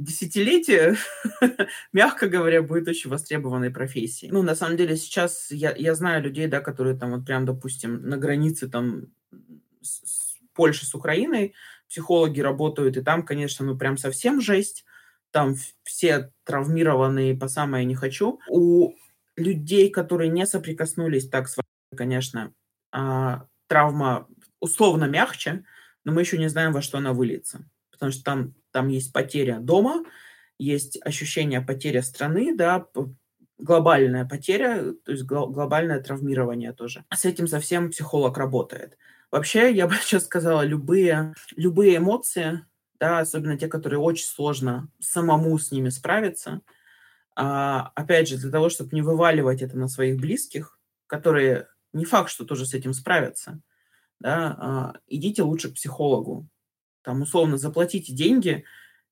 десятилетие, 0.00 0.96
мягко 1.92 2.28
говоря, 2.28 2.62
будет 2.62 2.88
очень 2.88 3.10
востребованной 3.10 3.70
профессией. 3.70 4.32
Ну, 4.32 4.42
на 4.42 4.54
самом 4.54 4.76
деле, 4.76 4.96
сейчас 4.96 5.50
я, 5.50 5.74
я 5.76 5.94
знаю 5.94 6.22
людей, 6.22 6.46
да, 6.46 6.60
которые 6.60 6.96
там 6.96 7.12
вот 7.12 7.26
прям, 7.26 7.44
допустим, 7.44 8.02
на 8.08 8.16
границе 8.16 8.68
там 8.68 9.06
с, 9.82 10.00
с 10.04 10.36
Польши 10.54 10.86
с 10.86 10.94
Украиной, 10.94 11.54
психологи 11.88 12.40
работают, 12.40 12.96
и 12.96 13.02
там, 13.02 13.24
конечно, 13.24 13.64
ну 13.64 13.76
прям 13.76 13.98
совсем 13.98 14.40
жесть, 14.40 14.84
там 15.30 15.54
все 15.82 16.32
травмированные 16.44 17.36
по 17.36 17.48
самое 17.48 17.84
не 17.84 17.94
хочу. 17.94 18.40
У 18.48 18.94
людей, 19.36 19.90
которые 19.90 20.30
не 20.30 20.46
соприкоснулись 20.46 21.28
так 21.28 21.48
с 21.48 21.56
вами, 21.56 21.96
конечно, 21.96 22.52
а, 22.92 23.46
травма 23.66 24.26
условно 24.60 25.04
мягче, 25.04 25.64
но 26.04 26.12
мы 26.12 26.22
еще 26.22 26.38
не 26.38 26.48
знаем, 26.48 26.72
во 26.72 26.82
что 26.82 26.98
она 26.98 27.12
выльется. 27.12 27.68
Потому 27.90 28.12
что 28.12 28.24
там 28.24 28.54
там 28.72 28.88
есть 28.88 29.12
потеря 29.12 29.58
дома, 29.60 30.04
есть 30.58 30.98
ощущение 31.02 31.60
потери 31.60 32.00
страны, 32.00 32.54
да, 32.54 32.86
глобальная 33.58 34.26
потеря, 34.26 34.92
то 35.04 35.12
есть 35.12 35.24
глобальное 35.24 36.00
травмирование 36.00 36.72
тоже. 36.72 37.04
С 37.12 37.24
этим 37.24 37.46
совсем 37.46 37.90
психолог 37.90 38.36
работает. 38.38 38.96
Вообще, 39.30 39.72
я 39.72 39.86
бы 39.86 39.94
сейчас 40.02 40.24
сказала, 40.24 40.62
любые, 40.62 41.34
любые 41.56 41.98
эмоции, 41.98 42.64
да, 42.98 43.20
особенно 43.20 43.58
те, 43.58 43.68
которые 43.68 44.00
очень 44.00 44.26
сложно 44.26 44.88
самому 44.98 45.58
с 45.58 45.70
ними 45.70 45.88
справиться, 45.88 46.60
а, 47.36 47.92
опять 47.94 48.28
же, 48.28 48.36
для 48.36 48.50
того, 48.50 48.68
чтобы 48.68 48.90
не 48.92 49.02
вываливать 49.02 49.62
это 49.62 49.78
на 49.78 49.88
своих 49.88 50.20
близких, 50.20 50.78
которые 51.06 51.68
не 51.92 52.04
факт, 52.04 52.30
что 52.30 52.44
тоже 52.44 52.66
с 52.66 52.74
этим 52.74 52.92
справятся, 52.92 53.60
да, 54.18 54.56
а, 54.58 54.92
идите 55.06 55.42
лучше 55.42 55.70
к 55.70 55.74
психологу, 55.74 56.46
там, 57.02 57.22
условно, 57.22 57.56
заплатите 57.56 58.12
деньги, 58.12 58.64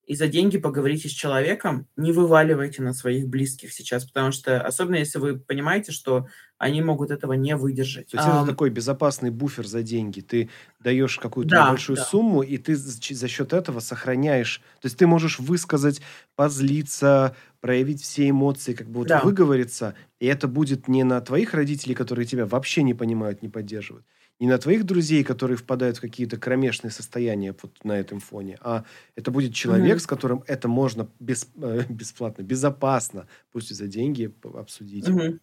и 0.09 0.15
за 0.15 0.27
деньги 0.27 0.57
поговорите 0.57 1.07
с 1.11 1.13
человеком, 1.13 1.87
не 1.97 2.13
вываливайте 2.13 2.81
на 2.81 2.95
своих 2.95 3.29
близких 3.29 3.75
сейчас, 3.75 4.07
потому 4.07 4.33
что, 4.33 4.59
особенно 4.63 4.97
если 4.97 5.19
вы 5.19 5.39
понимаете, 5.39 5.93
что 5.93 6.27
они 6.57 6.81
могут 6.81 7.11
этого 7.11 7.35
не 7.35 7.55
выдержать. 7.55 8.09
То 8.09 8.17
есть 8.17 8.27
а, 8.27 8.39
это 8.39 8.51
такой 8.51 8.71
безопасный 8.71 9.29
буфер 9.29 9.67
за 9.67 9.83
деньги. 9.83 10.23
Ты 10.23 10.49
даешь 10.81 11.19
какую-то 11.19 11.51
да, 11.51 11.69
большую 11.69 11.97
да. 11.97 12.05
сумму, 12.05 12.43
и 12.43 12.57
ты 12.57 12.75
за 12.75 13.29
счет 13.29 13.53
этого 13.53 13.81
сохраняешь. 13.81 14.63
То 14.81 14.87
есть 14.87 14.97
ты 14.97 15.07
можешь 15.07 15.41
высказать, 15.41 16.01
позлиться, 16.37 17.37
проявить 17.61 18.03
все 18.03 18.31
эмоции, 18.31 18.73
как 18.73 18.89
бы 18.89 19.01
вот 19.01 19.09
да. 19.09 19.21
выговориться, 19.21 19.95
и 20.21 20.27
это 20.27 20.49
будет 20.49 20.89
не 20.89 21.05
на 21.05 21.21
твоих 21.21 21.53
родителей, 21.53 21.95
которые 21.95 22.25
тебя 22.25 22.47
вообще 22.47 22.83
не 22.83 22.95
понимают, 22.95 23.43
не 23.43 23.51
поддерживают, 23.51 24.07
не 24.41 24.47
на 24.47 24.59
твоих 24.59 24.85
друзей, 24.85 25.25
которые 25.25 25.57
впадают 25.57 25.99
в 25.99 26.01
какие-то 26.01 26.37
кромешные 26.37 26.91
состояния 26.91 27.55
вот 27.61 27.85
на 27.85 27.99
этом 27.99 28.21
фоне, 28.21 28.59
а 28.61 28.85
это 29.17 29.31
будет 29.31 29.55
человек, 29.55 29.97
mm-hmm. 29.97 30.03
с 30.03 30.07
которым 30.07 30.45
это 30.47 30.69
можно 30.69 31.09
без, 31.19 31.49
э, 31.61 31.83
бесплатно, 31.89 32.43
безопасно, 32.43 33.27
пусть 33.53 33.71
и 33.71 33.75
за 33.75 33.87
деньги, 33.87 34.33
обсудить. 34.43 35.09
Mm-hmm. 35.09 35.41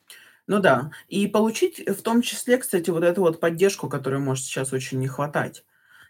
Ну 0.47 0.59
да. 0.59 0.91
И 1.07 1.27
получить 1.27 1.83
в 1.87 2.01
том 2.01 2.21
числе, 2.21 2.57
кстати, 2.57 2.89
вот 2.89 3.03
эту 3.03 3.21
вот 3.21 3.39
поддержку, 3.39 3.89
которой 3.89 4.19
может 4.19 4.45
сейчас 4.45 4.73
очень 4.73 4.99
не 4.99 5.07
хватать 5.07 5.63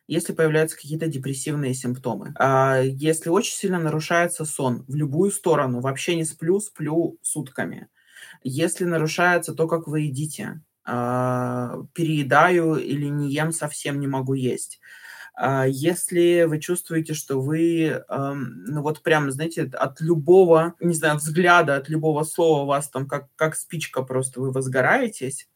если 0.08 0.34
появляются 0.34 0.78
какие-то 0.78 1.08
депрессивные 1.08 1.74
симптомы. 1.74 2.34
А 2.38 2.80
если 2.82 3.30
очень 3.30 3.56
сильно 3.56 3.80
нарушается 3.80 4.46
сон 4.46 4.86
в 4.88 4.96
любую 4.96 5.32
сторону, 5.32 5.82
вообще 5.82 6.16
не 6.16 6.26
сплю, 6.26 6.60
сплю 6.60 7.18
сутками. 7.22 7.88
Если 8.44 8.86
нарушается 8.86 9.54
то, 9.54 9.68
как 9.68 9.88
вы 9.88 10.02
едите, 10.02 10.62
переедаю 10.86 12.76
или 12.76 13.08
не 13.08 13.32
ем, 13.34 13.52
совсем 13.52 14.00
не 14.00 14.08
могу 14.08 14.34
есть. 14.34 14.80
А, 15.36 15.66
если 15.68 16.46
вы 16.46 16.60
чувствуете, 16.60 17.14
что 17.14 17.42
вы, 17.42 18.04
ну 18.10 18.82
вот 18.82 19.04
прям, 19.04 19.32
знаете, 19.32 19.64
от 19.74 20.02
любого, 20.02 20.76
не 20.80 20.94
знаю, 20.94 21.18
взгляда, 21.18 21.76
от 21.78 21.90
любого 21.90 22.24
слова 22.24 22.66
вас 22.66 22.90
там 22.90 23.08
как, 23.08 23.28
как 23.36 23.56
спичка 23.56 24.04
просто, 24.04 24.42
вы 24.42 24.52
возгораетесь, 24.52 25.50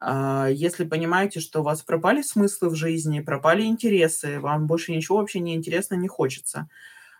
а, 0.00 0.48
если 0.50 0.84
понимаете, 0.84 1.40
что 1.40 1.60
у 1.60 1.64
вас 1.64 1.82
пропали 1.82 2.22
смыслы 2.22 2.70
в 2.70 2.74
жизни, 2.76 3.20
пропали 3.20 3.62
интересы, 3.64 4.40
вам 4.40 4.66
больше 4.66 4.92
ничего 4.92 5.18
вообще 5.18 5.40
не 5.40 5.54
интересно, 5.54 5.94
не 5.94 6.08
хочется, 6.08 6.68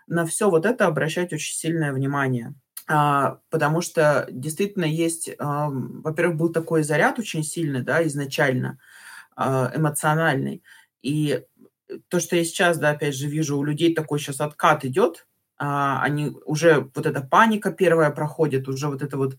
на 0.07 0.25
все 0.25 0.49
вот 0.49 0.65
это 0.65 0.87
обращать 0.87 1.33
очень 1.33 1.55
сильное 1.55 1.93
внимание– 1.93 2.53
а, 2.64 2.64
потому 2.87 3.81
что 3.81 4.27
действительно 4.29 4.85
есть, 4.85 5.31
а, 5.39 5.69
во-первых, 5.69 6.37
был 6.37 6.49
такой 6.49 6.83
заряд 6.83 7.17
очень 7.17 7.43
сильный, 7.43 7.81
да, 7.81 8.05
изначально 8.05 8.79
а, 9.35 9.71
эмоциональный. 9.75 10.63
И 11.01 11.43
то, 12.09 12.19
что 12.19 12.35
я 12.35 12.43
сейчас, 12.43 12.77
да, 12.77 12.91
опять 12.91 13.15
же, 13.15 13.27
вижу, 13.27 13.57
у 13.57 13.63
людей 13.63 13.95
такой 13.95 14.19
сейчас 14.19 14.39
откат 14.39 14.85
идет, 14.85 15.27
а, 15.57 16.01
они 16.03 16.31
уже, 16.45 16.91
вот 16.93 17.05
эта 17.05 17.21
паника 17.21 17.71
первая 17.71 18.11
проходит, 18.11 18.67
уже 18.67 18.87
вот 18.87 19.01
это 19.01 19.17
вот, 19.17 19.37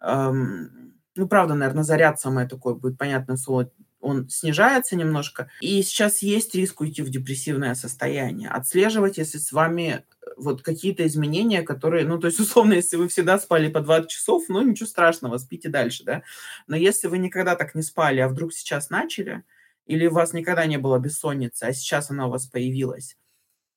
ну, 0.00 1.28
правда, 1.28 1.54
наверное, 1.54 1.84
заряд 1.84 2.18
самое 2.20 2.48
такое 2.48 2.74
будет, 2.74 2.98
понятное 2.98 3.36
слово, 3.36 3.70
он 4.00 4.28
снижается 4.28 4.96
немножко. 4.96 5.48
И 5.60 5.80
сейчас 5.82 6.22
есть 6.22 6.54
риск 6.54 6.80
уйти 6.80 7.02
в 7.02 7.08
депрессивное 7.10 7.74
состояние. 7.74 8.48
Отслеживать, 8.48 9.18
если 9.18 9.38
с 9.38 9.52
вами 9.52 10.04
вот 10.36 10.62
какие-то 10.62 11.06
изменения, 11.06 11.62
которые, 11.62 12.06
ну, 12.06 12.18
то 12.18 12.26
есть, 12.26 12.40
условно, 12.40 12.74
если 12.74 12.96
вы 12.96 13.08
всегда 13.08 13.38
спали 13.38 13.68
по 13.68 13.80
20 13.80 14.10
часов, 14.10 14.44
ну, 14.48 14.62
ничего 14.62 14.86
страшного, 14.86 15.38
спите 15.38 15.68
дальше, 15.68 16.04
да. 16.04 16.22
Но 16.66 16.76
если 16.76 17.08
вы 17.08 17.18
никогда 17.18 17.56
так 17.56 17.74
не 17.74 17.82
спали, 17.82 18.20
а 18.20 18.28
вдруг 18.28 18.52
сейчас 18.52 18.90
начали, 18.90 19.44
или 19.86 20.06
у 20.06 20.12
вас 20.12 20.32
никогда 20.32 20.66
не 20.66 20.78
было 20.78 20.98
бессонницы, 20.98 21.64
а 21.64 21.72
сейчас 21.72 22.10
она 22.10 22.26
у 22.26 22.30
вас 22.30 22.46
появилась, 22.46 23.16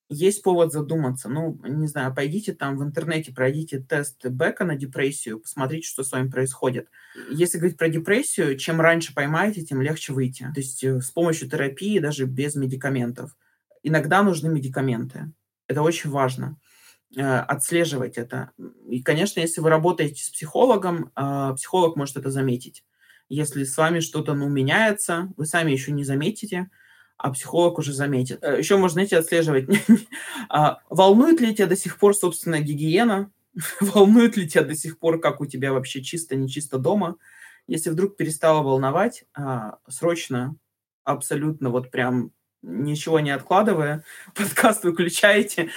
есть 0.09 0.43
повод 0.43 0.71
задуматься. 0.71 1.29
Ну, 1.29 1.59
не 1.63 1.87
знаю, 1.87 2.13
пойдите 2.13 2.53
там 2.53 2.77
в 2.77 2.83
интернете, 2.83 3.33
пройдите 3.33 3.79
тест 3.79 4.23
Бека 4.25 4.63
на 4.63 4.75
депрессию, 4.75 5.39
посмотрите, 5.39 5.87
что 5.87 6.03
с 6.03 6.11
вами 6.11 6.29
происходит. 6.29 6.89
Если 7.31 7.57
говорить 7.57 7.77
про 7.77 7.89
депрессию, 7.89 8.57
чем 8.57 8.81
раньше 8.81 9.15
поймаете, 9.15 9.63
тем 9.63 9.81
легче 9.81 10.13
выйти. 10.13 10.43
То 10.53 10.59
есть 10.59 10.83
э, 10.83 11.01
с 11.01 11.09
помощью 11.09 11.49
терапии, 11.49 11.97
даже 11.99 12.25
без 12.25 12.55
медикаментов. 12.55 13.35
Иногда 13.81 14.21
нужны 14.21 14.49
медикаменты. 14.49 15.31
Это 15.68 15.82
очень 15.82 16.09
важно 16.09 16.57
э, 17.16 17.22
отслеживать 17.22 18.18
это. 18.18 18.51
И, 18.89 19.01
конечно, 19.01 19.39
если 19.39 19.61
вы 19.61 19.70
работаете 19.70 20.24
с 20.24 20.30
психологом, 20.30 21.11
э, 21.16 21.53
психолог 21.55 21.95
может 21.95 22.18
это 22.18 22.32
заметить. 22.32 22.84
Если 23.30 23.63
с 23.63 23.78
вами 23.78 24.01
что-то 24.01 24.34
ну, 24.36 24.49
меняется, 24.49 25.34
вы 25.38 25.45
сами 25.45 25.72
еще 25.72 25.91
не 25.91 26.03
заметите– 26.03 26.70
а 27.18 27.32
психолог 27.32 27.80
уже 27.80 27.93
заметит. 27.93 28.43
Э, 28.43 28.57
Еще 28.57 28.78
можно, 28.78 28.95
знаете, 28.95 29.18
отслеживать, 29.18 29.68
а, 30.49 30.80
волнует 30.89 31.39
ли 31.39 31.55
тебя 31.55 31.68
до 31.68 31.76
сих 31.76 31.97
пор 31.97 32.16
собственная 32.16 32.61
гигиена, 32.61 33.32
волнует 33.80 34.38
ли 34.38 34.47
тебя 34.47 34.63
до 34.63 34.76
сих 34.76 34.99
пор, 34.99 35.20
как 35.20 35.41
у 35.41 35.45
тебя 35.45 35.74
вообще 35.74 36.01
чисто, 36.01 36.36
не 36.36 36.49
чисто 36.49 36.78
дома. 36.78 37.18
Если 37.68 37.89
вдруг 37.89 38.18
перестало 38.18 38.61
волновать, 38.63 39.26
а, 39.34 39.78
срочно, 39.88 40.55
абсолютно 41.03 41.70
вот 41.70 41.89
прям 41.89 42.32
ничего 42.66 43.20
не 43.20 43.32
откладывая, 43.32 44.03
подкаст 44.36 44.84
выключаете 44.84 45.70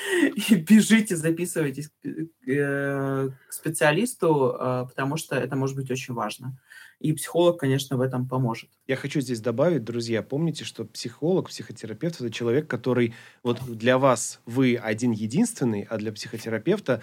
и 0.49 0.55
бежите, 0.57 1.17
записывайтесь 1.17 1.89
к 1.89 2.51
э, 2.51 3.29
специалисту, 3.51 4.57
а, 4.59 4.85
потому 4.87 5.17
что 5.17 5.37
это 5.37 5.57
может 5.57 5.77
быть 5.77 5.91
очень 5.91 6.15
важно. 6.15 6.59
И 7.01 7.13
психолог, 7.13 7.61
конечно, 7.61 7.97
в 7.97 8.01
этом 8.01 8.27
поможет. 8.27 8.71
Я 8.89 8.97
хочу 8.97 9.21
здесь 9.21 9.41
добавить, 9.41 9.85
друзья, 9.85 10.21
помните, 10.21 10.65
что 10.65 10.85
психолог, 10.85 11.49
психотерапевт– 11.49 12.17
это 12.21 12.31
человек, 12.31 12.67
который 12.67 13.15
вот 13.45 13.61
для 13.65 13.99
вас 13.99 14.41
вы 14.47 14.75
один 14.75 15.13
единственный, 15.13 15.87
а 15.89 15.97
для 15.97 16.13
психотерапевта 16.13 17.01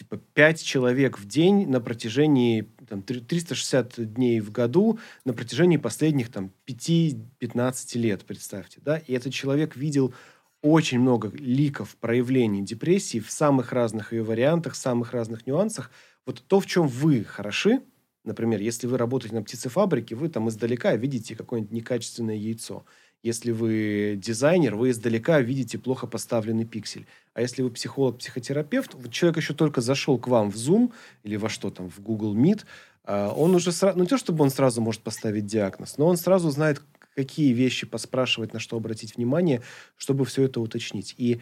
типа 0.00 0.16
5 0.16 0.62
человек 0.62 1.18
в 1.18 1.26
день 1.26 1.68
на 1.68 1.78
протяжении 1.78 2.66
там, 2.88 3.02
360 3.02 4.14
дней 4.14 4.40
в 4.40 4.50
году 4.50 4.98
на 5.26 5.34
протяжении 5.34 5.76
последних 5.76 6.32
там 6.32 6.52
5-15 6.66 7.98
лет, 7.98 8.24
представьте, 8.24 8.80
да, 8.82 8.96
и 8.96 9.12
этот 9.12 9.34
человек 9.34 9.76
видел 9.76 10.14
очень 10.62 11.00
много 11.00 11.30
ликов 11.34 11.96
проявлений 11.96 12.62
депрессии 12.62 13.20
в 13.20 13.30
самых 13.30 13.72
разных 13.72 14.14
ее 14.14 14.22
вариантах, 14.22 14.72
в 14.72 14.76
самых 14.76 15.12
разных 15.12 15.46
нюансах. 15.46 15.90
Вот 16.24 16.42
то, 16.46 16.60
в 16.60 16.66
чем 16.66 16.88
вы 16.88 17.22
хороши, 17.22 17.82
например, 18.24 18.60
если 18.60 18.86
вы 18.86 18.98
работаете 18.98 19.34
на 19.34 19.42
птицефабрике, 19.42 20.14
вы 20.14 20.28
там 20.28 20.48
издалека 20.48 20.94
видите 20.96 21.34
какое-нибудь 21.34 21.72
некачественное 21.72 22.36
яйцо. 22.36 22.84
Если 23.22 23.50
вы 23.50 24.14
дизайнер, 24.16 24.76
вы 24.76 24.90
издалека 24.90 25.40
видите 25.40 25.78
плохо 25.78 26.06
поставленный 26.06 26.64
пиксель. 26.64 27.06
А 27.34 27.42
если 27.42 27.62
вы 27.62 27.70
психолог, 27.70 28.18
психотерапевт, 28.18 28.96
человек 29.10 29.36
еще 29.36 29.52
только 29.52 29.82
зашел 29.82 30.18
к 30.18 30.28
вам 30.28 30.50
в 30.50 30.56
Zoom 30.56 30.92
или 31.22 31.36
во 31.36 31.50
что 31.50 31.70
там, 31.70 31.90
в 31.90 32.00
Google 32.00 32.34
Meet, 32.34 32.64
а, 33.04 33.32
он 33.32 33.54
уже 33.54 33.72
сразу, 33.72 33.98
ну 33.98 34.04
не 34.04 34.08
то 34.08 34.16
чтобы 34.16 34.42
он 34.42 34.50
сразу 34.50 34.80
может 34.80 35.02
поставить 35.02 35.46
диагноз, 35.46 35.98
но 35.98 36.06
он 36.06 36.16
сразу 36.16 36.50
знает, 36.50 36.80
какие 37.14 37.52
вещи 37.52 37.86
поспрашивать, 37.86 38.52
на 38.52 38.60
что 38.60 38.76
обратить 38.76 39.16
внимание, 39.16 39.62
чтобы 39.96 40.24
все 40.24 40.44
это 40.44 40.60
уточнить. 40.60 41.14
И 41.18 41.40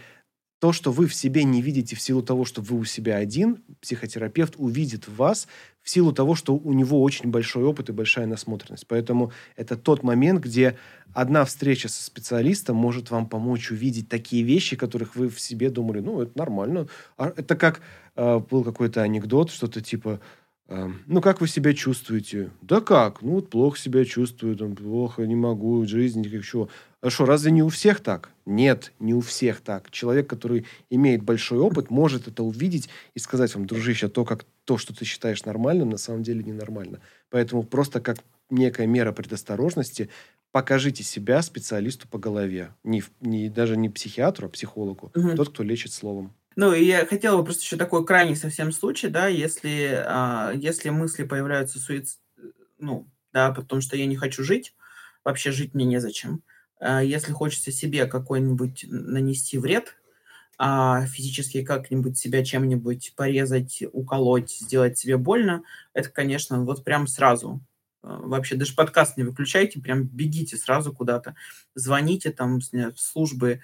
то, 0.58 0.72
что 0.72 0.90
вы 0.90 1.06
в 1.06 1.14
себе 1.14 1.44
не 1.44 1.62
видите 1.62 1.94
в 1.94 2.00
силу 2.00 2.22
того, 2.22 2.44
что 2.44 2.60
вы 2.60 2.78
у 2.78 2.84
себя 2.84 3.16
один, 3.16 3.62
психотерапевт 3.80 4.54
увидит 4.56 5.06
в 5.06 5.16
вас 5.16 5.46
в 5.82 5.90
силу 5.90 6.12
того, 6.12 6.34
что 6.34 6.54
у 6.54 6.72
него 6.72 7.00
очень 7.02 7.30
большой 7.30 7.64
опыт 7.64 7.88
и 7.88 7.92
большая 7.92 8.26
насмотренность. 8.26 8.86
Поэтому 8.86 9.32
это 9.56 9.76
тот 9.76 10.02
момент, 10.02 10.44
где 10.44 10.76
одна 11.14 11.44
встреча 11.44 11.88
со 11.88 12.02
специалистом 12.02 12.76
может 12.76 13.10
вам 13.10 13.26
помочь 13.26 13.70
увидеть 13.70 14.08
такие 14.08 14.42
вещи, 14.42 14.76
которых 14.76 15.16
вы 15.16 15.28
в 15.28 15.40
себе 15.40 15.70
думали, 15.70 16.00
ну, 16.00 16.20
это 16.20 16.36
нормально. 16.36 16.88
А 17.16 17.32
это 17.34 17.56
как 17.56 17.80
э, 18.16 18.38
был 18.38 18.64
какой-то 18.64 19.00
анекдот, 19.02 19.50
что-то 19.50 19.80
типа, 19.80 20.20
ну, 20.68 21.22
как 21.22 21.40
вы 21.40 21.48
себя 21.48 21.72
чувствуете? 21.72 22.50
Да 22.60 22.82
как? 22.82 23.22
Ну, 23.22 23.36
вот 23.36 23.48
плохо 23.48 23.78
себя 23.78 24.04
чувствую, 24.04 24.54
там, 24.54 24.76
плохо, 24.76 25.26
не 25.26 25.34
могу, 25.34 25.86
жизнь, 25.86 26.22
как 26.30 26.44
чего. 26.44 26.68
А 27.00 27.08
что, 27.08 27.24
разве 27.24 27.52
не 27.52 27.62
у 27.62 27.68
всех 27.68 28.00
так? 28.00 28.30
Нет, 28.44 28.92
не 28.98 29.14
у 29.14 29.20
всех 29.20 29.60
так. 29.60 29.90
Человек, 29.90 30.28
который 30.28 30.66
имеет 30.90 31.22
большой 31.22 31.58
опыт, 31.58 31.90
может 31.90 32.28
это 32.28 32.42
увидеть 32.42 32.90
и 33.14 33.18
сказать 33.18 33.54
вам, 33.54 33.66
дружище, 33.66 34.08
то, 34.08 34.24
как 34.24 34.44
то, 34.64 34.76
что 34.76 34.94
ты 34.94 35.06
считаешь 35.06 35.44
нормальным, 35.44 35.88
на 35.88 35.96
самом 35.96 36.22
деле 36.22 36.42
ненормально. 36.42 37.00
Поэтому 37.30 37.62
просто 37.62 38.00
как 38.00 38.18
некая 38.50 38.86
мера 38.86 39.12
предосторожности 39.12 40.10
покажите 40.52 41.02
себя 41.02 41.40
специалисту 41.42 42.08
по 42.08 42.18
голове. 42.18 42.74
Не, 42.84 43.02
не, 43.20 43.48
даже 43.48 43.76
не 43.76 43.88
психиатру, 43.88 44.48
а 44.48 44.50
психологу. 44.50 45.12
Угу. 45.14 45.36
Тот, 45.36 45.50
кто 45.50 45.62
лечит 45.62 45.92
словом. 45.92 46.34
Ну, 46.60 46.72
и 46.72 46.82
я 46.84 47.06
хотела 47.06 47.36
бы 47.36 47.44
просто 47.44 47.62
еще 47.62 47.76
такой 47.76 48.04
крайний 48.04 48.34
совсем 48.34 48.72
случай, 48.72 49.06
да, 49.06 49.28
если, 49.28 50.02
а, 50.04 50.50
если 50.52 50.88
мысли 50.90 51.22
появляются 51.22 51.78
суицид, 51.78 52.18
ну, 52.80 53.06
да, 53.32 53.52
потому 53.52 53.80
что 53.80 53.96
я 53.96 54.06
не 54.06 54.16
хочу 54.16 54.42
жить, 54.42 54.74
вообще 55.24 55.52
жить 55.52 55.74
мне 55.74 55.84
незачем. 55.84 56.42
А, 56.80 57.00
если 57.00 57.30
хочется 57.30 57.70
себе 57.70 58.06
какой-нибудь 58.06 58.86
нанести 58.88 59.56
вред, 59.56 59.94
а 60.58 61.06
физически 61.06 61.62
как-нибудь 61.64 62.18
себя 62.18 62.44
чем-нибудь 62.44 63.12
порезать, 63.14 63.84
уколоть, 63.92 64.50
сделать 64.50 64.98
себе 64.98 65.16
больно, 65.16 65.62
это, 65.94 66.08
конечно, 66.08 66.64
вот 66.64 66.82
прям 66.82 67.06
сразу. 67.06 67.60
А, 68.02 68.18
вообще 68.18 68.56
даже 68.56 68.74
подкаст 68.74 69.16
не 69.16 69.22
выключайте, 69.22 69.78
прям 69.80 70.08
бегите 70.08 70.56
сразу 70.56 70.92
куда-то, 70.92 71.36
звоните 71.76 72.32
там 72.32 72.58
в 72.58 72.98
службы 72.98 73.60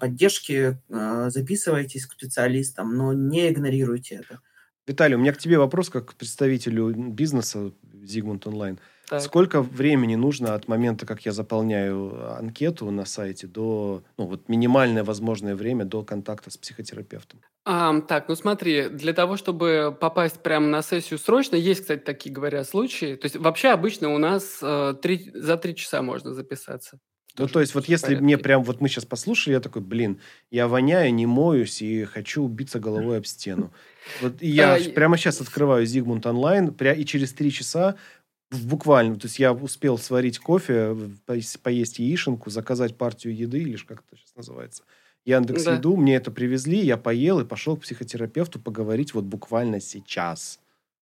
поддержки, 0.00 0.80
записывайтесь 0.88 2.06
к 2.06 2.12
специалистам, 2.12 2.96
но 2.96 3.12
не 3.12 3.50
игнорируйте 3.50 4.16
это. 4.16 4.40
Виталий, 4.86 5.16
у 5.16 5.18
меня 5.18 5.32
к 5.34 5.38
тебе 5.38 5.58
вопрос 5.58 5.90
как 5.90 6.06
к 6.06 6.14
представителю 6.14 6.90
бизнеса 6.94 7.72
Зигмунд 8.02 8.46
Онлайн. 8.46 8.78
Так. 9.08 9.22
Сколько 9.22 9.62
времени 9.62 10.16
нужно 10.16 10.54
от 10.54 10.68
момента, 10.68 11.06
как 11.06 11.24
я 11.24 11.32
заполняю 11.32 12.36
анкету 12.36 12.90
на 12.90 13.06
сайте, 13.06 13.46
до, 13.46 14.02
ну, 14.18 14.26
вот 14.26 14.48
минимальное 14.48 15.02
возможное 15.02 15.54
время 15.54 15.86
до 15.86 16.02
контакта 16.02 16.50
с 16.50 16.58
психотерапевтом? 16.58 17.40
А, 17.64 18.00
так, 18.02 18.28
ну 18.28 18.34
смотри, 18.34 18.88
для 18.88 19.14
того, 19.14 19.36
чтобы 19.36 19.96
попасть 19.98 20.42
прямо 20.42 20.66
на 20.66 20.82
сессию 20.82 21.18
срочно, 21.18 21.56
есть, 21.56 21.82
кстати, 21.82 22.00
такие, 22.00 22.34
говоря, 22.34 22.64
случаи. 22.64 23.14
То 23.14 23.26
есть 23.26 23.36
вообще 23.36 23.68
обычно 23.68 24.14
у 24.14 24.18
нас 24.18 24.58
э, 24.62 24.94
три, 25.00 25.30
за 25.34 25.56
три 25.56 25.74
часа 25.74 26.02
можно 26.02 26.34
записаться. 26.34 26.98
Ну, 27.38 27.48
то 27.48 27.60
есть, 27.60 27.74
вот 27.74 27.88
если 27.88 28.06
порядке. 28.06 28.24
мне 28.24 28.38
прям, 28.38 28.62
вот 28.62 28.80
мы 28.80 28.88
сейчас 28.88 29.04
послушали, 29.04 29.54
я 29.54 29.60
такой, 29.60 29.82
блин, 29.82 30.20
я 30.50 30.68
воняю, 30.68 31.14
не 31.14 31.26
моюсь 31.26 31.80
и 31.82 32.04
хочу 32.04 32.42
убиться 32.42 32.78
головой 32.80 33.18
об 33.18 33.26
стену. 33.26 33.72
Вот 34.20 34.40
я 34.42 34.74
а, 34.74 34.90
прямо 34.90 35.16
сейчас 35.16 35.40
открываю 35.40 35.86
Зигмунд 35.86 36.26
онлайн, 36.26 36.68
и 36.68 37.04
через 37.04 37.32
три 37.32 37.52
часа 37.52 37.96
буквально, 38.50 39.16
то 39.16 39.26
есть 39.26 39.38
я 39.38 39.52
успел 39.52 39.98
сварить 39.98 40.38
кофе, 40.38 40.96
поесть 41.62 41.98
яишенку, 41.98 42.50
заказать 42.50 42.96
партию 42.96 43.36
еды, 43.36 43.60
или 43.60 43.76
как 43.76 44.02
это 44.06 44.18
сейчас 44.18 44.34
называется, 44.36 44.82
Яндекс 45.24 45.64
да. 45.64 45.74
Еду, 45.74 45.96
мне 45.96 46.16
это 46.16 46.30
привезли, 46.30 46.78
я 46.78 46.96
поел 46.96 47.40
и 47.40 47.44
пошел 47.44 47.76
к 47.76 47.82
психотерапевту 47.82 48.58
поговорить 48.58 49.12
вот 49.12 49.24
буквально 49.24 49.80
сейчас. 49.80 50.58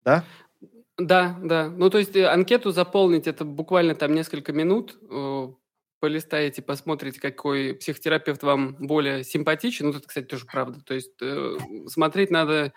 Да? 0.06 0.24
Да, 0.98 1.38
да. 1.44 1.70
Ну, 1.70 1.90
то 1.90 1.98
есть 1.98 2.16
э, 2.16 2.26
анкету 2.26 2.72
заполнить 2.72 3.28
это 3.28 3.44
буквально 3.44 3.96
там 3.96 4.14
несколько 4.14 4.54
минут, 4.54 4.98
э, 5.10 5.48
полистаете, 6.06 6.62
посмотрите, 6.62 7.20
какой 7.20 7.74
психотерапевт 7.74 8.44
вам 8.44 8.76
более 8.80 9.24
симпатичен. 9.24 9.88
Ну, 9.88 9.98
это, 9.98 10.08
кстати, 10.08 10.26
тоже 10.26 10.46
правда. 10.46 10.80
То 10.86 10.94
есть 10.94 11.14
э, 11.20 11.58
смотреть 11.88 12.30
надо 12.30 12.74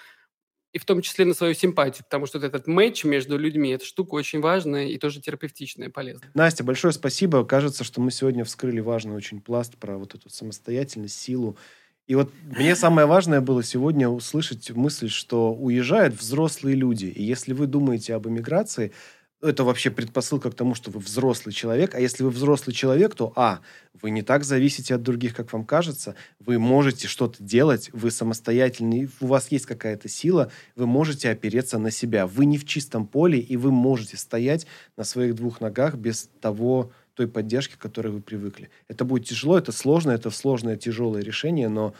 и 0.72 0.78
в 0.78 0.86
том 0.86 1.02
числе 1.02 1.26
на 1.26 1.34
свою 1.34 1.52
симпатию, 1.52 2.04
потому 2.04 2.24
что 2.24 2.38
вот 2.38 2.46
этот 2.46 2.66
матч 2.66 3.04
между 3.04 3.36
людьми, 3.36 3.68
эта 3.68 3.84
штука 3.84 4.14
очень 4.14 4.40
важная 4.40 4.86
и 4.86 4.96
тоже 4.96 5.20
терапевтичная, 5.20 5.90
полезная. 5.90 6.30
Настя, 6.32 6.64
большое 6.64 6.94
спасибо. 6.94 7.44
Кажется, 7.44 7.84
что 7.84 8.00
мы 8.00 8.10
сегодня 8.10 8.44
вскрыли 8.46 8.80
важный 8.80 9.14
очень 9.14 9.42
пласт 9.42 9.76
про 9.76 9.98
вот 9.98 10.14
эту 10.14 10.30
самостоятельность, 10.30 11.20
силу. 11.20 11.58
И 12.06 12.14
вот 12.14 12.32
мне 12.42 12.76
самое 12.76 13.06
важное 13.06 13.42
было 13.42 13.62
сегодня 13.62 14.08
услышать 14.08 14.70
мысль, 14.70 15.10
что 15.10 15.52
уезжают 15.52 16.14
взрослые 16.14 16.76
люди. 16.76 17.04
И 17.04 17.22
если 17.22 17.52
вы 17.52 17.66
думаете 17.66 18.14
об 18.14 18.26
эмиграции, 18.26 18.92
это 19.40 19.62
вообще 19.62 19.90
предпосылка 19.90 20.50
к 20.50 20.54
тому, 20.54 20.74
что 20.74 20.90
вы 20.90 21.00
взрослый 21.00 21.52
человек. 21.52 21.94
А 21.94 22.00
если 22.00 22.24
вы 22.24 22.30
взрослый 22.30 22.74
человек, 22.74 23.14
то, 23.14 23.32
а, 23.36 23.60
вы 24.00 24.10
не 24.10 24.22
так 24.22 24.44
зависите 24.44 24.94
от 24.94 25.02
других, 25.02 25.34
как 25.34 25.52
вам 25.52 25.64
кажется, 25.64 26.16
вы 26.40 26.58
можете 26.58 27.06
что-то 27.06 27.42
делать, 27.42 27.90
вы 27.92 28.10
самостоятельный, 28.10 29.08
у 29.20 29.26
вас 29.26 29.50
есть 29.52 29.66
какая-то 29.66 30.08
сила, 30.08 30.50
вы 30.74 30.86
можете 30.86 31.30
опереться 31.30 31.78
на 31.78 31.90
себя. 31.90 32.26
Вы 32.26 32.46
не 32.46 32.58
в 32.58 32.66
чистом 32.66 33.06
поле, 33.06 33.38
и 33.38 33.56
вы 33.56 33.70
можете 33.70 34.16
стоять 34.16 34.66
на 34.96 35.04
своих 35.04 35.34
двух 35.34 35.60
ногах 35.60 35.94
без 35.94 36.28
того, 36.40 36.90
той 37.14 37.26
поддержки, 37.26 37.74
к 37.74 37.78
которой 37.78 38.08
вы 38.08 38.20
привыкли. 38.20 38.70
Это 38.86 39.04
будет 39.04 39.26
тяжело, 39.26 39.58
это 39.58 39.72
сложно, 39.72 40.12
это 40.12 40.30
сложное, 40.30 40.76
тяжелое 40.76 41.20
решение, 41.20 41.68
но 41.68 41.92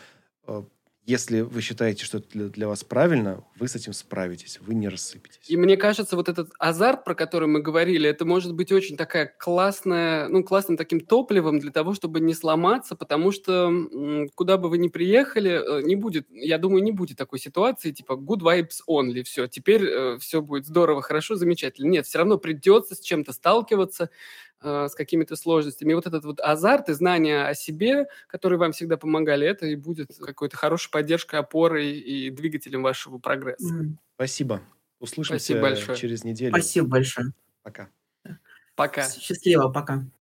э, 0.47 0.62
если 1.09 1.41
вы 1.41 1.63
считаете, 1.63 2.05
что 2.05 2.19
это 2.19 2.29
для, 2.29 2.49
для 2.49 2.69
вас 2.69 2.85
правильно, 2.85 3.43
вы 3.59 3.67
с 3.67 3.75
этим 3.75 3.95
справитесь, 3.95 4.59
вы 4.61 4.75
не 4.75 4.91
рассыпетесь. 4.91 5.41
И 5.49 5.57
мне 5.57 5.79
кажется, 5.79 6.17
вот 6.17 6.29
этот 6.29 6.51
азарт, 6.59 7.03
про 7.05 7.15
который 7.15 7.49
мы 7.49 7.63
говорили, 7.63 8.07
это 8.07 8.27
может 8.27 8.53
быть 8.53 8.71
очень 8.73 8.99
такая 8.99 9.35
классная, 9.39 10.29
ну, 10.29 10.45
классным 10.45 10.77
таким 10.77 11.01
топливом 11.01 11.61
для 11.61 11.73
того, 11.73 11.95
чтобы 11.95 12.21
не 12.21 12.35
сломаться, 12.35 12.95
потому 12.95 13.33
что 13.33 13.73
куда 14.35 14.59
бы 14.59 14.69
вы 14.69 14.77
ни 14.77 14.89
приехали, 14.89 15.79
э, 15.81 15.83
не 15.83 15.97
будет, 15.97 16.27
я 16.31 16.59
думаю, 16.59 16.83
не 16.83 16.93
будет 16.93 17.17
такой 17.17 17.39
ситуации, 17.39 17.91
типа 17.91 18.13
good 18.13 18.41
vibes 18.41 18.83
only, 18.87 19.23
все, 19.23 19.47
теперь 19.47 19.87
э, 19.87 20.19
все 20.19 20.43
будет 20.43 20.67
здорово, 20.67 21.01
хорошо, 21.01 21.37
замечательно. 21.37 21.89
Нет, 21.89 22.05
все 22.05 22.19
равно 22.19 22.37
придется 22.37 22.95
с 22.95 23.01
чем-то 23.01 23.33
сталкиваться, 23.33 24.11
с 24.61 24.95
какими-то 24.95 25.37
сложностями. 25.37 25.93
И 25.93 25.95
вот 25.95 26.07
этот 26.07 26.25
вот 26.25 26.41
азарт 26.41 26.89
и 26.89 26.93
знания 26.93 27.47
о 27.47 27.55
себе, 27.55 28.07
которые 28.27 28.59
вам 28.59 28.73
всегда 28.73 28.97
помогали, 28.97 29.47
это 29.47 29.67
и 29.67 29.77
будет 29.77 30.11
какой-то 30.19 30.57
хорошей 30.57 30.91
поддержкой, 30.91 31.41
опорой 31.41 31.93
и 31.93 32.31
двигателем 32.31 32.83
вашего 32.83 33.19
прогресса. 33.19 33.87
Спасибо. 34.17 34.61
Услышимся 35.01 35.45
Спасибо 35.45 35.61
большое. 35.61 35.97
через 35.97 36.25
неделю. 36.25 36.53
Спасибо 36.53 36.89
большое. 36.89 37.33
Пока. 37.63 37.89
Пока. 38.75 39.09
Счастливо, 39.09 39.69
пока. 39.69 40.05